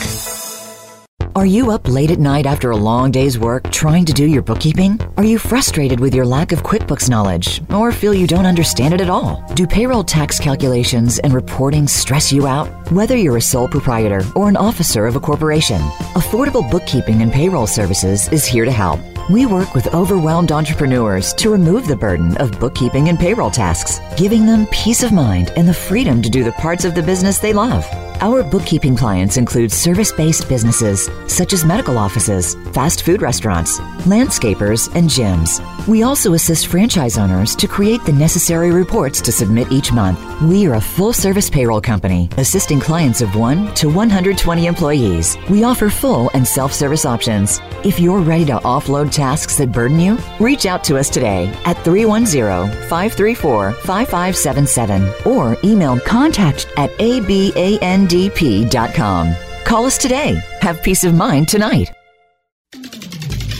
Are 1.37 1.45
you 1.47 1.71
up 1.71 1.87
late 1.87 2.11
at 2.11 2.19
night 2.19 2.47
after 2.47 2.71
a 2.71 2.77
long 2.77 3.11
day's 3.11 3.39
work 3.39 3.71
trying 3.71 4.07
to 4.07 4.13
do 4.13 4.25
your 4.25 4.41
bookkeeping? 4.41 4.99
Are 5.19 5.25
you 5.25 5.39
frustrated 5.39 6.01
with 6.01 6.15
your 6.15 6.25
lack 6.25 6.51
of 6.51 6.63
QuickBooks 6.63 7.11
knowledge 7.11 7.61
or 7.71 7.93
feel 7.93 8.15
you 8.15 8.27
don't 8.27 8.47
understand 8.47 8.95
it 8.95 9.03
at 9.03 9.11
all? 9.11 9.45
Do 9.55 9.67
payroll 9.67 10.03
tax 10.03 10.41
calculations 10.41 11.19
and 11.19 11.35
reporting 11.35 11.87
stress 11.87 12.33
you 12.33 12.47
out? 12.47 12.91
Whether 12.91 13.17
you're 13.17 13.37
a 13.37 13.43
sole 13.43 13.69
proprietor 13.69 14.23
or 14.35 14.49
an 14.49 14.57
officer 14.57 15.07
of 15.07 15.17
a 15.17 15.21
corporation, 15.21 15.81
Affordable 16.15 16.69
Bookkeeping 16.71 17.21
and 17.21 17.31
Payroll 17.31 17.67
Services 17.67 18.29
is 18.33 18.47
here 18.47 18.65
to 18.65 18.73
help. 18.73 18.99
We 19.31 19.47
work 19.47 19.77
with 19.77 19.95
overwhelmed 19.95 20.51
entrepreneurs 20.51 21.33
to 21.35 21.51
remove 21.51 21.87
the 21.87 21.95
burden 21.95 22.37
of 22.39 22.59
bookkeeping 22.59 23.11
and 23.11 23.17
payroll 23.17 23.49
tasks, 23.49 24.01
giving 24.17 24.45
them 24.45 24.67
peace 24.73 25.05
of 25.05 25.13
mind 25.13 25.53
and 25.57 25.69
the 25.69 25.73
freedom 25.73 26.21
to 26.21 26.29
do 26.29 26.43
the 26.43 26.51
parts 26.51 26.85
of 26.85 26.97
the 26.97 27.03
business 27.05 27.39
they 27.39 27.53
love. 27.53 27.87
Our 28.23 28.43
bookkeeping 28.43 28.97
clients 28.97 29.39
include 29.39 29.73
service 29.73 30.13
based 30.13 30.47
businesses 30.47 31.09
such 31.27 31.55
as 31.55 31.65
medical 31.65 31.97
offices, 31.97 32.55
fast 32.73 33.03
food 33.03 33.23
restaurants, 33.23 33.79
landscapers, 34.05 34.95
and 34.95 35.09
gyms. 35.09 35.61
We 35.87 36.03
also 36.03 36.35
assist 36.35 36.67
franchise 36.67 37.17
owners 37.17 37.57
to 37.57 37.67
create 37.67 38.05
the 38.05 38.13
necessary 38.13 38.73
reports 38.73 39.23
to 39.23 39.33
submit 39.33 39.73
each 39.73 39.93
month. 39.93 40.21
We 40.43 40.67
are 40.67 40.75
a 40.75 40.81
full 40.81 41.15
service 41.15 41.49
payroll 41.49 41.81
company 41.81 42.29
assisting 42.37 42.79
clients 42.79 43.23
of 43.23 43.35
1 43.37 43.75
to 43.77 43.89
120 43.89 44.67
employees. 44.67 45.39
We 45.49 45.65
offer 45.65 45.89
full 45.89 46.31
and 46.35 46.47
self 46.47 46.75
service 46.75 47.07
options. 47.07 47.61
If 47.85 47.99
you're 47.99 48.21
ready 48.21 48.45
to 48.47 48.59
offload 48.59 49.11
tasks 49.21 49.59
that 49.59 49.71
burden 49.71 50.01
you, 50.01 50.17
reach 50.41 50.65
out 50.65 50.83
to 50.85 50.97
us 50.97 51.11
today 51.11 51.47
at 51.67 51.77
310 51.85 52.71
534 52.89 53.73
5577 53.73 55.13
or 55.27 55.57
email 55.63 56.01
contact 56.01 56.67
at 56.79 56.91
abandp.com. 56.93 57.65
Call 59.65 59.85
us 59.85 59.99
today. 59.99 60.41
Have 60.63 60.83
peace 60.83 61.05
of 61.05 61.15
mind 61.15 61.49
tonight. 61.49 62.00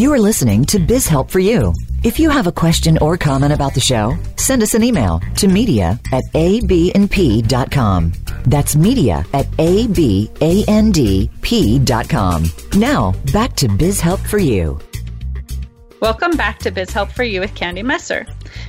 You 0.00 0.12
are 0.14 0.18
listening 0.18 0.64
to 0.64 0.78
Biz 0.78 1.06
Help 1.08 1.30
for 1.30 1.40
You. 1.40 1.74
If 2.04 2.18
you 2.18 2.30
have 2.30 2.46
a 2.46 2.52
question 2.52 2.96
or 3.02 3.18
comment 3.18 3.52
about 3.52 3.74
the 3.74 3.82
show, 3.82 4.16
send 4.36 4.62
us 4.62 4.72
an 4.72 4.82
email 4.82 5.20
to 5.36 5.46
media 5.46 6.00
at 6.10 6.24
abandp.com. 6.32 8.12
That's 8.46 8.76
media 8.76 9.26
at 9.34 9.44
abandp.com. 9.58 10.40
Now, 12.80 13.12
back 13.30 13.54
to 13.56 13.68
Biz 13.68 14.00
Help 14.00 14.20
for 14.20 14.38
You. 14.38 14.78
Welcome 16.00 16.30
back 16.30 16.60
to 16.60 16.70
Biz 16.70 16.92
Help 16.92 17.12
for 17.12 17.24
You 17.24 17.40
with 17.40 17.54
Candy 17.54 17.82
Messer. 17.82 18.26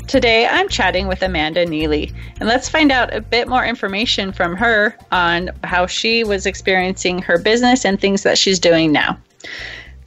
Today 0.10 0.48
I'm 0.48 0.68
chatting 0.68 1.08
with 1.08 1.22
Amanda 1.22 1.66
Neely, 1.66 2.12
and 2.42 2.50
let's 2.50 2.68
find 2.68 2.92
out 2.92 3.14
a 3.14 3.22
bit 3.22 3.48
more 3.48 3.64
information 3.64 4.34
from 4.34 4.58
her 4.58 4.98
on 5.14 5.50
how 5.64 5.86
she 5.86 6.26
was 6.26 6.46
experiencing 6.46 7.22
her 7.22 7.38
business 7.38 7.86
and 7.86 8.02
things 8.02 8.24
that 8.24 8.38
she's 8.38 8.60
doing 8.60 8.92
now. 8.92 9.18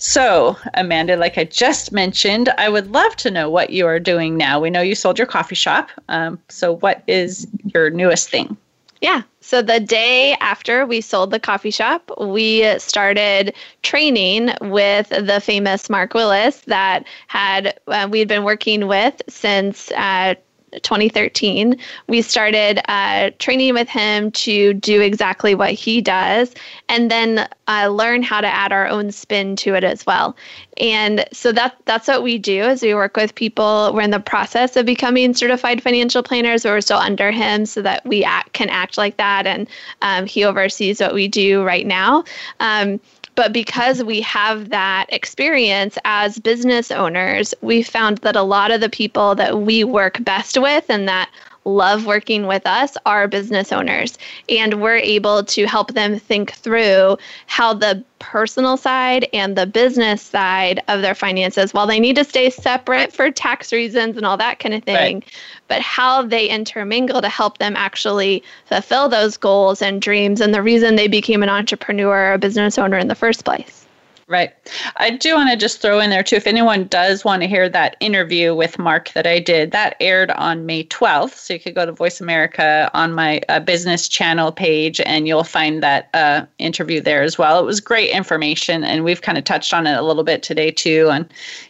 So, 0.07 0.59
Amanda, 0.75 1.17
like 1.17 1.39
I 1.39 1.45
just 1.45 1.91
mentioned, 1.91 2.51
I 2.59 2.69
would 2.69 2.93
love 2.93 3.17
to 3.17 3.31
know 3.31 3.49
what 3.49 3.71
you 3.71 3.87
are 3.87 3.99
doing 3.99 4.37
now. 4.37 4.61
We 4.61 4.69
know 4.69 4.83
you 4.83 4.95
sold 4.95 5.17
your 5.17 5.27
coffee 5.27 5.55
shop. 5.55 5.89
Um, 6.11 6.39
so, 6.51 6.77
what 6.77 7.03
is 7.07 7.47
your 7.73 7.89
newest 7.89 8.29
thing? 8.29 8.55
Yeah. 9.01 9.23
So 9.41 9.63
the 9.63 9.81
day 9.81 10.35
after 10.41 10.87
we 10.87 11.01
sold 11.01 11.31
the 11.31 11.41
coffee 11.41 11.71
shop, 11.71 12.11
we 12.21 12.79
started 12.79 13.55
training 13.83 14.53
with 14.61 15.09
the 15.09 15.43
famous 15.43 15.91
Mark 15.91 16.15
Willis 16.15 16.61
that 16.63 17.05
had 17.27 17.79
uh, 17.87 18.09
we 18.11 18.19
had 18.19 18.29
been 18.29 18.45
working 18.45 18.87
with 18.87 19.21
since 19.29 19.91
uh, 19.93 20.35
2013, 20.83 21.79
we 22.09 22.23
started 22.23 22.81
uh, 22.91 23.31
training 23.39 23.75
with 23.75 23.89
him 23.89 24.31
to 24.33 24.75
do 24.75 25.01
exactly 25.01 25.55
what 25.55 25.73
he 25.73 26.01
does 26.01 26.55
and 26.89 27.11
then 27.11 27.49
uh, 27.69 27.89
learn 27.89 28.23
how 28.23 28.41
to 28.41 28.47
add 28.47 28.73
our 28.73 28.87
own 28.87 29.11
spin 29.11 29.57
to 29.57 29.75
it 29.75 29.85
as 29.85 30.05
well. 30.07 30.37
And 30.79 31.25
so 31.33 31.53
that 31.53 31.77
that's 31.85 32.09
what 32.09 32.23
we 32.23 32.39
do 32.39 32.63
is 32.63 32.83
we 32.83 32.95
work 32.95 33.17
with 33.17 33.35
people. 33.35 33.93
We're 33.95 34.03
in 34.03 34.11
the 34.11 34.21
process 34.21 34.77
of 34.77 34.87
becoming 34.87 35.35
certified 35.35 35.83
financial 35.83 36.23
planners, 36.23 36.65
but 36.65 36.71
we're 36.71 36.81
still 36.81 36.99
under 36.99 37.31
him 37.31 37.67
so 37.67 37.81
that 37.83 38.05
we 38.05 38.25
act, 38.25 38.53
can 38.55 38.69
act 38.69 38.99
like 38.99 39.17
that. 39.17 39.47
And 39.47 39.69
um, 40.03 40.27
he 40.27 40.45
oversees 40.45 41.01
what 41.01 41.15
we 41.15 41.29
do 41.29 41.63
right 41.63 41.87
now. 41.87 42.25
Um, 42.61 43.01
but 43.35 43.53
because 43.53 44.03
we 44.03 44.21
have 44.21 44.71
that 44.71 45.07
experience 45.09 45.99
as 46.05 46.39
business 46.39 46.91
owners, 46.91 47.55
we 47.63 47.83
found 47.83 48.19
that 48.19 48.37
a 48.37 48.43
lot 48.43 48.71
of 48.71 48.81
the 48.81 48.89
people 48.89 49.35
that 49.35 49.63
we 49.63 49.85
work 49.85 50.23
best 50.25 50.61
with 50.61 50.85
and 50.89 51.09
that 51.09 51.31
love 51.65 52.07
working 52.07 52.47
with 52.47 52.67
us 52.67 52.97
are 53.07 53.29
business 53.29 53.73
owners. 53.73 54.19
And 54.49 54.81
we're 54.81 54.97
able 54.97 55.45
to 55.45 55.67
help 55.67 55.95
them 55.95 56.19
think 56.19 56.53
through 56.53 57.19
how 57.47 57.75
the 57.75 58.05
personal 58.19 58.77
side 58.77 59.29
and 59.33 59.57
the 59.57 59.67
business 59.67 60.23
side 60.23 60.83
of 60.89 61.03
their 61.03 61.15
finances, 61.15 61.75
while 61.75 61.87
they 61.87 62.01
need 62.01 62.17
to 62.17 62.25
stay 62.25 62.51
separate 62.51 63.13
for 63.13 63.31
tax 63.31 63.73
reasons 63.73 64.17
and 64.17 64.25
all 64.25 64.37
that 64.37 64.59
kind 64.59 64.75
of 64.75 64.83
thing, 64.85 65.17
right. 65.17 65.35
but 65.69 65.81
how 65.81 66.23
they 66.23 66.49
intermingle 66.49 67.21
to 67.21 67.29
help 67.29 67.59
them 67.59 67.77
actually 67.77 68.43
fulfill 68.67 69.09
those 69.09 69.37
goals 69.37 69.83
and 69.83 70.01
dreams 70.01 70.41
and 70.41 70.55
the 70.55 70.63
reason 70.63 70.97
they 70.97 71.09
became 71.09 71.43
an 71.43 71.49
entrepreneur 71.49 72.31
or 72.31 72.33
a 72.35 72.39
business 72.39 72.79
owner 72.79 72.99
in 72.99 73.09
the 73.09 73.15
first 73.15 73.45
place. 73.45 73.84
Right. 74.27 74.55
I 74.97 75.11
do 75.11 75.35
want 75.35 75.51
to 75.51 75.57
just 75.57 75.83
throw 75.83 76.01
in 76.01 76.09
there 76.09 76.23
too, 76.23 76.37
if 76.37 76.47
anyone 76.47 76.87
does 76.87 77.27
want 77.27 77.43
to 77.43 77.49
hear 77.49 77.69
that 77.69 77.97
interview 78.01 78.55
with 78.55 78.79
Mark 78.79 79.13
that 79.13 79.27
I 79.27 79.39
did, 79.39 79.71
that 79.73 79.97
aired 80.01 80.31
on 80.31 80.65
May 80.65 80.85
12th. 80.85 81.35
So 81.35 81.53
you 81.53 81.61
could 81.61 81.75
go 81.75 81.85
to 81.85 81.93
Voice 81.93 82.23
America 82.23 82.91
on 82.95 83.13
my 83.13 83.43
uh, 83.51 83.61
business 83.61 84.09
channel 84.09 84.51
page 84.51 84.99
and 85.03 85.29
you'll 85.29 85.45
find 85.45 85.83
that 85.83 86.09
uh, 86.15 86.47
interview 86.59 87.03
there 87.03 87.23
as 87.23 87.37
well. 87.37 87.61
It 87.61 87.67
was 87.67 87.81
great 87.81 88.11
information. 88.11 88.83
And 88.83 89.05
we've 89.05 89.21
kind 89.21 89.37
of 89.37 89.45
touched 89.45 89.75
on 89.75 89.87
it 89.87 89.99
a 89.99 90.03
little 90.03 90.25
bit 90.25 90.43
today 90.43 90.71
too. 90.71 91.11
On, 91.11 91.29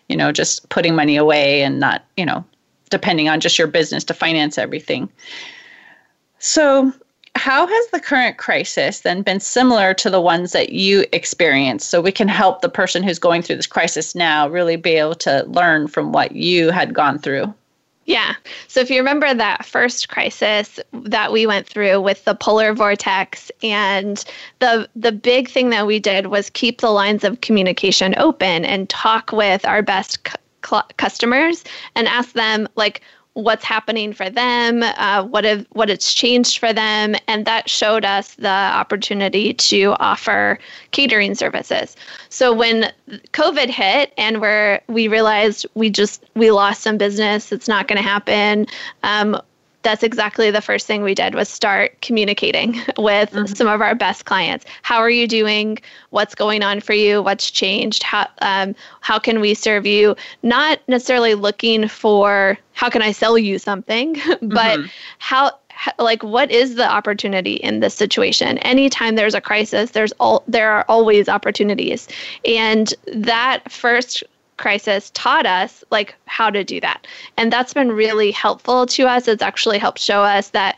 you 0.09 0.17
know, 0.17 0.31
just 0.31 0.69
putting 0.69 0.95
money 0.95 1.17
away 1.17 1.63
and 1.63 1.81
not, 1.81 2.05
you 2.17 2.25
know, 2.25 2.45
depending 2.89 3.29
on 3.29 3.41
just 3.41 3.59
your 3.59 3.67
business 3.67 4.05
to 4.05 4.15
finance 4.15 4.59
everything. 4.59 5.09
So 6.39 6.93
how 7.37 7.66
has 7.66 7.87
the 7.89 8.01
current 8.01 8.39
crisis 8.39 9.01
then 9.01 9.22
been 9.22 9.41
similar 9.41 9.93
to 9.95 10.09
the 10.09 10.20
ones 10.20 10.53
that 10.53 10.70
you 10.70 11.05
experienced 11.12 11.91
so 11.91 12.01
we 12.01 12.12
can 12.12 12.28
help 12.28 12.61
the 12.61 12.68
person 12.68 13.03
who's 13.03 13.18
going 13.18 13.43
through 13.43 13.57
this 13.57 13.66
crisis 13.66 14.14
now 14.14 14.49
really 14.49 14.76
be 14.76 14.93
able 14.93 15.14
to 15.14 15.45
learn 15.47 15.89
from 15.89 16.12
what 16.12 16.32
you 16.32 16.70
had 16.70 16.95
gone 16.95 17.18
through 17.18 17.53
yeah. 18.07 18.35
So 18.68 18.80
if 18.80 18.91
you 18.91 18.99
remember 18.99 19.32
that 19.32 19.64
first 19.64 20.09
crisis 20.09 20.78
that 20.93 21.32
we 21.32 21.47
went 21.47 21.66
through 21.66 22.01
with 22.03 22.24
the 22.24 22.35
polar 22.35 22.74
vortex 22.74 23.51
and 23.62 24.22
the 24.59 24.89
the 24.95 25.12
big 25.12 25.49
thing 25.49 25.70
that 25.70 25.87
we 25.87 25.99
did 25.99 26.26
was 26.26 26.51
keep 26.51 26.80
the 26.80 26.91
lines 26.91 27.24
of 27.24 27.41
communication 27.41 28.14
open 28.18 28.64
and 28.64 28.89
talk 28.91 29.32
with 29.32 29.64
our 29.64 29.80
best 29.80 30.22
cu- 30.62 30.82
customers 30.99 31.64
and 31.95 32.07
ask 32.07 32.32
them 32.32 32.68
like 32.76 33.01
what's 33.35 33.64
happening 33.64 34.12
for 34.12 34.30
them, 34.30 34.82
uh, 34.82 35.24
what 35.24 35.45
have, 35.45 35.66
what 35.72 35.91
it's 35.91 36.14
changed 36.14 36.59
for 36.59 36.72
them, 36.72 37.14
and 37.28 37.45
that 37.47 37.68
showed 37.68 38.05
us 38.05 38.35
the 38.37 38.49
opportunity 38.49 39.53
to 39.55 39.95
offer 39.99 40.59
catering 40.93 41.35
services. 41.35 41.97
So 42.28 42.53
when 42.53 42.93
COVID 43.32 43.68
hit 43.68 44.12
and 44.16 44.41
where 44.41 44.80
we 44.89 45.09
realized 45.09 45.66
we 45.74 45.91
just 45.91 46.24
we 46.35 46.51
lost 46.51 46.82
some 46.82 46.97
business, 46.97 47.53
it's 47.53 47.68
not 47.68 47.89
going 47.89 47.97
to 47.97 48.09
happen. 48.09 48.66
Um, 49.03 49.41
that's 49.85 50.03
exactly 50.03 50.51
the 50.51 50.61
first 50.61 50.87
thing 50.87 51.03
we 51.03 51.14
did 51.14 51.35
was 51.35 51.49
start 51.49 52.01
communicating 52.01 52.72
with 52.99 53.30
mm-hmm. 53.30 53.47
some 53.47 53.68
of 53.68 53.80
our 53.80 53.95
best 53.95 54.24
clients. 54.24 54.64
How 54.82 54.99
are 54.99 55.11
you 55.11 55.28
doing? 55.28 55.78
What's 56.11 56.35
going 56.35 56.62
on 56.62 56.80
for 56.80 56.95
you? 56.95 57.22
What's 57.22 57.51
changed? 57.51 58.03
How 58.03 58.26
um, 58.41 58.74
how 59.01 59.18
can 59.18 59.41
we 59.41 59.55
serve 59.55 59.87
you? 59.87 60.16
Not 60.43 60.80
necessarily 60.89 61.35
looking 61.35 61.87
for 61.87 62.59
how 62.72 62.91
can 62.91 63.03
I 63.03 63.12
sell 63.12 63.39
you 63.39 63.59
something, 63.59 64.14
but 64.43 64.80
mm-hmm. 64.80 64.87
how 65.18 65.53
like 65.99 66.22
what 66.22 66.51
is 66.51 66.76
the 66.76 66.89
opportunity 66.89 67.55
in 67.55 67.80
this 67.80 67.95
situation 67.95 68.59
anytime 68.59 69.16
there's 69.16 69.35
a 69.35 69.41
crisis 69.41 69.91
there's 69.91 70.12
all 70.20 70.45
there 70.47 70.70
are 70.70 70.85
always 70.89 71.28
opportunities 71.28 72.07
and 72.45 72.95
that 73.12 73.61
first 73.70 74.22
crisis 74.57 75.11
taught 75.15 75.47
us 75.47 75.85
like 75.91 76.15
how 76.27 76.51
to 76.51 76.65
do 76.65 76.81
that. 76.81 77.07
And 77.37 77.53
that's 77.53 77.75
been 77.75 77.93
really 77.93 78.31
helpful 78.31 78.87
to 78.87 79.07
us. 79.07 79.29
It's 79.29 79.43
actually 79.43 79.79
helped 79.79 79.99
show 79.99 80.23
us 80.23 80.51
that 80.51 80.77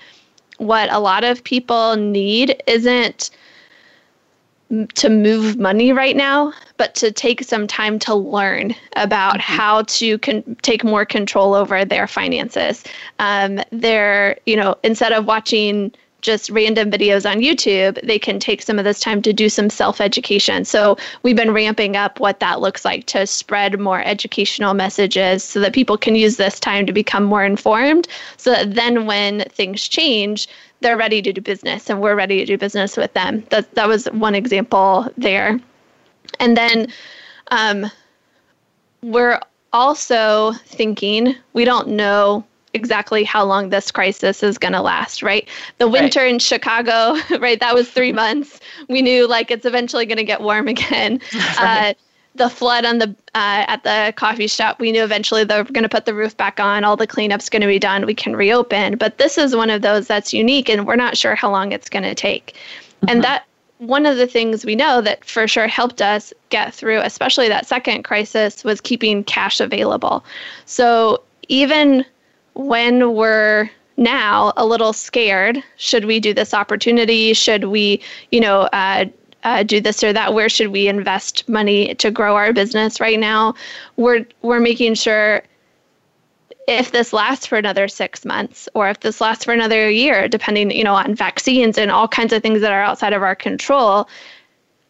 what 0.58 0.90
a 0.92 0.98
lot 0.98 1.24
of 1.24 1.44
people 1.44 1.96
need 1.96 2.62
isn't 2.66 3.30
to 4.94 5.08
move 5.08 5.58
money 5.58 5.92
right 5.92 6.16
now, 6.16 6.52
but 6.76 6.94
to 6.96 7.12
take 7.12 7.44
some 7.44 7.66
time 7.66 7.98
to 8.00 8.14
learn 8.14 8.74
about 8.96 9.34
mm-hmm. 9.34 9.52
how 9.52 9.82
to 9.82 10.18
con- 10.18 10.56
take 10.62 10.82
more 10.82 11.04
control 11.04 11.54
over 11.54 11.84
their 11.84 12.08
finances. 12.08 12.82
Um, 13.18 13.60
they're, 13.70 14.38
you 14.46 14.56
know, 14.56 14.74
instead 14.82 15.12
of 15.12 15.26
watching 15.26 15.92
just 16.26 16.50
random 16.50 16.90
videos 16.90 17.28
on 17.30 17.38
YouTube, 17.38 17.98
they 18.02 18.18
can 18.18 18.38
take 18.38 18.60
some 18.60 18.78
of 18.78 18.84
this 18.84 19.00
time 19.00 19.22
to 19.22 19.32
do 19.32 19.48
some 19.48 19.70
self 19.70 20.00
education. 20.00 20.64
So 20.64 20.98
we've 21.22 21.36
been 21.36 21.54
ramping 21.54 21.96
up 21.96 22.18
what 22.20 22.40
that 22.40 22.60
looks 22.60 22.84
like 22.84 23.06
to 23.06 23.26
spread 23.26 23.78
more 23.78 24.02
educational 24.02 24.74
messages 24.74 25.44
so 25.44 25.60
that 25.60 25.72
people 25.72 25.96
can 25.96 26.16
use 26.16 26.36
this 26.36 26.58
time 26.58 26.84
to 26.86 26.92
become 26.92 27.24
more 27.24 27.44
informed. 27.44 28.08
So 28.36 28.50
that 28.50 28.74
then 28.74 29.06
when 29.06 29.44
things 29.50 29.86
change, 29.86 30.48
they're 30.80 30.96
ready 30.96 31.22
to 31.22 31.32
do 31.32 31.40
business 31.40 31.88
and 31.88 32.02
we're 32.02 32.16
ready 32.16 32.38
to 32.38 32.44
do 32.44 32.58
business 32.58 32.96
with 32.96 33.12
them. 33.14 33.44
That, 33.50 33.72
that 33.76 33.88
was 33.88 34.06
one 34.06 34.34
example 34.34 35.08
there. 35.16 35.60
And 36.40 36.56
then 36.56 36.88
um, 37.52 37.90
we're 39.02 39.40
also 39.72 40.52
thinking, 40.66 41.36
we 41.52 41.64
don't 41.64 41.88
know 41.88 42.44
exactly 42.76 43.24
how 43.24 43.44
long 43.44 43.70
this 43.70 43.90
crisis 43.90 44.42
is 44.42 44.58
going 44.58 44.74
to 44.74 44.82
last, 44.82 45.22
right? 45.22 45.48
The 45.78 45.88
winter 45.88 46.20
right. 46.20 46.34
in 46.34 46.38
Chicago, 46.38 47.16
right? 47.40 47.58
That 47.58 47.74
was 47.74 47.90
three 47.90 48.12
months. 48.12 48.60
We 48.88 49.02
knew 49.02 49.26
like 49.26 49.50
it's 49.50 49.66
eventually 49.66 50.06
going 50.06 50.18
to 50.18 50.24
get 50.24 50.40
warm 50.40 50.68
again. 50.76 51.20
Right. 51.58 51.90
Uh, 51.90 51.94
the 52.34 52.50
flood 52.50 52.84
on 52.84 52.98
the 52.98 53.08
uh, 53.34 53.64
at 53.66 53.82
the 53.82 54.12
coffee 54.14 54.46
shop, 54.46 54.78
we 54.78 54.92
knew 54.92 55.02
eventually 55.02 55.42
they're 55.44 55.64
going 55.64 55.84
to 55.84 55.88
put 55.88 56.04
the 56.04 56.12
roof 56.12 56.36
back 56.36 56.60
on. 56.60 56.84
All 56.84 56.94
the 56.94 57.06
cleanup's 57.06 57.48
going 57.48 57.62
to 57.62 57.68
be 57.68 57.78
done. 57.78 58.04
We 58.04 58.14
can 58.14 58.36
reopen. 58.36 58.96
But 58.96 59.16
this 59.16 59.38
is 59.38 59.56
one 59.56 59.70
of 59.70 59.80
those 59.80 60.06
that's 60.06 60.34
unique, 60.34 60.68
and 60.68 60.86
we're 60.86 60.96
not 60.96 61.16
sure 61.16 61.34
how 61.34 61.50
long 61.50 61.72
it's 61.72 61.88
going 61.88 62.02
to 62.02 62.14
take. 62.14 62.48
Mm-hmm. 62.52 63.08
And 63.08 63.24
that 63.24 63.46
one 63.78 64.06
of 64.06 64.16
the 64.16 64.26
things 64.26 64.64
we 64.64 64.74
know 64.74 65.00
that 65.00 65.24
for 65.24 65.46
sure 65.46 65.66
helped 65.66 66.00
us 66.00 66.32
get 66.48 66.74
through, 66.74 67.00
especially 67.00 67.48
that 67.48 67.66
second 67.66 68.02
crisis, 68.04 68.64
was 68.64 68.80
keeping 68.80 69.24
cash 69.24 69.60
available. 69.60 70.24
So 70.64 71.22
even 71.48 72.04
when 72.56 73.14
we're 73.14 73.70
now 73.98 74.52
a 74.56 74.66
little 74.66 74.92
scared, 74.92 75.62
should 75.76 76.06
we 76.06 76.20
do 76.20 76.32
this 76.32 76.54
opportunity? 76.54 77.34
Should 77.34 77.64
we, 77.64 78.00
you 78.32 78.40
know, 78.40 78.62
uh, 78.72 79.04
uh, 79.44 79.62
do 79.62 79.80
this 79.80 80.02
or 80.02 80.12
that? 80.12 80.34
Where 80.34 80.48
should 80.48 80.68
we 80.68 80.88
invest 80.88 81.48
money 81.48 81.94
to 81.96 82.10
grow 82.10 82.34
our 82.34 82.52
business 82.52 82.98
right 82.98 83.20
now? 83.20 83.54
We're 83.96 84.26
we're 84.42 84.60
making 84.60 84.94
sure 84.94 85.42
if 86.66 86.90
this 86.92 87.12
lasts 87.12 87.46
for 87.46 87.56
another 87.56 87.88
six 87.88 88.24
months 88.24 88.68
or 88.74 88.88
if 88.88 89.00
this 89.00 89.20
lasts 89.20 89.44
for 89.44 89.52
another 89.52 89.88
year, 89.88 90.26
depending, 90.26 90.70
you 90.72 90.82
know, 90.82 90.94
on 90.94 91.14
vaccines 91.14 91.78
and 91.78 91.90
all 91.90 92.08
kinds 92.08 92.32
of 92.32 92.42
things 92.42 92.60
that 92.62 92.72
are 92.72 92.82
outside 92.82 93.12
of 93.12 93.22
our 93.22 93.36
control, 93.36 94.08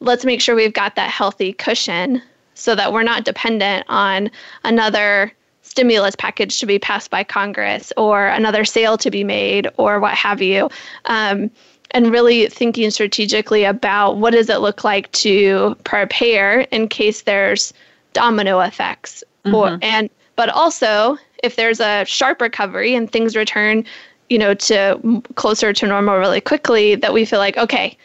let's 0.00 0.24
make 0.24 0.40
sure 0.40 0.54
we've 0.54 0.72
got 0.72 0.94
that 0.94 1.10
healthy 1.10 1.52
cushion 1.52 2.22
so 2.54 2.74
that 2.74 2.92
we're 2.92 3.02
not 3.02 3.24
dependent 3.24 3.84
on 3.88 4.30
another 4.64 5.32
stimulus 5.66 6.14
package 6.16 6.60
to 6.60 6.66
be 6.66 6.78
passed 6.78 7.10
by 7.10 7.24
Congress 7.24 7.92
or 7.96 8.26
another 8.26 8.64
sale 8.64 8.96
to 8.98 9.10
be 9.10 9.24
made 9.24 9.68
or 9.76 10.00
what 10.00 10.14
have 10.14 10.40
you. 10.40 10.70
Um, 11.06 11.50
and 11.92 12.10
really 12.10 12.48
thinking 12.48 12.90
strategically 12.90 13.64
about 13.64 14.16
what 14.16 14.32
does 14.32 14.48
it 14.48 14.60
look 14.60 14.84
like 14.84 15.10
to 15.12 15.76
prepare 15.84 16.60
in 16.72 16.88
case 16.88 17.22
there's 17.22 17.72
domino 18.12 18.60
effects 18.60 19.22
mm-hmm. 19.44 19.54
or 19.54 19.78
and 19.82 20.10
but 20.36 20.48
also 20.48 21.16
if 21.42 21.56
there's 21.56 21.80
a 21.80 22.04
sharp 22.04 22.40
recovery 22.40 22.94
and 22.94 23.12
things 23.12 23.36
return 23.36 23.84
you 24.28 24.38
know 24.38 24.54
to 24.54 25.22
closer 25.36 25.72
to 25.72 25.86
normal 25.86 26.16
really 26.16 26.40
quickly 26.40 26.94
that 26.94 27.12
we 27.12 27.24
feel 27.24 27.38
like 27.38 27.56
okay 27.56 27.96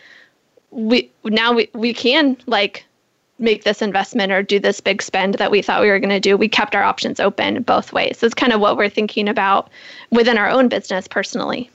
we 0.70 1.10
now 1.26 1.52
we, 1.54 1.70
we 1.74 1.94
can 1.94 2.38
like 2.46 2.86
make 3.42 3.64
this 3.64 3.82
investment 3.82 4.32
or 4.32 4.44
do 4.44 4.60
this 4.60 4.80
big 4.80 5.02
spend 5.02 5.36
that 5.36 5.52
we 5.52 5.62
thought 5.62 5.82
we 5.82 5.90
were 5.90 6.00
going 6.00 6.10
to 6.10 6.20
do. 6.20 6.38
We 6.38 6.48
kept 6.48 6.76
our 6.76 6.84
options 6.84 7.20
open 7.20 7.64
both 7.64 7.92
ways. 7.92 8.20
So 8.20 8.26
it's 8.26 8.36
kind 8.36 8.54
of 8.54 8.62
what 8.62 8.78
we're 8.78 8.90
thinking 8.90 9.28
about 9.28 9.70
within 10.12 10.38
our 10.38 10.50
own 10.50 10.70
business 10.70 11.08
personally. 11.08 11.70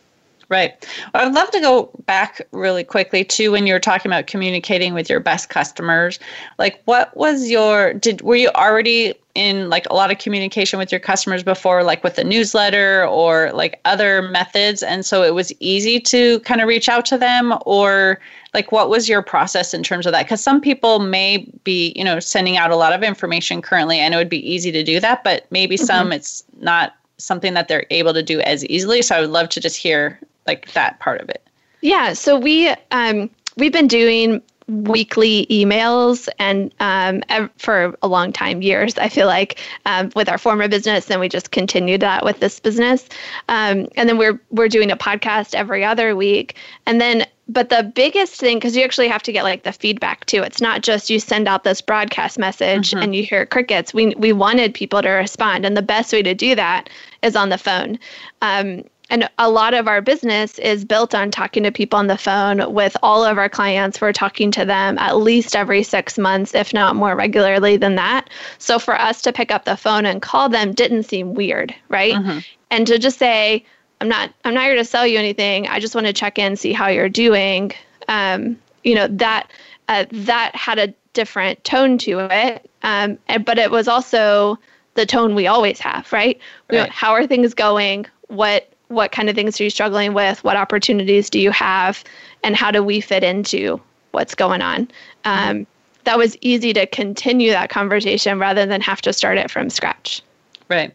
Right. 0.49 0.87
I'd 1.12 1.35
love 1.35 1.51
to 1.51 1.61
go 1.61 1.91
back 2.07 2.41
really 2.53 2.85
quickly 2.85 3.25
to 3.25 3.51
when 3.51 3.67
you 3.67 3.73
were 3.73 3.81
talking 3.81 4.12
about 4.12 4.29
communicating 4.29 4.95
with 4.95 5.11
your 5.11 5.19
best 5.19 5.49
customers. 5.49 6.21
Like, 6.57 6.81
what 6.85 7.17
was 7.17 7.51
your 7.51 7.95
did 7.95 8.23
were 8.23 8.37
you 8.37 8.51
already 8.51 9.14
in 9.35 9.69
like 9.69 9.87
a 9.91 9.95
lot 9.95 10.12
of 10.12 10.19
communication 10.19 10.79
with 10.79 10.93
your 10.93 11.01
customers 11.01 11.43
before, 11.43 11.83
like 11.83 12.05
with 12.05 12.14
the 12.14 12.23
newsletter 12.23 13.05
or 13.07 13.51
like 13.55 13.81
other 13.85 14.23
methods, 14.23 14.85
and 14.85 15.05
so 15.05 15.25
it 15.25 15.35
was 15.35 15.53
easy 15.59 15.99
to 15.99 16.39
kind 16.41 16.61
of 16.61 16.69
reach 16.69 16.89
out 16.89 17.05
to 17.07 17.19
them, 17.19 17.53
or 17.67 18.21
like 18.57 18.73
what 18.73 18.89
was 18.89 19.07
your 19.07 19.21
process 19.21 19.75
in 19.75 19.83
terms 19.83 20.07
of 20.07 20.13
that? 20.13 20.25
Because 20.25 20.43
some 20.43 20.63
people 20.63 20.99
may 20.99 21.47
be, 21.63 21.93
you 21.95 22.03
know, 22.03 22.19
sending 22.19 22.57
out 22.57 22.71
a 22.71 22.77
lot 22.77 22.95
of 22.95 23.03
information 23.03 23.61
currently, 23.61 23.99
and 23.99 24.15
it 24.15 24.17
would 24.17 24.31
be 24.31 24.51
easy 24.51 24.73
to 24.73 24.83
do 24.83 24.99
that, 24.99 25.23
but 25.23 25.45
maybe 25.51 25.77
mm-hmm. 25.77 25.85
some 25.85 26.11
it's 26.11 26.43
not 26.59 26.95
something 27.19 27.53
that 27.53 27.69
they're 27.69 27.85
able 27.91 28.15
to 28.15 28.23
do 28.23 28.41
as 28.41 28.65
easily. 28.65 29.03
So 29.03 29.15
I 29.15 29.21
would 29.21 29.31
love 29.31 29.51
to 29.51 29.61
just 29.61 29.77
hear 29.77 30.19
like 30.47 30.73
that 30.73 30.99
part 31.01 31.21
of 31.21 31.29
it. 31.29 31.47
Yeah. 31.83 32.15
So 32.15 32.39
we 32.39 32.75
um, 32.93 33.29
we've 33.59 33.75
been 33.75 33.89
doing 33.89 34.41
weekly 34.69 35.47
emails 35.51 36.27
and 36.39 36.75
um, 36.81 37.23
for 37.59 37.97
a 38.03 38.09
long 38.09 38.33
time 38.33 38.63
years 38.63 38.99
i 38.99 39.09
feel 39.09 39.29
like 39.29 39.61
um, 39.85 40.11
with 40.17 40.29
our 40.29 40.39
former 40.39 40.67
business 40.67 41.09
and 41.09 41.21
we 41.21 41.29
just 41.29 41.53
continued 41.53 42.01
that 42.01 42.25
with 42.25 42.41
this 42.41 42.59
business 42.59 43.09
um, 43.49 43.87
and 43.95 44.09
then 44.09 44.19
we're 44.19 44.41
we're 44.51 44.67
doing 44.67 44.91
a 44.91 44.97
podcast 44.97 45.55
every 45.55 45.85
other 45.85 46.17
week 46.17 46.57
and 46.85 47.01
then 47.01 47.25
but 47.49 47.69
the 47.69 47.83
biggest 47.95 48.35
thing 48.35 48.59
because 48.59 48.77
you 48.77 48.83
actually 48.83 49.09
have 49.09 49.23
to 49.23 49.33
get 49.33 49.45
like 49.45 49.63
the 49.63 49.73
feedback 49.73 50.25
too 50.27 50.43
it's 50.43 50.61
not 50.61 50.83
just 50.83 51.11
you 51.11 51.21
send 51.21 51.47
out 51.47 51.65
this 51.65 51.81
broadcast 51.81 52.39
message 52.39 52.91
mm-hmm. 52.91 53.03
and 53.03 53.15
you 53.15 53.23
hear 53.23 53.47
crickets 53.47 53.95
we 53.95 54.15
we 54.17 54.33
wanted 54.33 54.75
people 54.75 55.03
to 55.03 55.11
respond 55.11 55.65
and 55.65 55.77
the 55.77 55.83
best 55.83 56.13
way 56.13 56.23
to 56.23 56.35
do 56.35 56.55
that 56.55 56.89
is 57.23 57.37
on 57.37 57.49
the 57.49 57.59
phone 57.59 57.99
um, 58.43 58.83
and 59.09 59.29
a 59.39 59.49
lot 59.49 59.75
of 59.75 59.87
our 59.87 60.03
business 60.03 60.59
is 60.59 60.85
built 60.85 61.15
on 61.15 61.31
talking 61.31 61.63
to 61.63 61.71
people 61.71 61.99
on 61.99 62.09
the 62.09 62.19
phone 62.19 62.73
with 62.73 62.97
all 63.03 63.25
of 63.25 63.39
our 63.39 63.49
clients. 63.49 64.01
We're 64.01 64.13
talking 64.13 64.51
to 64.53 64.65
them 64.65 64.99
at 64.99 65.19
least 65.19 65.55
every 65.55 65.85
six 65.85 66.19
months, 66.19 66.55
if 66.55 66.75
not 66.75 66.97
more 66.97 67.15
regularly 67.15 67.77
than 67.77 67.95
that. 67.95 68.29
So 68.59 68.79
for 68.79 69.01
us 69.01 69.23
to 69.23 69.33
pick 69.33 69.53
up 69.53 69.65
the 69.65 69.77
phone 69.77 70.07
and 70.07 70.21
call 70.21 70.49
them 70.49 70.73
didn't 70.73 71.05
seem 71.05 71.35
weird, 71.35 71.75
right? 71.89 72.15
Mm-hmm. 72.15 72.39
And 72.73 72.87
to 72.89 72.99
just 72.99 73.19
say, 73.19 73.65
I'm 74.01 74.09
not 74.09 74.33
I'm 74.45 74.55
not 74.55 74.65
here 74.65 74.77
to 74.77 74.85
sell 74.85 75.07
you 75.07 75.19
anything. 75.19 75.67
I 75.69 75.81
just 75.81 75.95
want 75.95 76.07
to 76.07 76.13
check 76.13 76.39
in, 76.39 76.57
see 76.57 76.73
how 76.73 76.89
you're 76.89 77.09
doing. 77.09 77.73
Um, 78.09 78.59
you 78.85 78.95
know 78.95 79.09
that 79.09 79.51
uh, 79.89 80.05
that 80.11 80.55
had 80.55 80.79
a 80.79 80.95
different 81.13 81.63
tone 81.65 81.99
to 81.99 82.29
it, 82.31 82.71
um, 82.83 83.19
but 83.45 83.59
it 83.59 83.71
was 83.71 83.89
also 83.89 84.59
the 84.95 85.07
tone 85.07 85.35
we 85.35 85.47
always 85.47 85.79
have, 85.81 86.13
right? 86.13 86.39
right. 86.83 86.91
how 86.91 87.13
are 87.13 87.27
things 87.27 87.55
going? 87.55 88.07
What 88.29 88.69
what 88.89 89.13
kind 89.13 89.29
of 89.29 89.35
things 89.35 89.61
are 89.61 89.65
you 89.65 89.71
struggling 89.71 90.15
with? 90.15 90.43
What 90.45 90.57
opportunities 90.57 91.31
do 91.31 91.41
you 91.41 91.51
have? 91.51 92.05
And 92.45 92.55
how 92.55 92.71
do 92.71 92.83
we 92.83 93.01
fit 93.01 93.25
into 93.25 93.81
what's 94.13 94.35
going 94.35 94.63
on? 94.63 94.89
Um, 95.25 95.67
that 96.05 96.19
was 96.19 96.37
easy 96.41 96.73
to 96.73 96.87
continue 96.87 97.51
that 97.51 97.69
conversation 97.69 98.39
rather 98.39 98.65
than 98.65 98.81
have 98.81 99.03
to 99.03 99.13
start 99.13 99.39
it 99.39 99.51
from 99.51 99.71
scratch. 99.71 100.23
Right. 100.69 100.95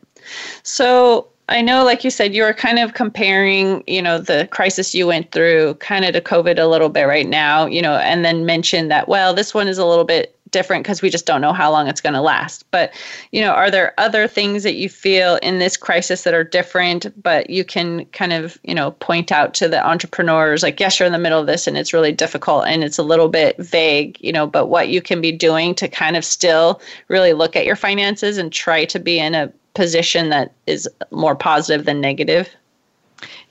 So 0.64 1.28
I 1.52 1.62
know, 1.62 1.84
like 1.84 2.04
you 2.04 2.10
said, 2.10 2.34
you 2.34 2.44
were 2.44 2.54
kind 2.54 2.80
of 2.80 2.94
comparing, 2.94 3.84
you 3.86 4.02
know, 4.02 4.18
the 4.18 4.48
crisis 4.52 4.96
you 4.96 5.06
went 5.06 5.32
through 5.32 5.76
kind 5.76 6.06
of 6.06 6.14
to 6.14 6.22
COVID 6.22 6.58
a 6.58 6.68
little 6.68 6.90
bit 6.90 7.04
right 7.04 7.28
now, 7.28 7.66
you 7.66 7.82
know, 7.82 7.98
and 7.98 8.24
then 8.24 8.46
mentioned 8.46 8.90
that, 8.90 9.10
well, 9.10 9.34
this 9.34 9.54
one 9.54 9.68
is 9.68 9.78
a 9.78 9.86
little 9.86 10.06
bit 10.06 10.38
different 10.52 10.84
because 10.84 11.02
we 11.02 11.10
just 11.10 11.26
don't 11.26 11.42
know 11.42 11.54
how 11.54 11.72
long 11.72 11.88
it's 11.88 12.02
going 12.02 12.14
to 12.14 12.22
last. 12.22 12.70
But, 12.72 12.94
you 13.32 13.42
know, 13.42 13.52
are 13.52 13.72
there 13.72 13.94
other 13.98 14.28
things 14.28 14.64
that 14.64 14.76
you 14.76 14.90
feel 14.90 15.38
in 15.38 15.60
this 15.60 15.78
crisis 15.78 16.24
that 16.24 16.34
are 16.34 16.44
different, 16.44 17.06
but 17.22 17.50
you 17.50 17.64
can 17.64 18.06
kind 18.08 18.34
of, 18.34 18.58
you 18.64 18.76
know, 18.76 18.92
point 18.92 19.32
out 19.32 19.54
to 19.56 19.68
the 19.68 19.86
entrepreneurs 19.86 20.64
like, 20.64 20.80
yes, 20.80 21.00
you're 21.00 21.08
in 21.08 21.14
the 21.14 21.20
middle 21.20 21.40
of 21.40 21.48
this 21.48 21.68
and 21.68 21.78
it's 21.78 21.94
really 21.94 22.12
difficult 22.12 22.66
and 22.66 22.84
it's 22.84 22.98
a 22.98 23.04
little 23.04 23.30
bit 23.30 23.58
vague, 23.58 24.18
you 24.20 24.32
know, 24.32 24.46
but 24.46 24.68
what 24.68 24.90
you 24.90 25.02
can 25.02 25.22
be 25.22 25.32
doing 25.32 25.74
to 25.76 25.88
kind 25.88 26.16
of 26.16 26.26
still 26.26 26.82
really 27.08 27.34
look 27.34 27.56
at 27.56 27.66
your 27.66 27.76
finances 27.76 28.38
and 28.38 28.52
try 28.52 28.86
to 28.86 29.00
be 29.00 29.20
in 29.20 29.36
a 29.36 29.52
position 29.74 30.30
that 30.30 30.54
is 30.68 30.90
more 31.12 31.36
positive 31.36 31.86
than 31.86 32.02
negative? 32.02 32.50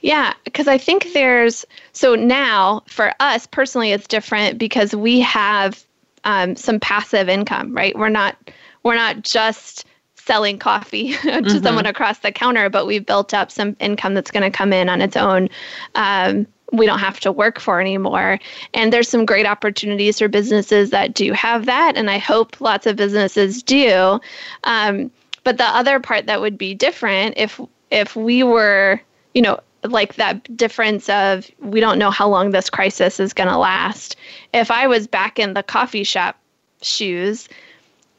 Yeah, 0.00 0.32
because 0.44 0.66
I 0.66 0.78
think 0.78 1.12
there's 1.12 1.64
so 1.92 2.14
now 2.14 2.82
for 2.88 3.12
us 3.20 3.46
personally, 3.46 3.92
it's 3.92 4.08
different 4.08 4.58
because 4.58 4.94
we 4.94 5.20
have 5.20 5.84
um, 6.24 6.56
some 6.56 6.80
passive 6.80 7.28
income, 7.28 7.74
right? 7.74 7.96
We're 7.96 8.08
not 8.08 8.36
we're 8.82 8.94
not 8.94 9.22
just 9.22 9.84
selling 10.14 10.58
coffee 10.58 11.12
to 11.22 11.28
mm-hmm. 11.28 11.62
someone 11.62 11.86
across 11.86 12.20
the 12.20 12.32
counter, 12.32 12.70
but 12.70 12.86
we've 12.86 13.04
built 13.04 13.34
up 13.34 13.50
some 13.50 13.76
income 13.80 14.14
that's 14.14 14.30
going 14.30 14.42
to 14.42 14.56
come 14.56 14.72
in 14.72 14.88
on 14.88 15.02
its 15.02 15.16
own. 15.16 15.48
Um, 15.94 16.46
we 16.72 16.86
don't 16.86 17.00
have 17.00 17.18
to 17.20 17.32
work 17.32 17.58
for 17.58 17.80
anymore. 17.80 18.38
And 18.74 18.92
there's 18.92 19.08
some 19.08 19.26
great 19.26 19.46
opportunities 19.46 20.18
for 20.18 20.28
businesses 20.28 20.90
that 20.90 21.14
do 21.14 21.32
have 21.32 21.66
that, 21.66 21.96
and 21.96 22.10
I 22.10 22.18
hope 22.18 22.60
lots 22.60 22.86
of 22.86 22.96
businesses 22.96 23.62
do. 23.62 24.20
Um, 24.64 25.10
but 25.44 25.58
the 25.58 25.64
other 25.64 26.00
part 26.00 26.26
that 26.26 26.40
would 26.40 26.58
be 26.58 26.74
different 26.74 27.34
if 27.36 27.60
if 27.90 28.14
we 28.14 28.42
were, 28.42 29.00
you 29.34 29.42
know, 29.42 29.60
like 29.84 30.14
that 30.16 30.56
difference 30.56 31.08
of 31.08 31.50
we 31.60 31.80
don't 31.80 31.98
know 31.98 32.10
how 32.10 32.28
long 32.28 32.50
this 32.50 32.70
crisis 32.70 33.18
is 33.18 33.32
going 33.32 33.48
to 33.48 33.56
last. 33.56 34.16
If 34.52 34.70
I 34.70 34.86
was 34.86 35.06
back 35.06 35.38
in 35.38 35.54
the 35.54 35.62
coffee 35.62 36.04
shop 36.04 36.36
shoes 36.82 37.48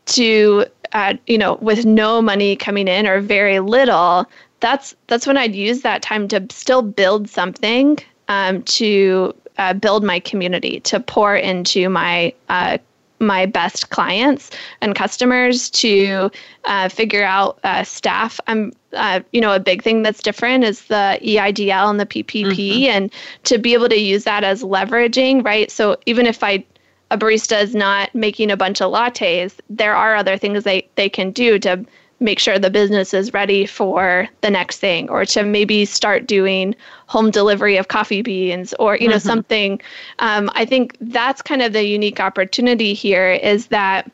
to 0.07 0.65
uh, 0.93 1.13
you 1.27 1.37
know 1.37 1.55
with 1.55 1.85
no 1.85 2.21
money 2.21 2.55
coming 2.55 2.87
in 2.87 3.07
or 3.07 3.21
very 3.21 3.59
little 3.59 4.27
that's 4.59 4.95
that's 5.07 5.27
when 5.27 5.37
I'd 5.37 5.55
use 5.55 5.81
that 5.81 6.01
time 6.01 6.27
to 6.29 6.45
still 6.49 6.81
build 6.81 7.29
something 7.29 7.97
um, 8.27 8.63
to 8.63 9.35
uh, 9.57 9.73
build 9.73 10.03
my 10.03 10.19
community 10.19 10.79
to 10.81 10.99
pour 10.99 11.35
into 11.35 11.89
my 11.89 12.33
uh, 12.49 12.77
my 13.21 13.45
best 13.45 13.89
clients 13.91 14.49
and 14.81 14.95
customers 14.95 15.69
to 15.69 16.29
uh, 16.65 16.89
figure 16.89 17.23
out 17.23 17.59
uh, 17.63 17.83
staff. 17.83 18.39
I'm, 18.47 18.73
uh, 18.93 19.21
you 19.31 19.39
know, 19.39 19.53
a 19.53 19.59
big 19.59 19.83
thing 19.83 20.03
that's 20.03 20.21
different 20.21 20.63
is 20.63 20.85
the 20.85 21.19
EIDL 21.21 21.89
and 21.89 21.99
the 21.99 22.05
PPP, 22.05 22.43
mm-hmm. 22.43 22.89
and 22.89 23.13
to 23.45 23.57
be 23.57 23.73
able 23.73 23.89
to 23.89 23.99
use 23.99 24.23
that 24.25 24.43
as 24.43 24.63
leveraging, 24.63 25.45
right? 25.45 25.71
So 25.71 25.97
even 26.05 26.25
if 26.25 26.43
I 26.43 26.65
a 27.11 27.17
barista 27.17 27.61
is 27.61 27.75
not 27.75 28.13
making 28.15 28.49
a 28.49 28.57
bunch 28.57 28.81
of 28.81 28.91
lattes, 28.91 29.59
there 29.69 29.93
are 29.93 30.15
other 30.15 30.37
things 30.37 30.63
they, 30.63 30.87
they 30.95 31.09
can 31.09 31.31
do 31.31 31.59
to 31.59 31.85
make 32.21 32.39
sure 32.39 32.57
the 32.57 32.69
business 32.69 33.13
is 33.13 33.33
ready 33.33 33.65
for 33.65 34.29
the 34.41 34.49
next 34.49 34.77
thing 34.77 35.09
or 35.09 35.25
to 35.25 35.43
maybe 35.43 35.83
start 35.85 36.27
doing 36.27 36.75
home 37.07 37.31
delivery 37.31 37.75
of 37.77 37.87
coffee 37.87 38.21
beans 38.21 38.73
or 38.79 38.95
you 38.95 39.07
know 39.07 39.15
mm-hmm. 39.15 39.27
something 39.27 39.81
um, 40.19 40.49
i 40.53 40.63
think 40.63 40.95
that's 41.01 41.41
kind 41.41 41.61
of 41.61 41.73
the 41.73 41.83
unique 41.83 42.19
opportunity 42.19 42.93
here 42.93 43.31
is 43.31 43.67
that 43.67 44.09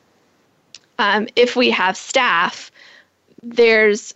um, 0.99 1.27
if 1.35 1.55
we 1.55 1.69
have 1.69 1.95
staff 1.95 2.71
there's 3.43 4.13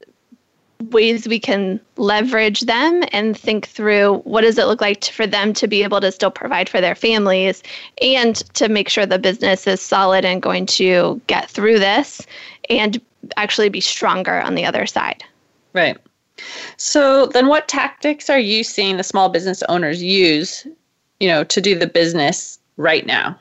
ways 0.90 1.28
we 1.28 1.40
can 1.40 1.80
leverage 1.98 2.62
them 2.62 3.04
and 3.12 3.38
think 3.38 3.68
through 3.68 4.18
what 4.24 4.42
does 4.42 4.58
it 4.58 4.66
look 4.66 4.82
like 4.82 5.00
to, 5.02 5.14
for 5.14 5.28
them 5.28 5.54
to 5.54 5.68
be 5.68 5.84
able 5.84 6.02
to 6.02 6.12
still 6.12 6.32
provide 6.32 6.68
for 6.68 6.82
their 6.82 6.96
families 6.96 7.62
and 8.02 8.38
to 8.56 8.68
make 8.68 8.90
sure 8.90 9.06
the 9.06 9.20
business 9.20 9.68
is 9.68 9.80
solid 9.80 10.26
and 10.26 10.42
going 10.42 10.66
to 10.66 11.22
get 11.28 11.50
through 11.50 11.78
this 11.78 12.26
and 12.70 13.00
actually 13.38 13.70
be 13.70 13.82
stronger 13.82 14.42
on 14.42 14.56
the 14.56 14.66
other 14.66 14.86
side. 14.86 15.24
Right. 15.74 15.98
So 16.78 17.28
then 17.28 17.48
what 17.48 17.68
tactics 17.68 18.30
are 18.30 18.40
you 18.40 18.64
seeing 18.64 18.98
the 18.98 19.04
small 19.04 19.30
business 19.30 19.64
owners 19.70 20.02
use, 20.02 20.66
you 21.20 21.28
know, 21.28 21.44
to 21.44 21.62
do 21.62 21.78
the 21.78 21.88
business 21.88 22.60
right 22.78 23.06
now? 23.06 23.40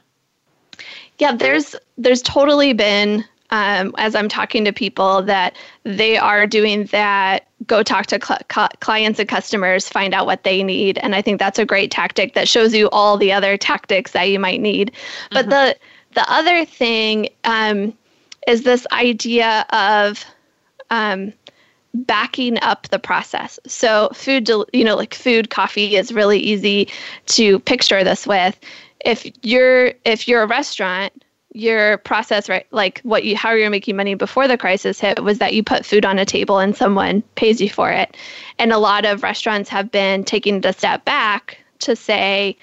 Yeah, 1.19 1.35
there's 1.35 1.77
there's 1.99 2.23
totally 2.23 2.73
been 2.73 3.25
um, 3.51 3.95
as 3.99 4.15
I'm 4.15 4.29
talking 4.29 4.65
to 4.65 4.73
people 4.73 5.23
that 5.23 5.57
they 5.85 6.17
are 6.17 6.47
doing 6.47 6.85
that. 6.87 7.47
Go 7.67 7.83
talk 7.83 8.07
to 8.07 8.19
cl- 8.23 8.69
clients 8.81 9.19
and 9.19 9.29
customers, 9.29 9.89
find 9.89 10.15
out 10.15 10.25
what 10.25 10.45
they 10.45 10.63
need, 10.63 10.99
and 10.99 11.15
I 11.15 11.21
think 11.21 11.39
that's 11.39 11.59
a 11.59 11.67
great 11.67 11.91
tactic 11.91 12.35
that 12.35 12.49
shows 12.49 12.75
you 12.75 12.89
all 12.91 13.19
the 13.19 13.33
other 13.33 13.57
tactics 13.57 14.13
that 14.13 14.25
you 14.25 14.39
might 14.39 14.61
need. 14.61 14.93
But 15.31 15.47
mm-hmm. 15.47 15.51
the 15.51 15.77
the 16.15 16.33
other 16.33 16.65
thing 16.65 17.29
um, 17.45 17.93
is 18.51 18.65
this 18.65 18.85
idea 18.91 19.65
of 19.71 20.25
um, 20.91 21.33
backing 21.95 22.59
up 22.63 22.89
the 22.89 22.99
process. 22.99 23.61
So 23.67 24.11
food, 24.13 24.51
you 24.73 24.85
know, 24.85 24.97
like 24.97 25.15
food, 25.15 25.51
coffee 25.51 25.97
is 25.97 26.13
really 26.13 26.41
easy 26.41 26.89
to 27.27 27.61
picture 27.61 28.03
this 28.03 28.27
with. 28.27 28.59
If 29.05 29.31
you're 29.43 29.95
if 30.05 30.27
you're 30.27 30.43
a 30.43 30.47
restaurant, 30.47 31.25
your 31.53 31.99
process 31.99 32.49
right 32.49 32.67
like 32.71 33.01
what 33.03 33.25
you 33.25 33.37
how 33.37 33.53
you're 33.53 33.71
making 33.71 33.97
money 33.97 34.15
before 34.15 34.47
the 34.47 34.59
crisis 34.59 35.01
hit 35.01 35.23
was 35.23 35.39
that 35.39 35.53
you 35.53 35.65
put 35.65 35.85
food 35.85 36.05
on 36.05 36.17
a 36.19 36.25
table 36.25 36.59
and 36.59 36.77
someone 36.77 37.23
pays 37.37 37.61
you 37.61 37.71
for 37.71 37.91
it. 37.91 38.17
And 38.59 38.73
a 38.73 38.79
lot 38.79 39.05
of 39.05 39.23
restaurants 39.23 39.69
have 39.71 39.91
been 39.91 40.25
taking 40.25 40.65
a 40.67 40.73
step 40.73 41.05
back 41.05 41.59
to 41.81 41.95
say, 41.95 42.57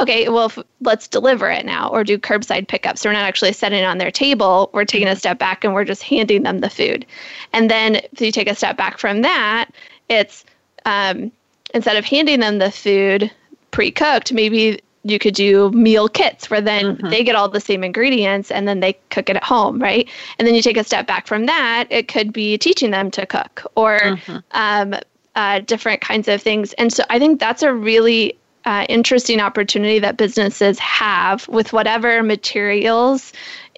okay, 0.00 0.28
well, 0.28 0.46
if, 0.46 0.58
let's 0.80 1.06
deliver 1.06 1.50
it 1.50 1.64
now 1.64 1.88
or 1.90 2.02
do 2.02 2.18
curbside 2.18 2.68
pickups. 2.68 3.00
So 3.00 3.08
we're 3.08 3.14
not 3.14 3.24
actually 3.24 3.52
setting 3.52 3.80
it 3.80 3.84
on 3.84 3.98
their 3.98 4.10
table. 4.10 4.70
We're 4.72 4.84
taking 4.84 5.08
a 5.08 5.16
step 5.16 5.38
back 5.38 5.62
and 5.64 5.74
we're 5.74 5.84
just 5.84 6.02
handing 6.02 6.42
them 6.42 6.60
the 6.60 6.70
food. 6.70 7.06
And 7.52 7.70
then 7.70 7.96
if 7.96 8.20
you 8.20 8.32
take 8.32 8.48
a 8.48 8.54
step 8.54 8.76
back 8.76 8.98
from 8.98 9.22
that, 9.22 9.70
it's 10.08 10.44
um, 10.86 11.30
instead 11.74 11.96
of 11.96 12.04
handing 12.04 12.40
them 12.40 12.58
the 12.58 12.70
food 12.70 13.30
pre 13.70 13.90
cooked, 13.90 14.32
maybe 14.32 14.80
you 15.02 15.18
could 15.18 15.34
do 15.34 15.70
meal 15.70 16.08
kits 16.08 16.50
where 16.50 16.60
then 16.60 16.96
mm-hmm. 16.96 17.08
they 17.08 17.24
get 17.24 17.34
all 17.34 17.48
the 17.48 17.60
same 17.60 17.82
ingredients 17.82 18.50
and 18.50 18.68
then 18.68 18.80
they 18.80 18.92
cook 19.10 19.30
it 19.30 19.36
at 19.36 19.44
home, 19.44 19.80
right? 19.80 20.08
And 20.38 20.46
then 20.46 20.54
you 20.54 20.62
take 20.62 20.76
a 20.76 20.84
step 20.84 21.06
back 21.06 21.26
from 21.26 21.46
that, 21.46 21.86
it 21.90 22.08
could 22.08 22.32
be 22.32 22.58
teaching 22.58 22.90
them 22.90 23.10
to 23.12 23.24
cook 23.24 23.64
or 23.76 23.98
mm-hmm. 23.98 24.38
um, 24.52 24.94
uh, 25.36 25.60
different 25.60 26.00
kinds 26.00 26.28
of 26.28 26.42
things. 26.42 26.74
And 26.74 26.92
so 26.92 27.04
I 27.08 27.18
think 27.18 27.40
that's 27.40 27.62
a 27.62 27.72
really 27.72 28.36
uh, 28.64 28.84
interesting 28.88 29.40
opportunity 29.40 29.98
that 29.98 30.16
businesses 30.16 30.78
have 30.78 31.46
with 31.48 31.72
whatever 31.72 32.22
materials 32.22 33.32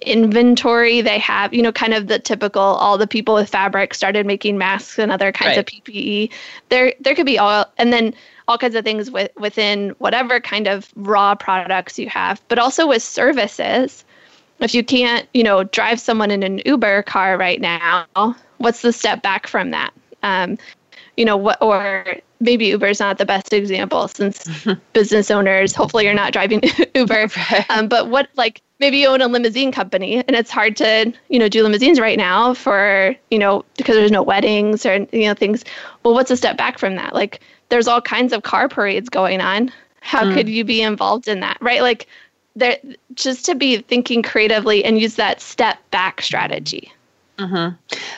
inventory 0.05 0.99
they 0.99 1.17
have 1.17 1.53
you 1.53 1.61
know 1.61 1.71
kind 1.71 1.93
of 1.93 2.07
the 2.07 2.19
typical 2.19 2.61
all 2.61 2.97
the 2.97 3.07
people 3.07 3.33
with 3.33 3.49
fabric 3.49 3.93
started 3.93 4.25
making 4.25 4.57
masks 4.57 4.99
and 4.99 5.11
other 5.13 5.31
kinds 5.31 5.55
right. 5.55 5.59
of 5.59 5.65
ppe 5.65 6.29
there 6.67 6.93
there 6.99 7.15
could 7.15 7.25
be 7.25 7.39
all 7.39 7.65
and 7.77 7.93
then 7.93 8.13
all 8.49 8.57
kinds 8.57 8.75
of 8.75 8.83
things 8.83 9.09
with, 9.09 9.31
within 9.37 9.91
whatever 9.99 10.41
kind 10.41 10.67
of 10.67 10.91
raw 10.95 11.33
products 11.33 11.97
you 11.97 12.09
have 12.09 12.41
but 12.49 12.59
also 12.59 12.87
with 12.87 13.01
services. 13.01 14.03
If 14.59 14.73
you 14.75 14.83
can't 14.83 15.27
you 15.33 15.43
know 15.43 15.63
drive 15.63 15.99
someone 15.99 16.31
in 16.31 16.43
an 16.43 16.61
uber 16.65 17.03
car 17.03 17.37
right 17.37 17.61
now 17.61 18.05
what's 18.63 18.81
the 18.81 18.93
step 18.93 19.21
back 19.21 19.45
from 19.45 19.71
that? 19.71 19.93
Um, 20.23 20.57
you 21.17 21.25
know 21.25 21.37
what 21.37 21.61
or 21.61 22.17
maybe 22.39 22.67
Uber 22.67 22.87
is 22.87 22.99
not 22.99 23.17
the 23.17 23.25
best 23.25 23.53
example 23.53 24.07
since 24.07 24.67
business 24.93 25.31
owners 25.31 25.73
hopefully 25.73 26.05
you're 26.05 26.13
not 26.13 26.33
driving 26.33 26.61
Uber. 26.95 27.27
Um, 27.69 27.87
but 27.87 28.09
what 28.09 28.29
like 28.35 28.61
maybe 28.79 28.97
you 28.97 29.07
own 29.07 29.21
a 29.21 29.27
limousine 29.27 29.71
company 29.71 30.17
and 30.17 30.35
it's 30.35 30.51
hard 30.51 30.75
to 30.77 31.13
you 31.29 31.39
know 31.39 31.47
do 31.47 31.63
limousines 31.63 31.99
right 31.99 32.17
now 32.17 32.53
for 32.53 33.15
you 33.31 33.39
know 33.39 33.63
because 33.77 33.95
there's 33.95 34.11
no 34.11 34.23
weddings 34.23 34.85
or 34.85 35.07
you 35.11 35.25
know 35.25 35.33
things. 35.33 35.63
Well 36.03 36.13
what's 36.13 36.31
a 36.31 36.37
step 36.37 36.57
back 36.57 36.77
from 36.77 36.95
that? 36.95 37.13
Like 37.13 37.41
there's 37.69 37.87
all 37.87 38.01
kinds 38.01 38.33
of 38.33 38.43
car 38.43 38.67
parades 38.67 39.09
going 39.09 39.41
on. 39.41 39.71
How 40.01 40.25
mm. 40.25 40.33
could 40.33 40.49
you 40.49 40.63
be 40.63 40.81
involved 40.81 41.27
in 41.27 41.39
that 41.41 41.57
right? 41.61 41.81
Like 41.81 42.07
there 42.55 42.77
just 43.13 43.45
to 43.45 43.55
be 43.55 43.77
thinking 43.77 44.21
creatively 44.21 44.83
and 44.83 44.99
use 44.99 45.15
that 45.15 45.41
step 45.41 45.77
back 45.91 46.21
strategy 46.21 46.91
mm-hmm. 47.37 47.75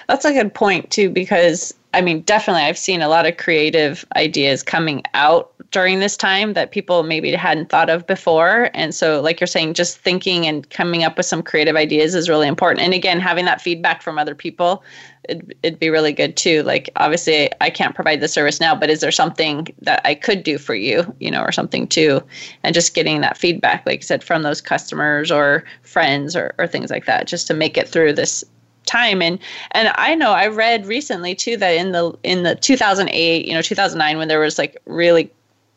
that's 0.07 0.25
a 0.25 0.33
good 0.33 0.53
point 0.53 0.89
too 0.91 1.09
because 1.09 1.73
I 1.95 2.01
mean, 2.01 2.21
definitely, 2.23 2.63
I've 2.63 2.77
seen 2.77 3.01
a 3.01 3.07
lot 3.07 3.25
of 3.25 3.37
creative 3.37 4.03
ideas 4.17 4.61
coming 4.61 5.01
out 5.13 5.53
during 5.71 6.01
this 6.01 6.17
time 6.17 6.51
that 6.51 6.71
people 6.71 7.03
maybe 7.03 7.31
hadn't 7.31 7.69
thought 7.69 7.89
of 7.89 8.05
before. 8.05 8.69
And 8.73 8.93
so, 8.93 9.21
like 9.21 9.39
you're 9.39 9.47
saying, 9.47 9.75
just 9.75 9.97
thinking 9.97 10.45
and 10.45 10.69
coming 10.69 11.05
up 11.05 11.15
with 11.15 11.25
some 11.25 11.41
creative 11.41 11.77
ideas 11.77 12.13
is 12.13 12.27
really 12.27 12.49
important. 12.49 12.81
And 12.81 12.93
again, 12.93 13.21
having 13.21 13.45
that 13.45 13.61
feedback 13.61 14.01
from 14.01 14.19
other 14.19 14.35
people, 14.35 14.83
it'd, 15.29 15.55
it'd 15.63 15.79
be 15.79 15.89
really 15.89 16.11
good 16.11 16.35
too. 16.35 16.63
Like, 16.63 16.89
obviously, 16.97 17.49
I 17.61 17.69
can't 17.69 17.95
provide 17.95 18.19
the 18.19 18.27
service 18.27 18.59
now, 18.59 18.75
but 18.75 18.89
is 18.89 18.99
there 18.99 19.11
something 19.11 19.67
that 19.81 20.01
I 20.03 20.15
could 20.15 20.43
do 20.43 20.57
for 20.57 20.75
you, 20.75 21.15
you 21.21 21.31
know, 21.31 21.41
or 21.41 21.53
something 21.53 21.87
too? 21.87 22.21
And 22.63 22.73
just 22.73 22.93
getting 22.93 23.21
that 23.21 23.37
feedback, 23.37 23.85
like 23.85 23.99
I 23.99 24.01
said, 24.01 24.21
from 24.21 24.43
those 24.43 24.59
customers 24.59 25.31
or 25.31 25.63
friends 25.83 26.35
or, 26.35 26.53
or 26.57 26.67
things 26.67 26.91
like 26.91 27.05
that, 27.05 27.25
just 27.25 27.47
to 27.47 27.53
make 27.53 27.77
it 27.77 27.87
through 27.87 28.13
this 28.13 28.43
time. 28.85 29.21
And 29.21 29.39
and 29.71 29.91
I 29.95 30.15
know 30.15 30.31
I 30.31 30.47
read 30.47 30.85
recently 30.85 31.35
too 31.35 31.57
that 31.57 31.71
in 31.71 31.91
the 31.91 32.17
in 32.23 32.43
the 32.43 32.55
2008 32.55 33.45
you 33.45 33.53
know 33.53 33.61
2009 33.61 34.17
when 34.17 34.27
there 34.27 34.39
was 34.39 34.57
like 34.57 34.77
really 34.85 35.31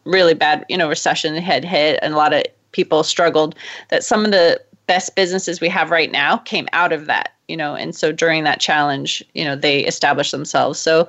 really 0.04 0.34
bad 0.34 0.64
you 0.68 0.76
know 0.76 0.88
recession 0.88 1.34
had 1.36 1.64
hit 1.64 1.98
and 2.02 2.14
a 2.14 2.16
lot 2.16 2.32
of 2.32 2.44
people 2.72 3.02
struggled 3.02 3.54
that 3.90 4.04
some 4.04 4.24
of 4.24 4.30
the 4.30 4.61
best 4.86 5.14
businesses 5.14 5.61
we 5.61 5.68
have 5.68 5.90
right 5.90 6.11
now 6.11 6.38
came 6.38 6.68
out 6.72 6.92
of 6.92 7.06
that 7.06 7.34
you 7.48 7.56
know. 7.56 7.74
And 7.74 7.94
so 7.94 8.12
during 8.12 8.44
that 8.44 8.61
challenge 8.61 9.22
you 9.34 9.44
know 9.44 9.56
they 9.56 9.84
established 9.84 10.32
themselves. 10.32 10.78
So 10.78 11.09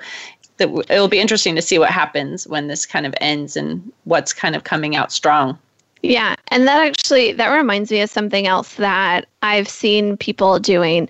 it'll 0.59 1.07
be 1.07 1.19
interesting 1.19 1.55
to 1.55 1.61
see 1.61 1.79
what 1.79 1.89
happens 1.89 2.47
when 2.47 2.67
this 2.67 2.85
kind 2.85 3.05
of 3.05 3.13
ends 3.21 3.55
and 3.55 3.91
what's 4.03 4.33
kind 4.33 4.55
of 4.55 4.63
coming 4.63 4.95
out 4.95 5.11
strong. 5.11 5.57
Yeah, 6.01 6.35
and 6.47 6.67
that 6.67 6.81
actually 6.81 7.33
that 7.33 7.49
reminds 7.49 7.91
me 7.91 8.01
of 8.01 8.09
something 8.09 8.47
else 8.47 8.75
that 8.75 9.27
I've 9.41 9.67
seen 9.67 10.15
people 10.15 10.59
doing 10.59 11.09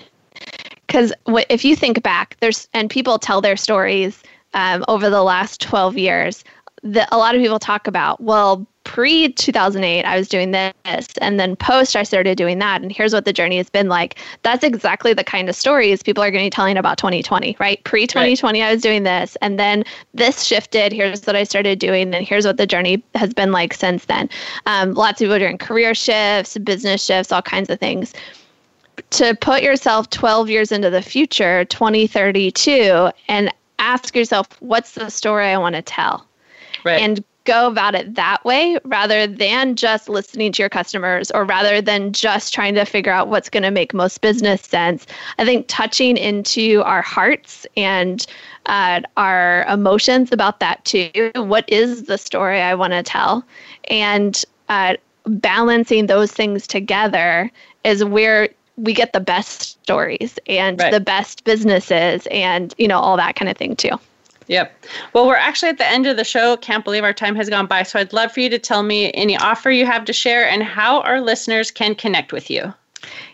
because 0.90 1.14
if 1.50 1.64
you 1.64 1.76
think 1.76 2.02
back, 2.02 2.36
there's 2.40 2.68
and 2.74 2.90
people 2.90 3.20
tell 3.20 3.42
their 3.42 3.56
stories 3.56 4.24
um, 4.56 4.84
over 4.88 5.08
the 5.08 5.22
last 5.22 5.62
12 5.62 5.98
years. 5.98 6.44
that 6.82 7.10
a 7.12 7.18
lot 7.18 7.36
of 7.36 7.42
people 7.42 7.60
talk 7.60 7.88
about, 7.88 8.22
well, 8.22 8.66
pre 8.86 9.32
2008, 9.34 10.04
I 10.04 10.18
was 10.18 10.28
doing 10.28 10.50
this, 10.50 11.08
and 11.22 11.40
then 11.40 11.56
post, 11.56 11.96
I 11.96 12.02
started 12.02 12.38
doing 12.38 12.58
that, 12.60 12.82
and 12.82 12.92
here's 12.92 13.14
what 13.14 13.26
the 13.26 13.34
journey 13.34 13.58
has 13.58 13.70
been 13.70 13.88
like. 13.88 14.18
That's 14.42 14.64
exactly 14.64 15.14
the 15.14 15.24
kind 15.24 15.48
of 15.48 15.56
stories 15.56 16.02
people 16.02 16.24
are 16.24 16.32
going 16.32 16.44
to 16.44 16.48
be 16.48 16.50
telling 16.50 16.76
about 16.76 16.98
2020, 16.98 17.56
right? 17.60 17.84
Pre 17.84 18.08
2020, 18.08 18.60
right. 18.60 18.68
I 18.68 18.74
was 18.74 18.82
doing 18.82 19.04
this, 19.04 19.38
and 19.44 19.60
then 19.60 19.84
this 20.16 20.44
shifted. 20.44 20.92
Here's 20.92 21.24
what 21.28 21.36
I 21.36 21.44
started 21.44 21.78
doing, 21.78 22.16
and 22.16 22.26
here's 22.26 22.48
what 22.48 22.58
the 22.58 22.66
journey 22.66 23.04
has 23.14 23.32
been 23.32 23.52
like 23.52 23.76
since 23.76 24.06
then. 24.06 24.28
Um, 24.66 24.96
lots 24.96 25.22
of 25.22 25.26
people 25.26 25.36
are 25.36 25.40
doing 25.40 25.60
career 25.60 25.94
shifts, 25.94 26.58
business 26.58 27.04
shifts, 27.06 27.32
all 27.32 27.44
kinds 27.44 27.70
of 27.70 27.80
things 27.80 28.16
to 29.12 29.36
put 29.36 29.64
yourself 29.64 30.10
12 30.10 30.50
years 30.50 30.72
into 30.72 30.90
the 30.90 31.02
future, 31.02 31.66
2032, 31.66 33.10
and 33.28 33.54
ask 33.80 34.16
yourself, 34.16 34.48
what's 34.60 34.94
the 34.94 35.10
story 35.10 35.46
I 35.46 35.58
want 35.58 35.76
to 35.76 35.82
tell? 35.82 36.26
Right. 36.84 37.02
And 37.02 37.24
go 37.46 37.68
about 37.68 37.96
it 37.96 38.14
that 38.14 38.44
way 38.46 38.78
rather 38.86 39.26
than 39.26 39.76
just 39.76 40.08
listening 40.08 40.52
to 40.52 40.62
your 40.62 40.70
customers 40.70 41.32
or 41.32 41.44
rather 41.44 41.82
than 41.82 42.14
just 42.14 42.54
trying 42.54 42.76
to 42.76 42.86
figure 42.86 43.12
out 43.12 43.28
what's 43.28 43.50
going 43.50 43.64
to 43.64 43.72
make 43.72 43.92
most 43.92 44.22
business 44.22 44.62
sense. 44.62 45.08
I 45.40 45.46
think 45.46 45.66
touching 45.68 46.16
into 46.16 46.84
our 46.84 47.02
hearts 47.02 47.66
and 47.76 48.24
uh, 48.68 49.02
our 49.18 49.64
emotions 49.64 50.32
about 50.32 50.60
that 50.60 50.86
too. 50.86 51.32
What 51.36 51.68
is 51.68 52.04
the 52.04 52.20
story 52.20 52.62
I 52.62 52.76
want 52.76 52.94
to 52.94 53.02
tell? 53.02 53.44
And 53.86 54.44
uh, 54.68 54.98
balancing 55.26 56.06
those 56.06 56.32
things 56.32 56.68
together 56.68 57.52
is 57.84 58.04
where 58.04 58.50
we 58.80 58.94
get 58.94 59.14
the 59.14 59.20
best 59.20 59.62
stories 59.62 60.40
and 60.48 60.80
right. 60.80 60.92
the 60.92 61.00
best 61.00 61.44
businesses 61.44 62.28
and 62.32 62.74
you 62.78 62.88
know 62.88 63.00
all 63.00 63.18
that 63.18 63.36
kind 63.36 63.50
of 63.50 63.58
thing 63.58 63.76
too 63.76 64.00
Yep. 64.50 64.86
Well, 65.14 65.28
we're 65.28 65.36
actually 65.36 65.70
at 65.70 65.78
the 65.78 65.88
end 65.88 66.08
of 66.08 66.18
the 66.18 66.24
show. 66.24 66.58
Can't 66.58 66.84
believe 66.84 67.04
our 67.04 67.14
time 67.14 67.36
has 67.36 67.50
gone 67.50 67.68
by. 67.68 67.84
So 67.84 68.00
I'd 68.00 68.14
love 68.14 68.32
for 68.32 68.40
you 68.40 68.50
to 68.50 68.58
tell 68.58 68.82
me 68.82 69.12
any 69.14 69.38
offer 69.38 69.70
you 69.70 69.86
have 69.86 70.06
to 70.06 70.14
share 70.14 70.50
and 70.50 70.64
how 70.64 71.02
our 71.02 71.22
listeners 71.22 71.70
can 71.70 71.94
connect 71.94 72.34
with 72.34 72.50
you. 72.50 72.74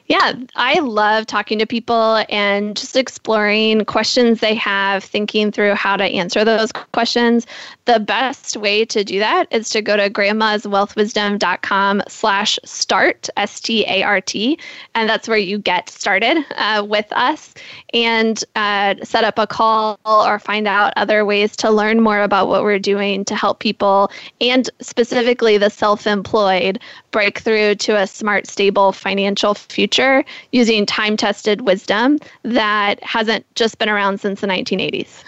Yeah, 0.07 0.33
I 0.55 0.79
love 0.79 1.25
talking 1.25 1.57
to 1.57 1.65
people 1.65 2.23
and 2.29 2.77
just 2.77 2.95
exploring 2.95 3.85
questions 3.85 4.39
they 4.39 4.53
have, 4.55 5.03
thinking 5.03 5.51
through 5.51 5.73
how 5.73 5.97
to 5.97 6.03
answer 6.03 6.43
those 6.43 6.71
questions. 6.71 7.47
The 7.85 7.99
best 7.99 8.57
way 8.57 8.83
to 8.85 9.03
do 9.03 9.19
that 9.19 9.45
is 9.51 9.69
to 9.69 9.81
go 9.83 9.95
to 9.95 10.09
grandmaswealthwisdom.com 10.09 12.01
slash 12.07 12.57
start, 12.65 13.29
S-T-A-R-T, 13.37 14.59
and 14.95 15.07
that's 15.07 15.27
where 15.27 15.37
you 15.37 15.59
get 15.59 15.91
started 15.91 16.43
uh, 16.55 16.83
with 16.87 17.05
us 17.11 17.53
and 17.93 18.43
uh, 18.55 18.95
set 19.03 19.23
up 19.23 19.37
a 19.37 19.45
call 19.45 19.99
or 20.03 20.39
find 20.39 20.67
out 20.67 20.93
other 20.95 21.25
ways 21.25 21.55
to 21.57 21.69
learn 21.69 22.01
more 22.01 22.23
about 22.23 22.47
what 22.47 22.63
we're 22.63 22.79
doing 22.79 23.23
to 23.25 23.35
help 23.35 23.59
people 23.59 24.09
and 24.41 24.67
specifically 24.81 25.59
the 25.59 25.69
self-employed 25.69 26.79
break 27.11 27.37
through 27.37 27.75
to 27.75 27.95
a 27.95 28.07
smart, 28.07 28.47
stable 28.47 28.93
financial 28.93 29.53
future 29.53 30.25
using 30.51 30.87
time 30.87 31.15
tested 31.15 31.61
wisdom 31.61 32.17
that 32.41 33.01
hasn't 33.03 33.45
just 33.53 33.77
been 33.77 33.89
around 33.89 34.19
since 34.19 34.41
the 34.41 34.47
1980s. 34.47 35.23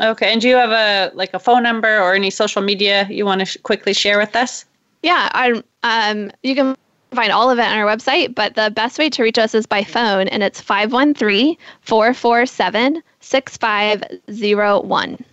Okay, 0.00 0.32
and 0.32 0.40
do 0.40 0.48
you 0.48 0.56
have 0.56 0.70
a 0.70 1.14
like 1.14 1.34
a 1.34 1.38
phone 1.38 1.62
number 1.62 2.00
or 2.00 2.14
any 2.14 2.30
social 2.30 2.62
media 2.62 3.06
you 3.10 3.26
want 3.26 3.40
to 3.40 3.44
sh- 3.44 3.58
quickly 3.62 3.92
share 3.92 4.18
with 4.18 4.34
us? 4.34 4.64
Yeah, 5.02 5.28
I, 5.32 5.62
um, 5.82 6.30
you 6.42 6.54
can 6.54 6.74
find 7.10 7.30
all 7.32 7.50
of 7.50 7.58
it 7.58 7.64
on 7.64 7.78
our 7.78 7.84
website, 7.84 8.34
but 8.34 8.54
the 8.54 8.70
best 8.70 8.98
way 8.98 9.10
to 9.10 9.22
reach 9.22 9.36
us 9.38 9.54
is 9.54 9.66
by 9.66 9.84
phone, 9.84 10.28
and 10.28 10.42
it's 10.42 10.58
513 10.60 11.56
447 11.82 13.02
6501. 13.20 15.24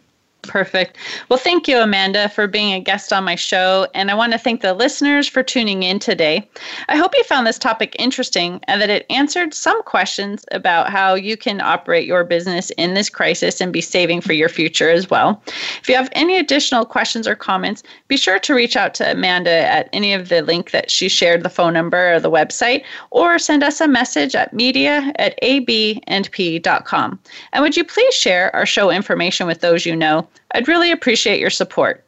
Perfect. 0.43 0.97
Well, 1.27 1.37
thank 1.37 1.67
you, 1.67 1.77
Amanda, 1.79 2.29
for 2.29 2.47
being 2.47 2.73
a 2.73 2.79
guest 2.79 3.13
on 3.13 3.23
my 3.23 3.35
show. 3.35 3.87
And 3.93 4.09
I 4.09 4.15
want 4.15 4.31
to 4.31 4.39
thank 4.39 4.61
the 4.61 4.73
listeners 4.73 5.27
for 5.27 5.43
tuning 5.43 5.83
in 5.83 5.99
today. 5.99 6.49
I 6.87 6.95
hope 6.95 7.13
you 7.15 7.23
found 7.25 7.45
this 7.45 7.59
topic 7.59 7.95
interesting 7.99 8.59
and 8.67 8.81
that 8.81 8.89
it 8.89 9.05
answered 9.09 9.53
some 9.53 9.83
questions 9.83 10.45
about 10.51 10.89
how 10.89 11.13
you 11.13 11.37
can 11.37 11.61
operate 11.61 12.07
your 12.07 12.23
business 12.23 12.71
in 12.77 12.93
this 12.93 13.09
crisis 13.09 13.61
and 13.61 13.71
be 13.71 13.81
saving 13.81 14.21
for 14.21 14.33
your 14.33 14.49
future 14.49 14.89
as 14.89 15.09
well. 15.09 15.43
If 15.81 15.89
you 15.89 15.95
have 15.95 16.09
any 16.13 16.37
additional 16.37 16.85
questions 16.85 17.27
or 17.27 17.35
comments, 17.35 17.83
be 18.07 18.17
sure 18.17 18.39
to 18.39 18.55
reach 18.55 18.75
out 18.75 18.95
to 18.95 19.11
Amanda 19.11 19.51
at 19.51 19.89
any 19.93 20.13
of 20.13 20.29
the 20.29 20.41
link 20.41 20.71
that 20.71 20.89
she 20.89 21.09
shared, 21.09 21.43
the 21.43 21.49
phone 21.49 21.73
number 21.73 22.13
or 22.15 22.19
the 22.19 22.31
website, 22.31 22.83
or 23.11 23.37
send 23.37 23.61
us 23.63 23.81
a 23.81 23.87
message 23.87 24.35
at 24.35 24.53
media 24.53 25.11
at 25.17 25.39
abandp.com. 25.43 27.19
And 27.53 27.63
would 27.63 27.77
you 27.77 27.83
please 27.83 28.15
share 28.15 28.55
our 28.55 28.65
show 28.65 28.89
information 28.89 29.45
with 29.45 29.61
those 29.61 29.85
you 29.85 29.95
know? 29.95 30.27
I'd 30.51 30.67
really 30.67 30.91
appreciate 30.91 31.39
your 31.39 31.49
support. 31.49 32.03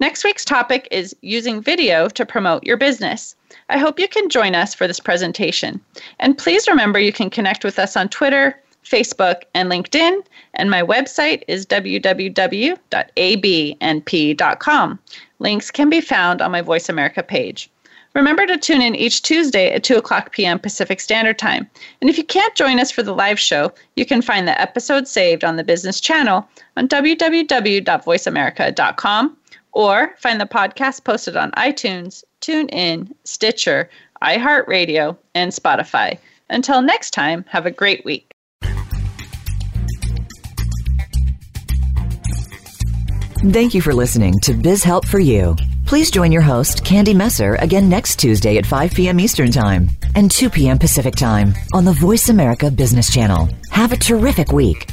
Next 0.00 0.24
week's 0.24 0.44
topic 0.44 0.88
is 0.90 1.14
using 1.20 1.60
video 1.62 2.08
to 2.08 2.24
promote 2.24 2.64
your 2.64 2.76
business. 2.76 3.36
I 3.68 3.78
hope 3.78 3.98
you 3.98 4.08
can 4.08 4.28
join 4.28 4.54
us 4.54 4.74
for 4.74 4.86
this 4.86 5.00
presentation. 5.00 5.80
And 6.18 6.38
please 6.38 6.66
remember 6.68 6.98
you 6.98 7.12
can 7.12 7.30
connect 7.30 7.64
with 7.64 7.78
us 7.78 7.96
on 7.96 8.08
Twitter, 8.08 8.58
Facebook, 8.84 9.42
and 9.54 9.70
LinkedIn. 9.70 10.22
And 10.54 10.70
my 10.70 10.82
website 10.82 11.42
is 11.46 11.66
www.abnp.com. 11.66 12.18
Links 15.38 15.70
can 15.70 15.90
be 15.90 16.00
found 16.00 16.42
on 16.42 16.50
my 16.50 16.62
Voice 16.62 16.88
America 16.88 17.22
page. 17.22 17.70
Remember 18.14 18.46
to 18.46 18.56
tune 18.58 18.82
in 18.82 18.96
each 18.96 19.22
Tuesday 19.22 19.70
at 19.70 19.84
2 19.84 19.96
o'clock 19.96 20.32
p.m. 20.32 20.58
Pacific 20.58 21.00
Standard 21.00 21.38
Time. 21.38 21.70
And 22.00 22.10
if 22.10 22.18
you 22.18 22.24
can't 22.24 22.56
join 22.56 22.80
us 22.80 22.90
for 22.90 23.04
the 23.04 23.14
live 23.14 23.38
show, 23.38 23.72
you 23.94 24.04
can 24.04 24.20
find 24.20 24.48
the 24.48 24.60
episode 24.60 25.06
saved 25.06 25.44
on 25.44 25.54
the 25.56 25.62
business 25.62 26.00
channel 26.00 26.48
on 26.76 26.88
www.voiceamerica.com 26.88 29.36
or 29.72 30.14
find 30.18 30.40
the 30.40 30.46
podcast 30.46 31.04
posted 31.04 31.36
on 31.36 31.52
iTunes, 31.52 32.24
TuneIn, 32.40 33.14
Stitcher, 33.24 33.88
iHeartRadio, 34.22 35.16
and 35.34 35.52
Spotify. 35.52 36.18
Until 36.48 36.80
next 36.82 37.12
time, 37.12 37.44
have 37.48 37.66
a 37.66 37.70
great 37.70 38.04
week. 38.04 38.32
Thank 43.52 43.72
you 43.72 43.80
for 43.80 43.94
listening 43.94 44.38
to 44.40 44.52
Biz 44.52 44.82
Help 44.82 45.06
for 45.06 45.18
You. 45.18 45.56
Please 45.90 46.12
join 46.12 46.30
your 46.30 46.40
host, 46.40 46.84
Candy 46.84 47.12
Messer, 47.14 47.56
again 47.56 47.88
next 47.88 48.20
Tuesday 48.20 48.58
at 48.58 48.64
5 48.64 48.94
p.m. 48.94 49.18
Eastern 49.18 49.50
Time 49.50 49.88
and 50.14 50.30
2 50.30 50.48
p.m. 50.48 50.78
Pacific 50.78 51.16
Time 51.16 51.52
on 51.74 51.84
the 51.84 51.92
Voice 51.92 52.28
America 52.28 52.70
Business 52.70 53.12
Channel. 53.12 53.48
Have 53.72 53.90
a 53.90 53.96
terrific 53.96 54.52
week. 54.52 54.88